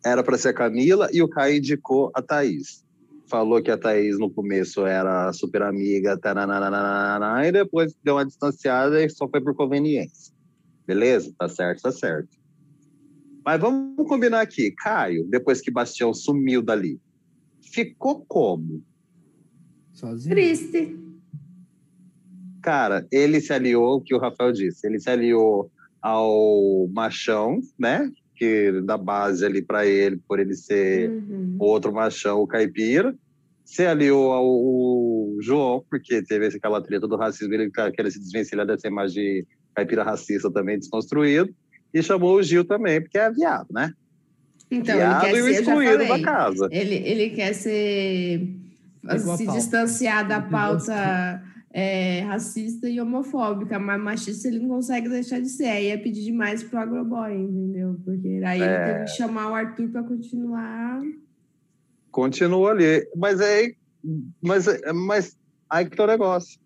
era 0.04 0.24
para 0.24 0.38
ser 0.38 0.50
a 0.50 0.54
Camila 0.54 1.08
e 1.14 1.22
o 1.22 1.30
Caio 1.30 1.58
indicou 1.58 2.12
a 2.16 2.22
Thaís. 2.22 2.84
Falou 3.28 3.62
que 3.62 3.70
a 3.70 3.78
Thaís 3.78 4.18
no 4.18 4.30
começo 4.30 4.86
era 4.86 5.32
super 5.34 5.62
amiga, 5.62 6.20
e 7.46 7.52
depois 7.52 7.96
deu 8.04 8.16
uma 8.16 8.26
distanciada 8.26 9.04
e 9.04 9.10
só 9.10 9.28
foi 9.30 9.40
por 9.40 9.56
conveniência. 9.56 10.34
Beleza? 10.86 11.32
Tá 11.38 11.48
certo, 11.48 11.84
tá 11.84 11.92
certo. 11.92 12.43
Mas 13.46 13.60
vamos 13.60 14.08
combinar 14.08 14.42
aqui. 14.42 14.72
Caio, 14.72 15.26
depois 15.30 15.62
que 15.62 15.70
Bastião 15.72 16.14
sumiu 16.14 16.62
dali, 16.62 17.00
ficou 17.62 18.24
como? 18.28 18.82
Sozinho. 19.92 20.36
Triste. 20.36 20.98
Cara, 22.62 23.06
ele 23.12 23.42
se 23.42 23.52
aliou, 23.52 23.98
o 23.98 24.02
que 24.02 24.16
o 24.16 24.20
Rafael 24.20 24.52
disse, 24.54 24.88
ele 24.88 25.00
se 25.00 25.10
aliou 25.10 25.70
ao 26.02 26.88
machão, 26.94 27.60
né? 27.78 28.10
Que 28.36 28.82
da 28.82 28.98
base 28.98 29.46
ali 29.46 29.62
para 29.62 29.86
ele, 29.86 30.18
por 30.28 30.40
ele 30.40 30.56
ser 30.56 31.10
Uhum. 31.10 31.58
outro 31.60 31.94
machão, 31.94 32.42
o 32.42 32.48
caipira. 32.48 33.14
Se 33.66 33.86
aliou 33.86 34.32
ao, 34.32 34.46
ao 34.46 35.42
João, 35.42 35.84
porque 35.90 36.22
teve 36.24 36.48
aquela 36.48 36.82
treta 36.82 37.08
do 37.08 37.16
racismo, 37.18 37.54
ele 37.54 37.70
quer 37.70 38.12
se 38.12 38.20
desvencilhar 38.20 38.66
dessa 38.66 38.88
imagem 38.88 39.16
de 39.16 39.48
caipira 39.74 40.04
racista 40.04 40.52
também 40.52 40.78
desconstruído. 40.80 41.54
E 41.94 42.02
chamou 42.02 42.36
o 42.36 42.44
Gil 42.44 42.66
também, 42.66 43.02
porque 43.02 43.18
é 43.18 43.30
viado, 43.32 43.68
né? 43.72 43.94
Então, 44.72 44.96
viado 44.96 45.28
ele 45.28 45.38
e 45.38 45.44
quer 45.44 45.44
ser, 45.44 45.50
eu 45.50 45.54
já 45.54 45.60
excluído 45.60 46.08
da 46.08 46.22
casa. 46.22 46.68
ele, 46.72 46.96
ele 46.96 47.30
quer 47.30 47.54
ser, 47.54 48.50
se 49.38 49.48
distanciar 49.48 50.28
da 50.28 50.38
Ele 50.38 50.50
pauta 50.50 51.44
é, 51.72 52.22
racista 52.22 52.90
e 52.90 53.00
homofóbica, 53.00 53.78
mas 53.80 54.02
machista 54.02 54.48
ele 54.48 54.60
não 54.60 54.70
consegue 54.70 55.10
deixar 55.10 55.40
de 55.40 55.50
ser. 55.50 55.66
Aí 55.66 55.88
é 55.88 55.98
pedir 55.98 56.24
demais 56.24 56.64
pro 56.64 56.80
agroboy, 56.80 57.36
entendeu? 57.36 58.00
Porque 58.04 58.42
aí 58.46 58.62
ele 58.62 58.70
É. 58.70 58.94
teve 58.94 59.06
que 59.06 59.12
chamar 59.18 59.52
o 59.52 59.56
Arthur 59.56 59.90
para 59.90 60.04
continuar. 60.04 61.02
Continua 62.12 62.72
ali. 62.72 63.08
Mas 63.16 63.40
é. 63.42 63.72
Mas, 64.42 64.66
mas 64.94 65.38
aí 65.70 65.86
que 65.86 65.96
tá 65.96 66.04
o 66.04 66.08
negócio. 66.08 66.60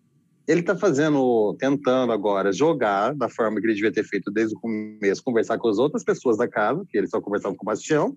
Ele 0.48 0.62
tá 0.62 0.74
fazendo, 0.74 1.54
tentando 1.58 2.10
agora 2.10 2.50
jogar 2.50 3.14
da 3.14 3.28
forma 3.28 3.60
que 3.60 3.66
ele 3.66 3.74
devia 3.74 3.92
ter 3.92 4.02
feito 4.02 4.30
desde 4.30 4.56
o 4.56 4.58
começo, 4.58 5.22
conversar 5.22 5.58
com 5.58 5.68
as 5.68 5.76
outras 5.76 6.02
pessoas 6.02 6.38
da 6.38 6.48
casa, 6.48 6.82
que 6.88 6.96
ele 6.96 7.06
só 7.06 7.20
conversava 7.20 7.54
com 7.54 7.64
o 7.64 7.66
Bastião. 7.66 8.16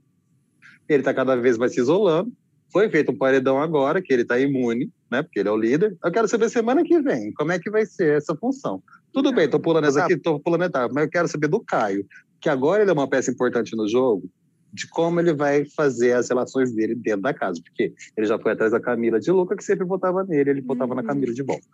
Ele 0.88 1.04
tá 1.04 1.14
cada 1.14 1.36
vez 1.36 1.58
mais 1.58 1.74
se 1.74 1.82
isolando. 1.82 2.32
Foi 2.72 2.90
feito 2.90 3.12
um 3.12 3.18
paredão 3.18 3.62
agora, 3.62 4.02
que 4.02 4.14
ele 4.14 4.24
tá 4.24 4.40
imune, 4.40 4.90
né? 5.12 5.22
Porque 5.22 5.42
ele 5.42 5.50
é 5.50 5.52
o 5.52 5.58
líder. 5.58 5.98
Eu 6.02 6.10
quero 6.10 6.26
saber 6.30 6.50
semana 6.50 6.86
que 6.86 7.02
vem 7.02 7.34
como 7.34 7.52
é 7.52 7.60
que 7.60 7.70
vai 7.70 7.86
ser 7.86 8.16
essa 8.16 8.34
função. 8.34 8.82
Tudo 9.12 9.34
bem, 9.34 9.50
tô 9.50 9.60
pulando 9.60 9.88
essa 9.88 10.06
aqui, 10.06 10.16
tô 10.16 10.40
pulando 10.40 10.64
etapa, 10.64 10.94
mas 10.94 11.04
eu 11.04 11.10
quero 11.10 11.28
saber 11.28 11.50
do 11.50 11.60
Caio, 11.60 12.06
que 12.40 12.48
agora 12.48 12.82
ele 12.82 12.92
é 12.92 12.94
uma 12.94 13.10
peça 13.10 13.30
importante 13.30 13.76
no 13.76 13.90
jogo, 13.90 14.24
de 14.72 14.88
como 14.88 15.20
ele 15.20 15.34
vai 15.34 15.66
fazer 15.66 16.14
as 16.14 16.30
relações 16.30 16.72
dele 16.74 16.96
dentro 16.96 17.24
da 17.24 17.34
casa. 17.34 17.62
Porque 17.62 17.94
ele 18.16 18.26
já 18.26 18.40
foi 18.40 18.54
atrás 18.54 18.72
da 18.72 18.80
Camila 18.80 19.20
de 19.20 19.30
Luca, 19.34 19.54
que 19.58 19.66
sempre 19.66 19.86
votava 19.86 20.24
nele, 20.24 20.52
ele 20.52 20.62
votava 20.62 20.96
na 20.96 21.02
Uhum. 21.02 21.08
Camila 21.08 21.34
de 21.34 21.44
volta. 21.44 21.68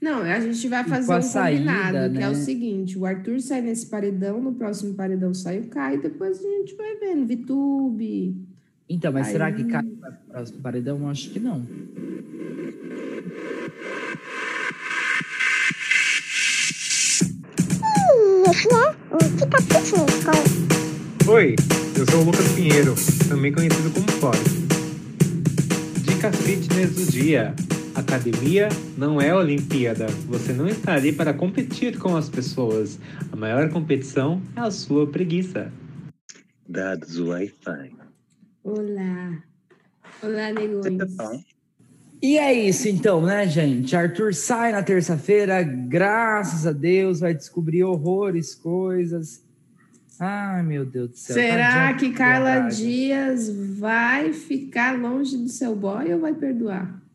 Não, 0.00 0.22
a 0.22 0.38
gente 0.40 0.68
vai 0.68 0.84
fazer 0.84 1.12
um 1.12 1.22
saída, 1.22 1.72
combinado, 1.72 2.14
que 2.14 2.22
é 2.22 2.28
o 2.28 2.32
né? 2.32 2.34
seguinte: 2.34 2.96
o 2.98 3.04
Arthur 3.04 3.40
sai 3.40 3.60
nesse 3.60 3.86
paredão, 3.86 4.40
no 4.40 4.52
próximo 4.54 4.94
paredão 4.94 5.34
sai 5.34 5.58
o 5.58 5.64
Caio, 5.66 6.00
depois 6.00 6.38
a 6.38 6.42
gente 6.48 6.74
vai 6.76 6.94
vendo. 6.96 7.26
Vitube. 7.26 8.36
Então, 8.88 9.12
mas 9.12 9.26
será 9.26 9.46
Aí- 9.46 9.54
que 9.54 9.64
cai 9.64 9.82
para 9.82 10.10
o 10.10 10.30
próximo 10.30 10.60
paredão? 10.60 10.98
Eu 11.00 11.08
Acho 11.08 11.30
que 11.30 11.40
não. 11.40 11.66
Oi, 21.26 21.54
eu 21.96 22.06
sou 22.10 22.20
o 22.22 22.24
Lucas 22.24 22.48
Pinheiro, 22.52 22.94
também 23.28 23.52
conhecido 23.52 23.90
como 23.90 24.08
Forte. 24.12 24.50
Dica 26.02 26.32
fitness 26.32 26.94
do 26.94 27.10
dia. 27.12 27.54
Academia 27.98 28.68
não 28.96 29.20
é 29.20 29.34
Olimpíada. 29.34 30.06
Você 30.28 30.52
não 30.52 30.68
está 30.68 30.94
ali 30.94 31.12
para 31.12 31.34
competir 31.34 31.98
com 31.98 32.16
as 32.16 32.28
pessoas. 32.28 32.96
A 33.32 33.34
maior 33.34 33.68
competição 33.70 34.40
é 34.54 34.60
a 34.60 34.70
sua 34.70 35.04
preguiça. 35.04 35.72
Dados 36.68 37.18
Wi-Fi. 37.18 37.90
Olá. 38.62 39.42
Olá, 40.22 40.52
negões. 40.52 41.44
E 42.22 42.38
é 42.38 42.52
isso 42.52 42.88
então, 42.88 43.20
né, 43.20 43.48
gente? 43.48 43.96
Arthur 43.96 44.32
sai 44.32 44.70
na 44.70 44.82
terça-feira, 44.84 45.60
graças 45.64 46.68
a 46.68 46.72
Deus, 46.72 47.18
vai 47.18 47.34
descobrir 47.34 47.82
horrores, 47.82 48.54
coisas. 48.54 49.44
Ai, 50.20 50.62
meu 50.62 50.86
Deus 50.86 51.10
do 51.10 51.16
céu. 51.16 51.34
Será 51.34 51.72
tadinha 51.72 51.96
que 51.96 52.16
Carla. 52.16 52.68
Dias 52.68 53.50
vai 53.76 54.32
ficar 54.32 54.96
longe 54.96 55.36
do 55.36 55.48
seu 55.48 55.74
boy 55.74 56.12
ou 56.14 56.20
vai 56.20 56.34
perdoar? 56.34 57.07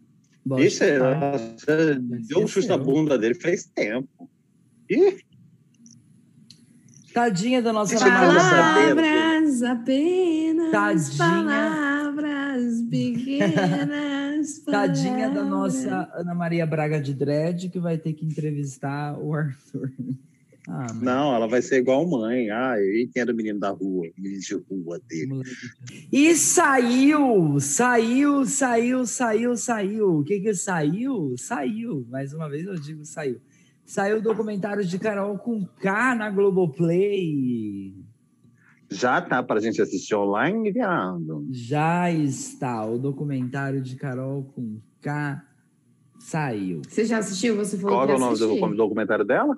Bom, 0.45 0.59
Isso, 0.59 0.83
ela 0.83 1.31
já 1.57 1.93
deu 2.27 2.39
um 2.39 2.47
chute 2.47 2.67
na 2.67 2.77
bunda 2.77 3.17
dele 3.17 3.35
faz 3.35 3.65
tempo. 3.65 4.29
Ih, 4.89 5.17
Tadinha 7.13 7.61
da 7.61 7.71
nossa. 7.71 7.97
Palavras 7.97 9.61
apenas. 9.61 10.71
Tadinha. 10.71 11.17
Palavras 11.17 12.81
pequenas. 12.89 14.59
Tadinha 14.65 15.29
da 15.29 15.43
palavras. 15.43 15.85
nossa 15.85 16.09
Ana 16.15 16.33
Maria 16.33 16.65
Braga 16.65 16.99
de 16.99 17.13
Dredd, 17.13 17.69
que 17.69 17.79
vai 17.79 17.97
ter 17.99 18.13
que 18.13 18.25
entrevistar 18.25 19.17
o 19.19 19.33
Arthur. 19.33 19.91
Ah, 20.67 20.87
mas- 20.93 21.01
não, 21.01 21.35
ela 21.35 21.47
vai 21.47 21.61
ser 21.61 21.77
igual 21.77 22.07
mãe. 22.09 22.49
Ah, 22.49 22.75
eu 22.77 23.01
entendo 23.01 23.29
o 23.29 23.35
menino 23.35 23.59
da 23.59 23.69
rua, 23.69 24.07
o 24.07 24.21
menino 24.21 24.39
de 24.39 24.53
rua 24.55 24.99
dele. 25.07 25.41
E 26.11 26.33
saiu, 26.35 27.59
saiu, 27.59 28.45
saiu, 28.45 29.05
saiu, 29.05 29.57
saiu. 29.57 30.19
O 30.19 30.23
que 30.23 30.39
que 30.39 30.53
saiu? 30.53 31.35
Saiu. 31.37 32.07
Mais 32.09 32.33
uma 32.33 32.49
vez 32.49 32.65
eu 32.65 32.75
digo 32.75 33.03
saiu. 33.03 33.41
Saiu 33.85 34.17
o 34.17 34.21
documentário 34.21 34.85
de 34.85 34.97
Carol 34.97 35.37
com 35.37 35.65
K 35.81 36.15
na 36.15 36.29
Globoplay. 36.29 37.93
Já 38.89 39.21
tá 39.21 39.41
pra 39.43 39.59
gente 39.59 39.81
assistir 39.81 40.15
online, 40.15 40.71
viado. 40.71 41.45
Já 41.51 42.09
está 42.11 42.85
o 42.85 42.97
documentário 42.97 43.81
de 43.81 43.95
Carol 43.95 44.43
com 44.55 44.79
K. 45.01 45.43
Saiu. 46.19 46.81
Você 46.87 47.03
já 47.03 47.17
assistiu? 47.17 47.57
Você 47.57 47.77
falou 47.77 47.97
Qual 47.97 48.05
que 48.07 48.13
é 48.13 48.15
o 48.15 48.19
nome 48.19 48.37
do, 48.37 48.75
documentário 48.77 49.25
dela? 49.25 49.57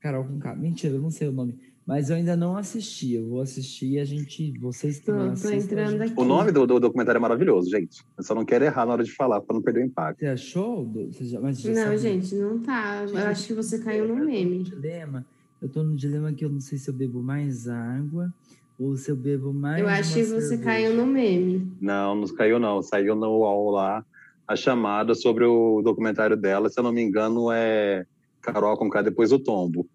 Carol 0.00 0.24
com 0.24 0.38
K. 0.38 0.54
Mentira, 0.56 0.94
eu 0.94 1.00
não 1.02 1.10
sei 1.10 1.28
o 1.28 1.32
nome. 1.32 1.56
Mas 1.86 2.08
eu 2.08 2.16
ainda 2.16 2.36
não 2.36 2.56
assisti. 2.56 3.14
Eu 3.14 3.26
vou 3.28 3.40
assistir 3.40 3.92
e 3.92 3.98
a 3.98 4.04
gente. 4.04 4.52
Vocês 4.60 5.00
também 5.00 5.34
tô 5.34 5.48
a 5.48 5.54
entrando 5.54 5.90
gente- 5.98 6.12
aqui. 6.12 6.20
O 6.20 6.24
nome 6.24 6.52
do, 6.52 6.66
do 6.66 6.78
documentário 6.78 7.18
é 7.18 7.20
maravilhoso, 7.20 7.68
gente. 7.70 8.02
Eu 8.16 8.22
só 8.22 8.34
não 8.34 8.44
quero 8.44 8.64
errar 8.64 8.86
na 8.86 8.92
hora 8.92 9.02
de 9.04 9.10
falar, 9.12 9.40
pra 9.40 9.54
não 9.54 9.62
perder 9.62 9.80
o 9.82 9.86
impacto. 9.86 10.20
Você 10.20 10.26
achou? 10.26 10.86
Você 11.10 11.24
já, 11.24 11.40
mas 11.40 11.60
já 11.60 11.70
Não, 11.70 11.82
sabe- 11.84 11.98
gente, 11.98 12.34
não 12.36 12.58
tá. 12.60 13.04
Eu 13.08 13.18
acho 13.26 13.46
que 13.48 13.54
você 13.54 13.78
caiu 13.80 14.06
no 14.06 14.14
Eu 14.14 14.20
tô 14.20 14.24
meme. 14.26 14.62
dilema. 14.62 15.26
Eu 15.60 15.68
tô 15.68 15.82
no 15.82 15.96
dilema 15.96 16.32
que 16.32 16.44
eu 16.44 16.48
não 16.50 16.60
sei 16.60 16.78
se 16.78 16.88
eu 16.88 16.94
bebo 16.94 17.22
mais 17.22 17.68
água 17.68 18.32
ou 18.78 18.96
se 18.96 19.10
eu 19.10 19.16
bebo 19.16 19.52
mais. 19.52 19.82
Eu 19.82 19.88
acho 19.88 20.14
que 20.14 20.22
você 20.24 20.40
cerveja. 20.40 20.62
caiu 20.62 20.94
no 20.96 21.06
meme. 21.06 21.72
Não, 21.80 22.14
não 22.14 22.26
caiu 22.34 22.58
não. 22.60 22.80
Saiu 22.82 23.14
no 23.16 23.26
UOL 23.38 23.70
lá. 23.70 24.04
a 24.46 24.56
chamada 24.56 25.14
sobre 25.14 25.44
o 25.44 25.80
documentário 25.80 26.36
dela, 26.36 26.68
se 26.68 26.78
eu 26.78 26.82
não 26.82 26.92
me 26.92 27.00
engano, 27.00 27.52
é 27.52 28.04
Carol 28.42 28.76
com 28.76 28.88
K 28.88 29.02
depois 29.02 29.30
do 29.30 29.38
tombo. 29.38 29.86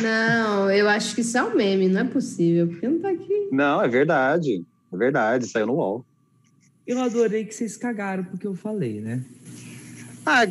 Não, 0.00 0.70
eu 0.70 0.88
acho 0.88 1.14
que 1.14 1.20
isso 1.20 1.38
é 1.38 1.42
um 1.42 1.54
meme, 1.54 1.88
não 1.88 2.00
é 2.00 2.04
possível, 2.04 2.68
porque 2.68 2.88
não 2.88 2.98
tá 2.98 3.10
aqui. 3.10 3.48
Não, 3.52 3.82
é 3.82 3.88
verdade. 3.88 4.64
É 4.92 4.96
verdade, 4.96 5.46
saiu 5.46 5.66
no 5.66 5.74
UOL. 5.74 6.04
Eu 6.86 7.00
adorei 7.00 7.44
que 7.44 7.54
vocês 7.54 7.76
cagaram 7.76 8.24
porque 8.24 8.46
eu 8.46 8.54
falei, 8.54 9.00
né? 9.00 9.24
Ah, 10.26 10.46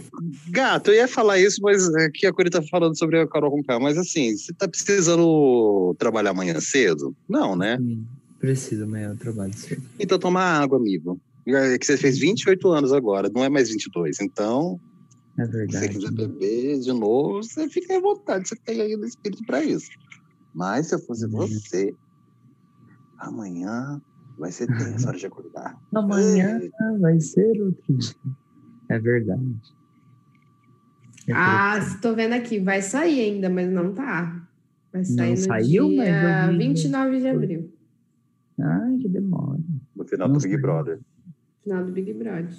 gato, 0.50 0.92
eu 0.92 0.96
ia 0.96 1.08
falar 1.08 1.40
isso, 1.40 1.60
mas 1.62 1.88
aqui 1.96 2.28
a 2.28 2.34
Curi 2.34 2.50
tá 2.50 2.62
falando 2.62 2.98
sobre 2.98 3.20
a 3.20 3.28
Carol 3.28 3.52
Conká. 3.52 3.80
Mas 3.80 3.98
assim, 3.98 4.36
você 4.36 4.54
tá 4.54 4.68
precisando 4.68 5.96
trabalhar 5.98 6.30
amanhã 6.30 6.60
cedo? 6.60 7.16
Não, 7.28 7.56
né? 7.56 7.78
Sim, 7.78 8.06
preciso 8.40 8.84
amanhã 8.84 9.10
eu 9.10 9.18
trabalho 9.18 9.54
cedo. 9.54 9.82
Então 10.00 10.20
toma 10.20 10.42
água, 10.42 10.78
amigo. 10.78 11.20
É 11.48 11.78
que 11.78 11.86
você 11.86 11.98
fez 11.98 12.18
28 12.18 12.70
anos 12.70 12.94
agora, 12.94 13.30
não 13.34 13.44
é 13.44 13.50
mais 13.50 13.70
22. 13.70 14.22
Então, 14.22 14.80
É 15.40 15.46
se 15.46 15.52
verdade. 15.52 15.86
você 15.86 15.90
quiser 15.90 16.12
beber 16.12 16.80
de 16.80 16.94
novo, 16.94 17.42
você 17.44 17.68
fica 17.70 17.98
à 17.98 18.00
vontade, 18.02 18.48
você 18.48 18.56
tem 18.64 18.82
ainda 18.82 19.06
espírito 19.08 19.44
para 19.46 19.64
isso. 19.64 19.90
Mas 20.54 20.88
se 20.88 20.96
eu 20.96 21.00
fosse 21.00 21.26
Uhum. 21.26 21.32
você, 21.32 21.96
amanhã 23.18 24.02
vai 24.38 24.52
ser 24.52 24.68
tenso 24.68 25.06
a 25.06 25.10
hora 25.10 25.18
de 25.18 25.26
acordar. 25.26 25.78
Amanhã 25.94 26.60
vai 27.00 27.20
ser 27.20 27.62
outro 27.62 27.94
dia. 27.98 28.14
É 28.90 29.00
verdade. 29.00 29.42
É 31.28 31.32
Ah, 31.34 31.80
tô 32.02 32.14
vendo 32.14 32.34
aqui, 32.34 32.60
vai 32.60 32.82
sair 32.82 33.22
ainda, 33.22 33.50
mas 33.50 33.70
não 33.72 33.94
tá. 33.94 34.48
Vai 34.92 35.06
sair 35.06 35.32
no 35.32 35.38
saiu, 35.38 35.88
dia 35.90 36.50
eu 36.50 36.52
vi- 36.52 36.58
29 36.60 37.20
de 37.20 37.28
abril, 37.28 37.74
Ai, 38.60 38.98
que 39.00 39.10
demora. 39.10 39.60
No 39.96 40.06
final 40.08 40.28
Não 40.28 40.38
do 40.38 40.40
Big. 40.42 40.58
Brother. 40.62 41.00
final 41.64 41.84
do 41.86 41.92
Big 41.92 42.14
Brother. 42.14 42.54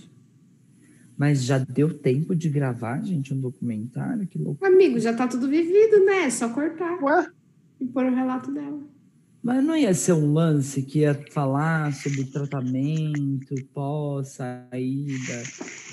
Mas 1.16 1.44
já 1.44 1.58
deu 1.58 1.96
tempo 1.96 2.34
de 2.34 2.48
gravar, 2.48 3.00
gente, 3.02 3.32
um 3.32 3.40
documentário? 3.40 4.26
Que 4.26 4.38
louco. 4.38 4.64
Amigo, 4.64 4.98
já 4.98 5.14
tá 5.14 5.28
tudo 5.28 5.48
vivido, 5.48 6.04
né? 6.04 6.24
É 6.24 6.30
só 6.30 6.48
cortar 6.48 7.00
Ué? 7.02 7.26
e 7.80 7.86
pôr 7.86 8.06
o 8.06 8.14
relato 8.14 8.52
dela. 8.52 8.80
Mas 9.42 9.62
não 9.62 9.76
ia 9.76 9.92
ser 9.92 10.14
um 10.14 10.32
lance 10.32 10.82
que 10.82 11.00
ia 11.00 11.14
falar 11.30 11.92
sobre 11.92 12.24
tratamento, 12.24 13.54
pós-saída. 13.74 15.42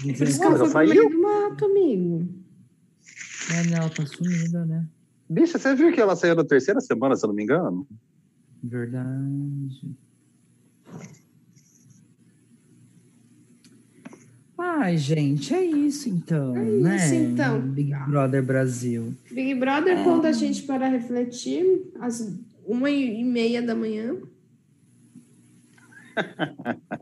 Por 0.02 0.28
isso 0.28 0.40
que 0.40 0.46
ela 0.46 0.58
foi 0.58 0.88
saiu? 0.88 1.10
do 1.10 1.22
mato, 1.22 1.66
amigo. 1.66 2.30
É, 3.52 3.70
né? 3.70 3.78
Ela 3.78 3.90
tá 3.90 4.06
sumida, 4.06 4.66
né? 4.66 4.88
Bicha, 5.30 5.60
você 5.60 5.76
viu 5.76 5.92
que 5.92 6.00
ela 6.00 6.16
saiu 6.16 6.36
na 6.36 6.46
terceira 6.46 6.80
semana, 6.80 7.16
se 7.16 7.26
eu 7.26 7.28
não 7.28 7.36
me 7.36 7.44
engano? 7.44 7.86
Verdade. 8.64 9.98
Ai, 14.64 14.96
gente, 14.96 15.54
é 15.56 15.64
isso 15.66 16.08
então, 16.08 16.56
É 16.56 16.64
né? 16.64 16.96
isso, 16.96 17.16
então. 17.16 17.60
Big 17.60 17.92
Brother 18.08 18.44
Brasil. 18.44 19.12
Big 19.32 19.56
Brother 19.56 20.04
pondo 20.04 20.28
a 20.28 20.32
gente 20.32 20.62
para 20.64 20.88
refletir 20.88 21.92
às 22.00 22.32
uma 22.64 22.88
e 22.92 23.24
meia 23.24 23.60
da 23.60 23.74
manhã. 23.74 24.18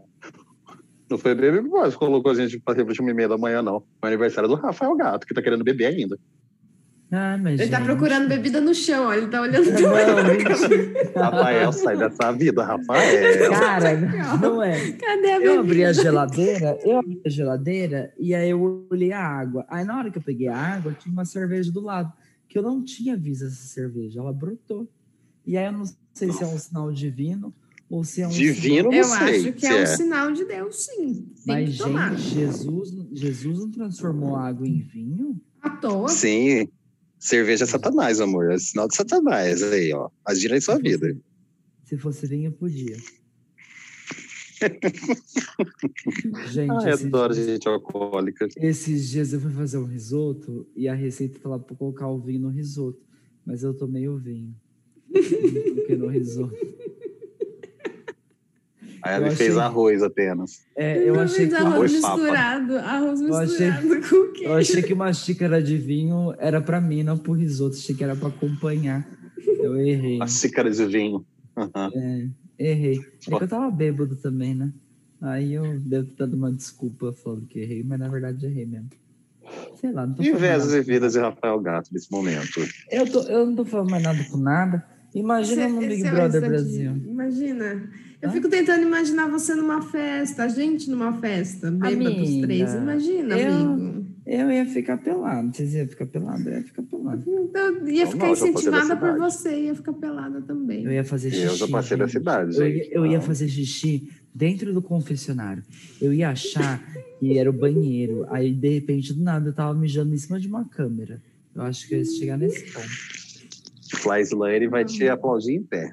Não 1.09 1.17
foi 1.17 1.35
Baby 1.35 1.67
Boys 1.67 1.95
colocou 1.95 2.31
a 2.31 2.35
gente 2.35 2.59
para 2.59 2.77
refletir 2.77 3.01
uma 3.01 3.11
e 3.11 3.13
meia 3.13 3.27
da 3.27 3.37
manhã, 3.37 3.61
não. 3.63 3.83
Foi 3.99 4.09
aniversário 4.09 4.47
do 4.47 4.53
Rafael 4.55 4.95
Gato, 4.95 5.25
que 5.25 5.33
tá 5.33 5.41
querendo 5.41 5.63
beber 5.63 5.87
ainda. 5.87 6.17
Ah, 7.11 7.39
mas 7.41 7.59
Ele 7.59 7.69
tá 7.71 7.77
gente- 7.77 7.85
procurando 7.87 8.27
bebida 8.29 8.61
no 8.61 8.73
chão, 8.73 9.05
ó. 9.07 9.13
Ele 9.13 9.27
tá 9.27 9.41
olhando 9.41 9.65
pro 9.73 9.81
Não, 9.81 10.23
mentira. 10.23 11.11
Rafael, 11.15 11.71
sai 11.73 11.97
dessa 11.97 12.31
vida, 12.33 12.63
Rafael. 12.63 13.49
Cara, 13.49 13.97
não 14.39 14.61
é. 14.61 14.91
Cadê 14.91 15.27
a 15.27 15.35
Eu 15.35 15.39
bebida? 15.39 15.59
abri 15.59 15.85
a 15.85 15.93
geladeira, 15.93 16.79
eu 16.83 16.99
abri 16.99 17.21
a 17.25 17.29
geladeira 17.29 18.13
e 18.19 18.35
aí 18.35 18.51
eu 18.51 18.85
olhei 18.91 19.11
a 19.11 19.23
água. 19.25 19.65
Aí 19.69 19.83
na 19.83 19.97
hora 19.97 20.11
que 20.11 20.19
eu 20.19 20.21
peguei 20.21 20.47
a 20.49 20.55
água, 20.55 20.95
tinha 20.99 21.11
uma 21.11 21.25
cerveja 21.25 21.71
do 21.71 21.81
lado, 21.81 22.13
que 22.47 22.57
eu 22.57 22.61
não 22.61 22.83
tinha 22.83 23.17
visto 23.17 23.45
essa 23.45 23.55
cerveja, 23.67 24.19
ela 24.19 24.31
brotou. 24.31 24.87
E 25.47 25.57
aí 25.57 25.65
eu 25.65 25.71
não 25.71 25.85
sei 26.13 26.31
se 26.31 26.43
é 26.43 26.47
um 26.47 26.57
sinal 26.59 26.91
divino 26.91 27.51
ou 27.89 28.03
se 28.03 28.21
é 28.21 28.27
um 28.27 28.29
Divino, 28.29 28.93
Eu 28.93 29.11
acho 29.13 29.51
que 29.53 29.61
se 29.61 29.65
é 29.65 29.73
um 29.73 29.79
é. 29.79 29.85
sinal 29.87 30.31
de 30.31 30.45
Deus, 30.45 30.85
sim. 30.85 31.25
Tem 31.43 31.65
Mas, 31.65 31.71
que 31.71 31.77
tomar. 31.79 32.15
gente, 32.15 32.35
Jesus, 32.35 32.93
Jesus 33.13 33.59
não 33.61 33.71
transformou 33.71 34.35
água 34.35 34.67
em 34.67 34.77
vinho? 34.79 35.41
À 35.59 35.71
toa. 35.71 36.07
Sim. 36.09 36.69
Cerveja 37.19 37.65
é 37.65 37.67
Satanás, 37.67 38.21
amor. 38.21 38.51
É 38.51 38.57
sinal 38.57 38.87
de 38.87 38.95
Satanás 38.95 39.61
aí, 39.61 39.91
ó. 39.93 40.09
Agira 40.25 40.55
em 40.55 40.61
sua 40.61 40.77
vida. 40.77 41.15
Se 41.83 41.97
fosse 41.97 42.25
vinho, 42.25 42.51
podia. 42.51 42.95
gente, 46.51 46.71
Ai, 46.71 46.93
esses, 46.93 47.05
adoro 47.05 47.33
gente 47.33 47.67
alcoólica. 47.67 48.47
esses 48.57 49.09
dias 49.09 49.31
eu 49.33 49.39
fui 49.39 49.51
fazer 49.51 49.77
um 49.77 49.85
risoto 49.85 50.67
e 50.75 50.87
a 50.87 50.93
receita 50.93 51.39
falava 51.39 51.63
pra 51.63 51.75
colocar 51.75 52.07
o 52.07 52.19
vinho 52.19 52.41
no 52.41 52.49
risoto. 52.49 52.99
Mas 53.45 53.63
eu 53.63 53.73
tomei 53.73 54.07
o 54.07 54.17
vinho. 54.17 54.55
Porque 55.75 55.95
no 55.95 56.07
risoto. 56.07 56.55
Aí 59.03 59.21
ele 59.21 59.31
fez 59.31 59.57
arroz 59.57 60.03
apenas. 60.03 60.61
É, 60.75 60.97
eu 61.07 61.15
Não, 61.15 61.21
achei 61.21 61.47
que 61.47 61.55
arroz 61.55 61.91
misturado. 61.93 62.77
Arroz 62.77 63.21
Eu 63.21 63.33
achei- 63.35 63.71
misturado 63.71 64.09
com 64.09 64.15
o 64.15 64.33
quê? 64.33 64.45
Eu 64.45 64.53
achei 64.53 64.81
que 64.81 64.93
uma 64.93 65.13
xícara 65.13 65.61
de 65.61 65.77
vinho 65.77 66.33
era 66.37 66.61
pra 66.61 66.79
mim, 66.81 67.03
não 67.03 67.17
pro 67.17 67.33
risoto. 67.33 67.75
Achei 67.75 67.95
que 67.95 68.03
era 68.03 68.15
pra 68.15 68.29
acompanhar. 68.29 69.07
Eu 69.59 69.77
errei. 69.79 70.21
A 70.21 70.27
xícara 70.27 70.69
de 70.69 70.85
vinho. 70.85 71.25
Aham. 71.55 71.91
Errei. 72.57 72.99
É 73.27 73.37
que 73.37 73.43
eu 73.43 73.47
tava 73.47 73.69
bêbado 73.71 74.15
também, 74.17 74.53
né? 74.53 74.71
Aí 75.21 75.53
eu 75.53 75.79
devo 75.79 76.07
ter 76.07 76.15
dado 76.17 76.35
uma 76.35 76.51
desculpa 76.51 77.13
falando 77.13 77.45
que 77.45 77.59
errei, 77.59 77.83
mas 77.83 77.99
na 77.99 78.07
verdade 78.07 78.45
errei 78.45 78.65
mesmo. 78.65 78.89
Sei 79.79 79.91
lá, 79.91 80.05
não 80.05 80.13
tô 80.13 80.21
nada. 80.23 80.77
e 80.77 80.81
vidas 80.81 81.13
de 81.13 81.19
Rafael 81.19 81.59
Gato 81.59 81.89
nesse 81.91 82.11
momento. 82.11 82.59
Eu, 82.91 83.09
tô, 83.11 83.21
eu 83.23 83.45
não 83.45 83.55
tô 83.55 83.65
falando 83.65 83.89
mais 83.89 84.03
nada 84.03 84.23
com 84.29 84.37
nada. 84.37 84.85
Imagina 85.13 85.63
Esse- 85.65 85.73
no 85.73 85.79
Big 85.79 86.03
é 86.05 86.11
Brother 86.11 86.41
Brasil. 86.47 86.91
Imagina. 86.97 87.89
Eu 88.21 88.31
fico 88.31 88.49
tentando 88.49 88.83
imaginar 88.83 89.27
você 89.29 89.55
numa 89.55 89.81
festa, 89.81 90.43
a 90.43 90.47
gente 90.49 90.89
numa 90.89 91.13
festa, 91.13 91.71
bêbados 91.71 92.17
Amiga, 92.17 92.47
três. 92.47 92.73
Imagina, 92.73 93.37
eu- 93.39 93.53
amigo. 93.53 94.09
Eu 94.25 94.51
ia 94.51 94.63
ficar 94.65 94.97
pelado. 94.97 95.55
Vocês 95.55 95.73
iam 95.73 95.87
ficar 95.87 96.05
pelado? 96.05 96.47
Eu 96.47 96.57
ia 96.57 96.63
ficar 96.63 96.83
pelado. 96.83 97.23
Então, 97.25 97.87
ia 97.87 98.05
ficar 98.05 98.17
não, 98.19 98.27
eu 98.27 98.33
incentivada 98.33 98.95
por 98.97 99.17
você, 99.17 99.59
ia 99.61 99.73
ficar 99.73 99.93
pelada 99.93 100.39
também. 100.41 100.83
Eu 100.83 100.91
ia 100.91 101.03
fazer 101.03 101.31
xixi. 101.31 101.43
Eu 101.45 101.55
já 101.55 101.67
passei 101.67 101.97
da 101.97 102.05
gente. 102.05 102.13
cidade, 102.19 102.55
Eu 102.55 102.67
gente. 102.71 102.89
ia, 102.89 102.93
eu 102.95 103.05
ia 103.07 103.21
fazer 103.21 103.47
xixi 103.47 104.07
dentro 104.35 104.71
do 104.71 104.83
confessionário. 104.83 105.63
Eu 105.99 106.13
ia 106.13 106.29
achar 106.29 106.79
que 107.19 107.39
era 107.39 107.49
o 107.49 107.53
banheiro. 107.53 108.27
Aí, 108.29 108.53
de 108.53 108.69
repente, 108.69 109.13
do 109.13 109.23
nada, 109.23 109.49
eu 109.49 109.53
tava 109.53 109.73
mijando 109.73 110.13
em 110.13 110.17
cima 110.17 110.39
de 110.39 110.47
uma 110.47 110.63
câmera. 110.65 111.19
Eu 111.55 111.63
acho 111.63 111.87
que 111.87 111.95
eu 111.95 111.99
ia 111.99 112.05
chegar 112.05 112.37
nesse 112.37 112.71
ponto. 112.71 112.87
Fly 113.95 114.21
Slane 114.21 114.67
vai 114.67 114.85
te 114.85 115.07
aplaudir 115.09 115.53
em 115.55 115.63
pé. 115.63 115.91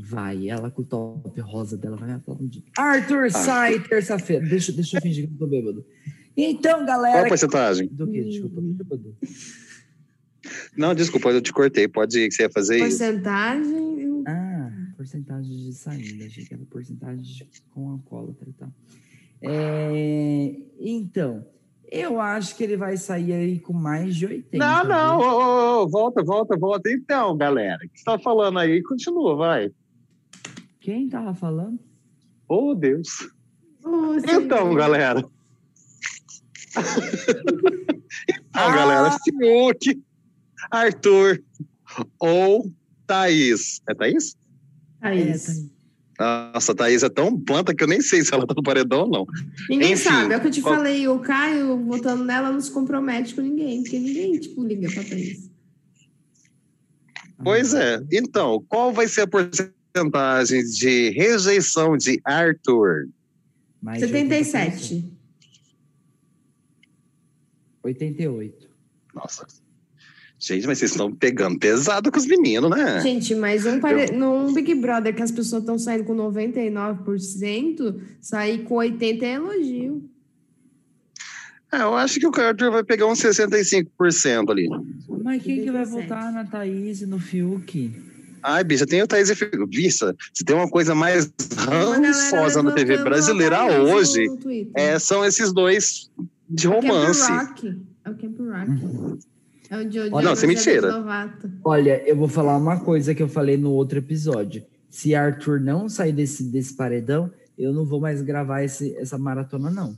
Vai, 0.00 0.48
ela 0.48 0.70
com 0.70 0.82
o 0.82 0.84
top 0.84 1.40
rosa 1.40 1.76
dela 1.76 1.96
vai 1.96 2.08
me 2.08 2.14
aplaudir. 2.14 2.62
Arthur 2.76 3.30
sai 3.30 3.80
terça-feira. 3.80 4.46
Deixa, 4.46 4.72
deixa 4.72 4.96
eu 4.98 5.02
fingir 5.02 5.26
que 5.28 5.34
eu 5.34 5.38
tô 5.38 5.46
bêbado. 5.46 5.84
Então, 6.36 6.72
Qual 6.78 6.82
a 6.82 6.86
galera. 6.86 7.28
porcentagem? 7.28 7.88
Do 7.92 8.06
que? 8.06 8.22
Desculpa, 8.24 8.60
eu 8.60 8.62
tô 8.88 8.96
bêbado. 8.96 9.16
Não, 10.76 10.94
desculpa, 10.94 11.30
eu 11.30 11.40
te 11.40 11.52
cortei. 11.52 11.86
Pode 11.86 12.18
ir 12.18 12.28
que 12.28 12.34
você 12.34 12.42
ia 12.42 12.50
fazer 12.50 12.76
isso. 12.76 12.84
Porcentagem. 12.98 14.24
Ah, 14.26 14.70
porcentagem 14.96 15.56
de 15.56 15.72
saída. 15.72 16.24
Achei 16.26 16.44
que 16.44 16.54
era 16.54 16.62
porcentagem 16.64 17.22
de- 17.22 17.46
com 17.70 17.90
alcoólatra 17.90 18.48
e 18.48 18.52
tal. 18.52 18.72
É, 19.44 20.54
então, 20.80 21.44
eu 21.90 22.20
acho 22.20 22.56
que 22.56 22.62
ele 22.64 22.76
vai 22.76 22.96
sair 22.96 23.32
aí 23.32 23.58
com 23.58 23.72
mais 23.72 24.14
de 24.16 24.26
80. 24.26 24.56
Não, 24.58 24.84
não, 24.84 25.18
ô, 25.18 25.22
ô, 25.22 25.82
ô, 25.82 25.88
volta, 25.88 26.22
volta, 26.22 26.56
volta. 26.56 26.90
Então, 26.90 27.36
galera, 27.36 27.84
o 27.84 27.88
que 27.88 27.98
você 27.98 28.04
tá 28.04 28.18
falando 28.18 28.58
aí? 28.58 28.82
Continua, 28.82 29.36
vai. 29.36 29.70
Quem 30.82 31.08
tava 31.08 31.32
falando? 31.34 31.78
Oh, 32.48 32.74
Deus. 32.74 33.08
Ô, 33.84 34.14
Então, 34.16 34.74
galera. 34.74 35.20
então, 36.74 38.42
Ah! 38.52 38.74
galera, 38.76 39.16
Fiuk, 39.24 40.02
Arthur 40.70 41.42
ou 42.18 42.68
Thaís. 43.06 43.80
É 43.88 43.94
Thaís? 43.94 44.36
Thaís. 45.00 45.70
Nossa, 46.18 46.72
a 46.72 46.74
Thaís 46.74 47.02
é 47.04 47.08
tão 47.08 47.38
planta 47.40 47.72
que 47.74 47.82
eu 47.84 47.88
nem 47.88 48.00
sei 48.00 48.22
se 48.22 48.34
ela 48.34 48.44
tá 48.46 48.54
no 48.56 48.62
paredão 48.62 49.02
ou 49.02 49.08
não. 49.08 49.26
Ninguém 49.68 49.92
Enfim, 49.92 50.02
sabe. 50.04 50.34
É 50.34 50.36
o 50.36 50.40
que 50.40 50.46
eu 50.48 50.50
te 50.50 50.62
qual- 50.62 50.74
falei. 50.76 51.06
O 51.08 51.20
Caio 51.20 51.78
votando 51.84 52.24
nela 52.24 52.50
não 52.50 52.60
se 52.60 52.70
compromete 52.72 53.34
com 53.34 53.40
ninguém, 53.40 53.82
porque 53.82 53.98
ninguém, 53.98 54.38
tipo, 54.38 54.64
liga 54.64 54.90
pra 54.92 55.04
Thaís. 55.04 55.48
Pois 57.42 57.72
é. 57.74 58.00
Então, 58.12 58.64
qual 58.68 58.92
vai 58.92 59.06
ser 59.08 59.22
a 59.22 59.26
porcentagem 59.26 59.72
de 60.78 61.10
rejeição 61.10 61.96
de 61.96 62.20
Arthur? 62.24 63.08
Mais 63.80 64.00
de 64.00 64.08
77. 64.08 65.04
88. 67.82 68.68
Nossa. 69.14 69.46
Gente, 70.38 70.66
mas 70.66 70.78
vocês 70.78 70.90
estão 70.90 71.14
pegando 71.14 71.58
pesado 71.58 72.10
com 72.10 72.18
os 72.18 72.26
meninos, 72.26 72.68
né? 72.68 73.00
Gente, 73.00 73.32
mas 73.34 73.64
um 73.64 73.78
pare... 73.78 74.10
num 74.12 74.52
Big 74.52 74.74
Brother 74.74 75.14
que 75.14 75.22
as 75.22 75.30
pessoas 75.30 75.62
estão 75.62 75.78
saindo 75.78 76.04
com 76.04 76.16
99%, 76.16 78.00
sair 78.20 78.64
com 78.64 78.74
80% 78.74 79.22
é 79.22 79.34
elogio. 79.34 80.10
É, 81.72 81.82
eu 81.82 81.94
acho 81.94 82.18
que 82.18 82.26
o 82.26 82.32
Arthur 82.34 82.72
vai 82.72 82.82
pegar 82.82 83.06
uns 83.06 83.20
65% 83.20 84.50
ali. 84.50 84.68
Mas 85.22 85.42
quem 85.42 85.62
que 85.62 85.70
vai 85.70 85.84
37. 85.84 85.90
votar 85.90 86.32
na 86.32 86.44
Thaís 86.44 87.02
e 87.02 87.06
no 87.06 87.20
Fiuk? 87.20 88.11
Ai, 88.42 88.64
bicha, 88.64 88.86
tem 88.86 89.02
o 89.02 89.06
Thaís 89.06 89.30
e 89.30 89.34
Fiuk. 89.34 89.66
Bicha, 89.66 90.14
se 90.32 90.44
tem 90.44 90.56
uma 90.56 90.68
coisa 90.68 90.94
mais 90.94 91.32
rançosa 91.56 92.62
na 92.62 92.72
TV 92.72 92.98
brasileira 92.98 93.64
hoje, 93.82 94.26
é, 94.74 94.98
são 94.98 95.24
esses 95.24 95.52
dois 95.52 96.10
de 96.48 96.68
Camp 96.68 96.82
romance. 96.82 97.30
Rock. 97.30 97.80
É 98.04 98.10
o 98.10 98.16
Camp 98.16 98.38
Rock. 98.38 99.18
É 99.70 99.76
o 99.78 99.90
Joe 99.90 100.08
Olha, 100.12 100.28
não, 100.28 100.36
você 100.36 100.46
me 100.46 100.54
tira. 100.54 100.92
Novato. 100.92 101.50
Olha, 101.64 102.02
eu 102.06 102.16
vou 102.16 102.28
falar 102.28 102.56
uma 102.56 102.80
coisa 102.80 103.14
que 103.14 103.22
eu 103.22 103.28
falei 103.28 103.56
no 103.56 103.70
outro 103.70 103.98
episódio. 103.98 104.64
Se 104.90 105.14
Arthur 105.14 105.60
não 105.60 105.88
sair 105.88 106.12
desse, 106.12 106.44
desse 106.44 106.76
paredão, 106.76 107.30
eu 107.56 107.72
não 107.72 107.86
vou 107.86 108.00
mais 108.00 108.20
gravar 108.20 108.62
esse, 108.62 108.94
essa 108.96 109.16
maratona, 109.16 109.70
não. 109.70 109.96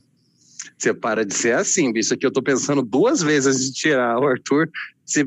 Você 0.77 0.95
para 0.95 1.25
de 1.25 1.35
ser 1.35 1.55
assim, 1.55 1.93
bicho, 1.93 2.17
que 2.17 2.27
eu 2.27 2.33
tô 2.33 2.43
pensando 2.43 2.83
duas 2.83 3.23
vezes 3.23 3.65
de 3.67 3.73
tirar 3.73 4.19
o 4.19 4.27
Arthur 4.27 4.69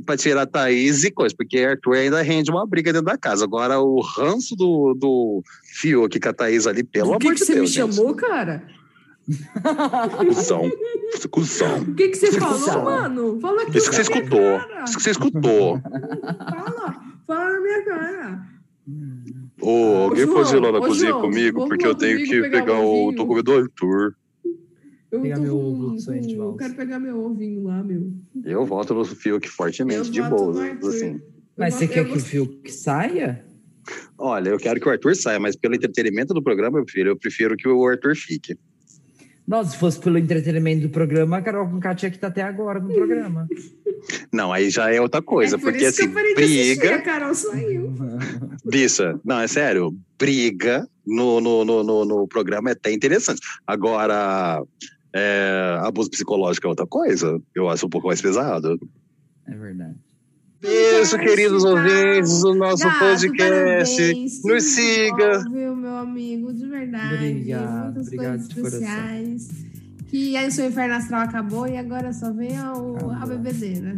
pra 0.06 0.18
tirar 0.18 0.42
a 0.42 0.48
Thaís 0.48 1.04
e 1.04 1.12
coisa, 1.12 1.36
porque 1.38 1.60
Arthur 1.60 1.98
ainda 1.98 2.22
rende 2.22 2.50
uma 2.50 2.66
briga 2.66 2.92
dentro 2.92 3.06
da 3.06 3.18
casa. 3.18 3.44
Agora, 3.44 3.80
o 3.80 4.02
ranço 4.02 4.56
do, 4.56 4.96
do 4.96 5.44
Fiuk 5.64 6.20
com 6.20 6.30
a 6.30 6.34
Thaís 6.34 6.66
ali, 6.66 6.84
pelo 6.84 7.12
o 7.12 7.14
amor 7.14 7.20
que, 7.20 7.28
que 7.30 7.36
de 7.36 7.46
você 7.46 7.54
Deus. 7.56 7.70
me 7.70 7.76
chamou, 7.76 8.16
cara? 8.16 8.64
Cusão. 10.18 10.72
Cusão. 11.30 11.82
O 11.82 11.96
que, 11.96 12.08
que 12.10 12.16
você 12.16 12.32
falou, 12.32 12.60
Cusão. 12.60 12.84
mano? 12.84 13.40
Fala 13.42 13.64
aqui. 13.64 13.78
Isso 13.78 13.90
que 13.90 13.96
você 13.96 14.02
escutou. 14.04 14.60
cara. 14.60 14.84
Isso 14.84 14.98
que 14.98 15.04
você 15.04 15.12
escutou. 15.12 15.82
Fala. 15.82 16.96
Fala 17.28 17.54
na 17.54 17.60
minha 17.60 17.86
cara. 17.86 18.48
Ô, 19.62 20.04
alguém 20.04 20.26
João, 20.26 20.38
pode 20.38 20.56
ir 20.56 20.60
lá 20.60 20.72
na 20.72 20.78
ô, 20.80 20.82
cozinha 20.82 21.10
João, 21.10 21.22
comigo, 21.22 21.68
porque 21.68 21.86
eu 21.86 21.96
tenho 21.96 22.20
que 22.20 22.42
pegar 22.42 22.60
pegar 22.60 22.80
o. 22.80 23.08
ovinho. 23.08 23.18
Tô 23.18 23.26
com 23.28 23.36
medo 23.36 23.52
do 23.52 23.58
Arthur. 23.60 24.16
Eu 25.10 25.22
Pegar 25.22 25.40
meu 25.40 25.58
ovo 25.58 25.88
valsa. 25.90 26.14
Quero 26.58 26.74
pegar 26.76 27.00
meu 27.00 27.18
ovinho 27.24 27.64
lá, 27.64 27.82
meu. 27.82 28.12
Eu 28.44 28.66
voto 28.66 28.94
no 28.94 29.06
Fiuk 29.06 29.48
fortemente, 29.48 30.08
Eu 30.08 30.12
de 30.12 30.22
boa. 30.22 30.66
Assim. 30.72 31.22
Mas 31.58 31.74
Eu 31.74 31.80
você 31.80 31.88
quer 31.88 32.00
eu 32.00 32.12
que 32.12 32.18
o 32.18 32.20
Fiuk 32.20 32.72
saia? 32.72 33.46
Olha, 34.18 34.50
eu 34.50 34.58
quero 34.58 34.80
que 34.82 34.88
o 34.88 34.92
Arthur 34.92 35.16
saia, 35.16 35.40
mas 35.40 35.56
pelo 35.56 35.76
entretenimento 35.76 36.34
do 36.34 36.44
programa, 36.44 36.78
meu 36.78 36.88
filho, 36.88 37.12
eu 37.12 37.18
prefiro 37.18 37.56
que 37.56 37.68
o 37.68 37.88
Arthur 37.88 38.16
fique. 38.16 38.58
Nossa, 39.48 39.72
se 39.72 39.78
fosse 39.78 39.98
pelo 39.98 40.18
entretenimento 40.18 40.82
do 40.82 40.90
programa, 40.90 41.38
a 41.38 41.42
Carol 41.42 41.70
com 41.70 41.80
tinha 41.96 42.12
que 42.12 42.18
estar 42.18 42.28
até 42.28 42.42
agora 42.42 42.82
no 42.82 42.94
programa. 42.94 43.48
Não, 44.32 44.52
aí 44.52 44.70
já 44.70 44.94
é 44.94 45.02
outra 45.02 45.22
coisa, 45.22 45.56
é 45.56 45.60
por 45.60 45.72
porque 45.72 45.86
isso 45.86 46.02
assim, 46.02 46.04
que 46.04 46.10
eu 46.10 46.14
parei 46.14 46.36
de 46.36 46.44
assistir, 46.44 46.80
briga. 46.80 46.96
a 46.96 47.02
Carol 47.02 47.34
saiu. 47.34 47.94
Bicha, 48.64 49.20
não, 49.26 49.40
é 49.40 49.48
sério, 49.48 49.98
briga 50.20 50.88
no, 51.06 51.42
no, 51.42 51.66
no, 51.66 51.84
no, 51.84 52.06
no 52.06 52.28
programa 52.28 52.70
é 52.70 52.74
até 52.74 52.92
interessante. 52.92 53.42
Agora, 53.66 54.64
é, 55.18 55.80
abuso 55.82 56.10
psicológico 56.10 56.68
é 56.68 56.70
outra 56.70 56.86
coisa. 56.88 57.42
Eu 57.56 57.70
acho 57.70 57.86
um 57.86 57.90
pouco 57.90 58.08
mais 58.08 58.22
pesado. 58.22 58.80
É 59.48 59.56
verdade. 59.56 59.96
Beijo, 60.62 61.18
queridos 61.20 61.62
citar- 61.62 61.86
ouvintes 61.86 62.42
do 62.42 62.56
nosso 62.56 62.84
Gato, 62.84 63.00
podcast. 63.00 63.38
parabéns, 63.38 64.44
Nos 64.44 64.64
siga. 64.64 65.44
Bom, 65.44 65.76
meu 65.76 65.96
amigo, 65.98 66.52
de 66.54 66.68
verdade. 66.68 67.14
Obrigado, 67.16 67.84
Muitas 67.86 68.08
obrigado 68.08 68.54
coisas 68.54 68.74
especiais. 68.74 69.48
Que 70.08 70.36
aí 70.38 70.48
o 70.48 70.52
seu 70.52 70.66
inferno 70.68 70.96
astral 70.96 71.22
acabou 71.22 71.68
e 71.68 71.78
agora 71.78 72.12
só 72.14 72.32
vem 72.34 72.58
a, 72.58 72.74
o- 72.74 73.12
a 73.12 73.26
bebedeira. 73.26 73.96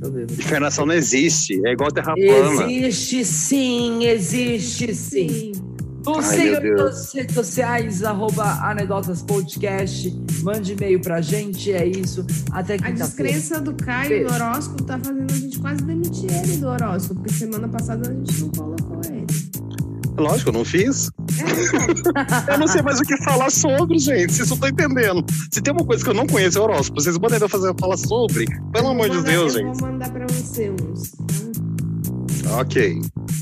Tô 0.00 0.10
bêbado. 0.10 0.40
Encarnação 0.40 0.86
não 0.86 0.94
existe, 0.94 1.60
é 1.66 1.72
igual 1.72 1.90
terra 1.90 2.14
plana. 2.14 2.70
Existe 2.72 3.24
sim, 3.24 4.04
existe 4.04 4.94
sim. 4.94 5.48
Nos 5.50 5.55
Ai, 6.06 6.22
siga 6.22 6.60
nas 6.76 7.12
redes 7.12 7.34
sociais, 7.34 8.02
arroba 8.04 8.44
Anedotas 8.62 9.22
Podcast. 9.22 10.16
Mande 10.42 10.72
e-mail 10.72 11.00
pra 11.00 11.20
gente, 11.20 11.72
é 11.72 11.86
isso. 11.86 12.24
Até 12.52 12.74
A 12.74 12.90
descrença 12.90 13.60
do 13.60 13.74
Caio 13.74 14.08
Beijo. 14.10 14.28
do 14.28 14.34
horóscopo 14.34 14.82
tá 14.84 14.98
fazendo 14.98 15.30
a 15.32 15.36
gente 15.36 15.58
quase 15.58 15.82
demitir 15.82 16.30
ele 16.32 16.56
do 16.58 16.68
horóscopo, 16.68 17.20
porque 17.20 17.32
semana 17.34 17.68
passada 17.68 18.08
a 18.08 18.12
gente 18.14 18.40
não 18.40 18.48
colocou 18.50 19.00
ele. 19.06 19.26
Lógico, 20.18 20.48
eu 20.48 20.52
não 20.54 20.64
fiz. 20.64 21.10
É, 22.48 22.52
Eu 22.54 22.58
não 22.58 22.66
sei 22.66 22.80
mais 22.80 22.98
o 22.98 23.02
que 23.02 23.16
falar 23.22 23.50
sobre, 23.50 23.98
gente. 23.98 24.32
Vocês 24.32 24.48
não 24.48 24.54
estão 24.54 24.68
entendendo. 24.70 25.22
Se 25.52 25.60
tem 25.60 25.74
uma 25.74 25.84
coisa 25.84 26.02
que 26.02 26.08
eu 26.08 26.14
não 26.14 26.26
conheço, 26.26 26.56
é 26.56 26.60
horóscopo. 26.62 27.00
Vocês 27.02 27.18
podem 27.18 27.34
ainda 27.34 27.48
fazer 27.48 27.74
falar 27.78 27.98
sobre. 27.98 28.46
Pelo 28.72 28.88
amor 28.88 29.10
de 29.10 29.22
Deus, 29.22 29.54
eu 29.56 29.60
gente. 29.66 29.78
vou 29.78 29.90
mandar 29.90 30.10
pra 30.10 30.26
você 30.28 30.70
uns. 30.70 31.10
tá? 32.42 32.60
Ok. 32.62 32.98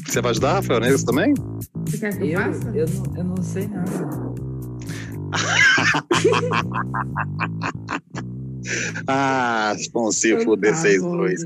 Você 0.09 0.21
vai 0.21 0.33
ajudar, 0.33 0.55
Rafael, 0.55 0.81
nisso 0.81 1.07
também? 1.07 1.33
Você 1.87 1.99
quer 1.99 2.17
que 2.17 2.25
eu, 2.25 2.29
Eu, 2.31 2.41
faça? 2.53 2.69
eu, 2.77 2.87
não, 2.89 3.17
eu 3.17 3.25
não 3.25 3.43
sei 3.43 3.69
nada. 3.69 4.35
Ah, 9.07 9.75
vão 9.93 10.11
se 10.11 10.33
Então 10.33 10.45
fuder 10.45 10.73
tá 10.73 10.77
vocês 10.79 11.03
dois. 11.03 11.43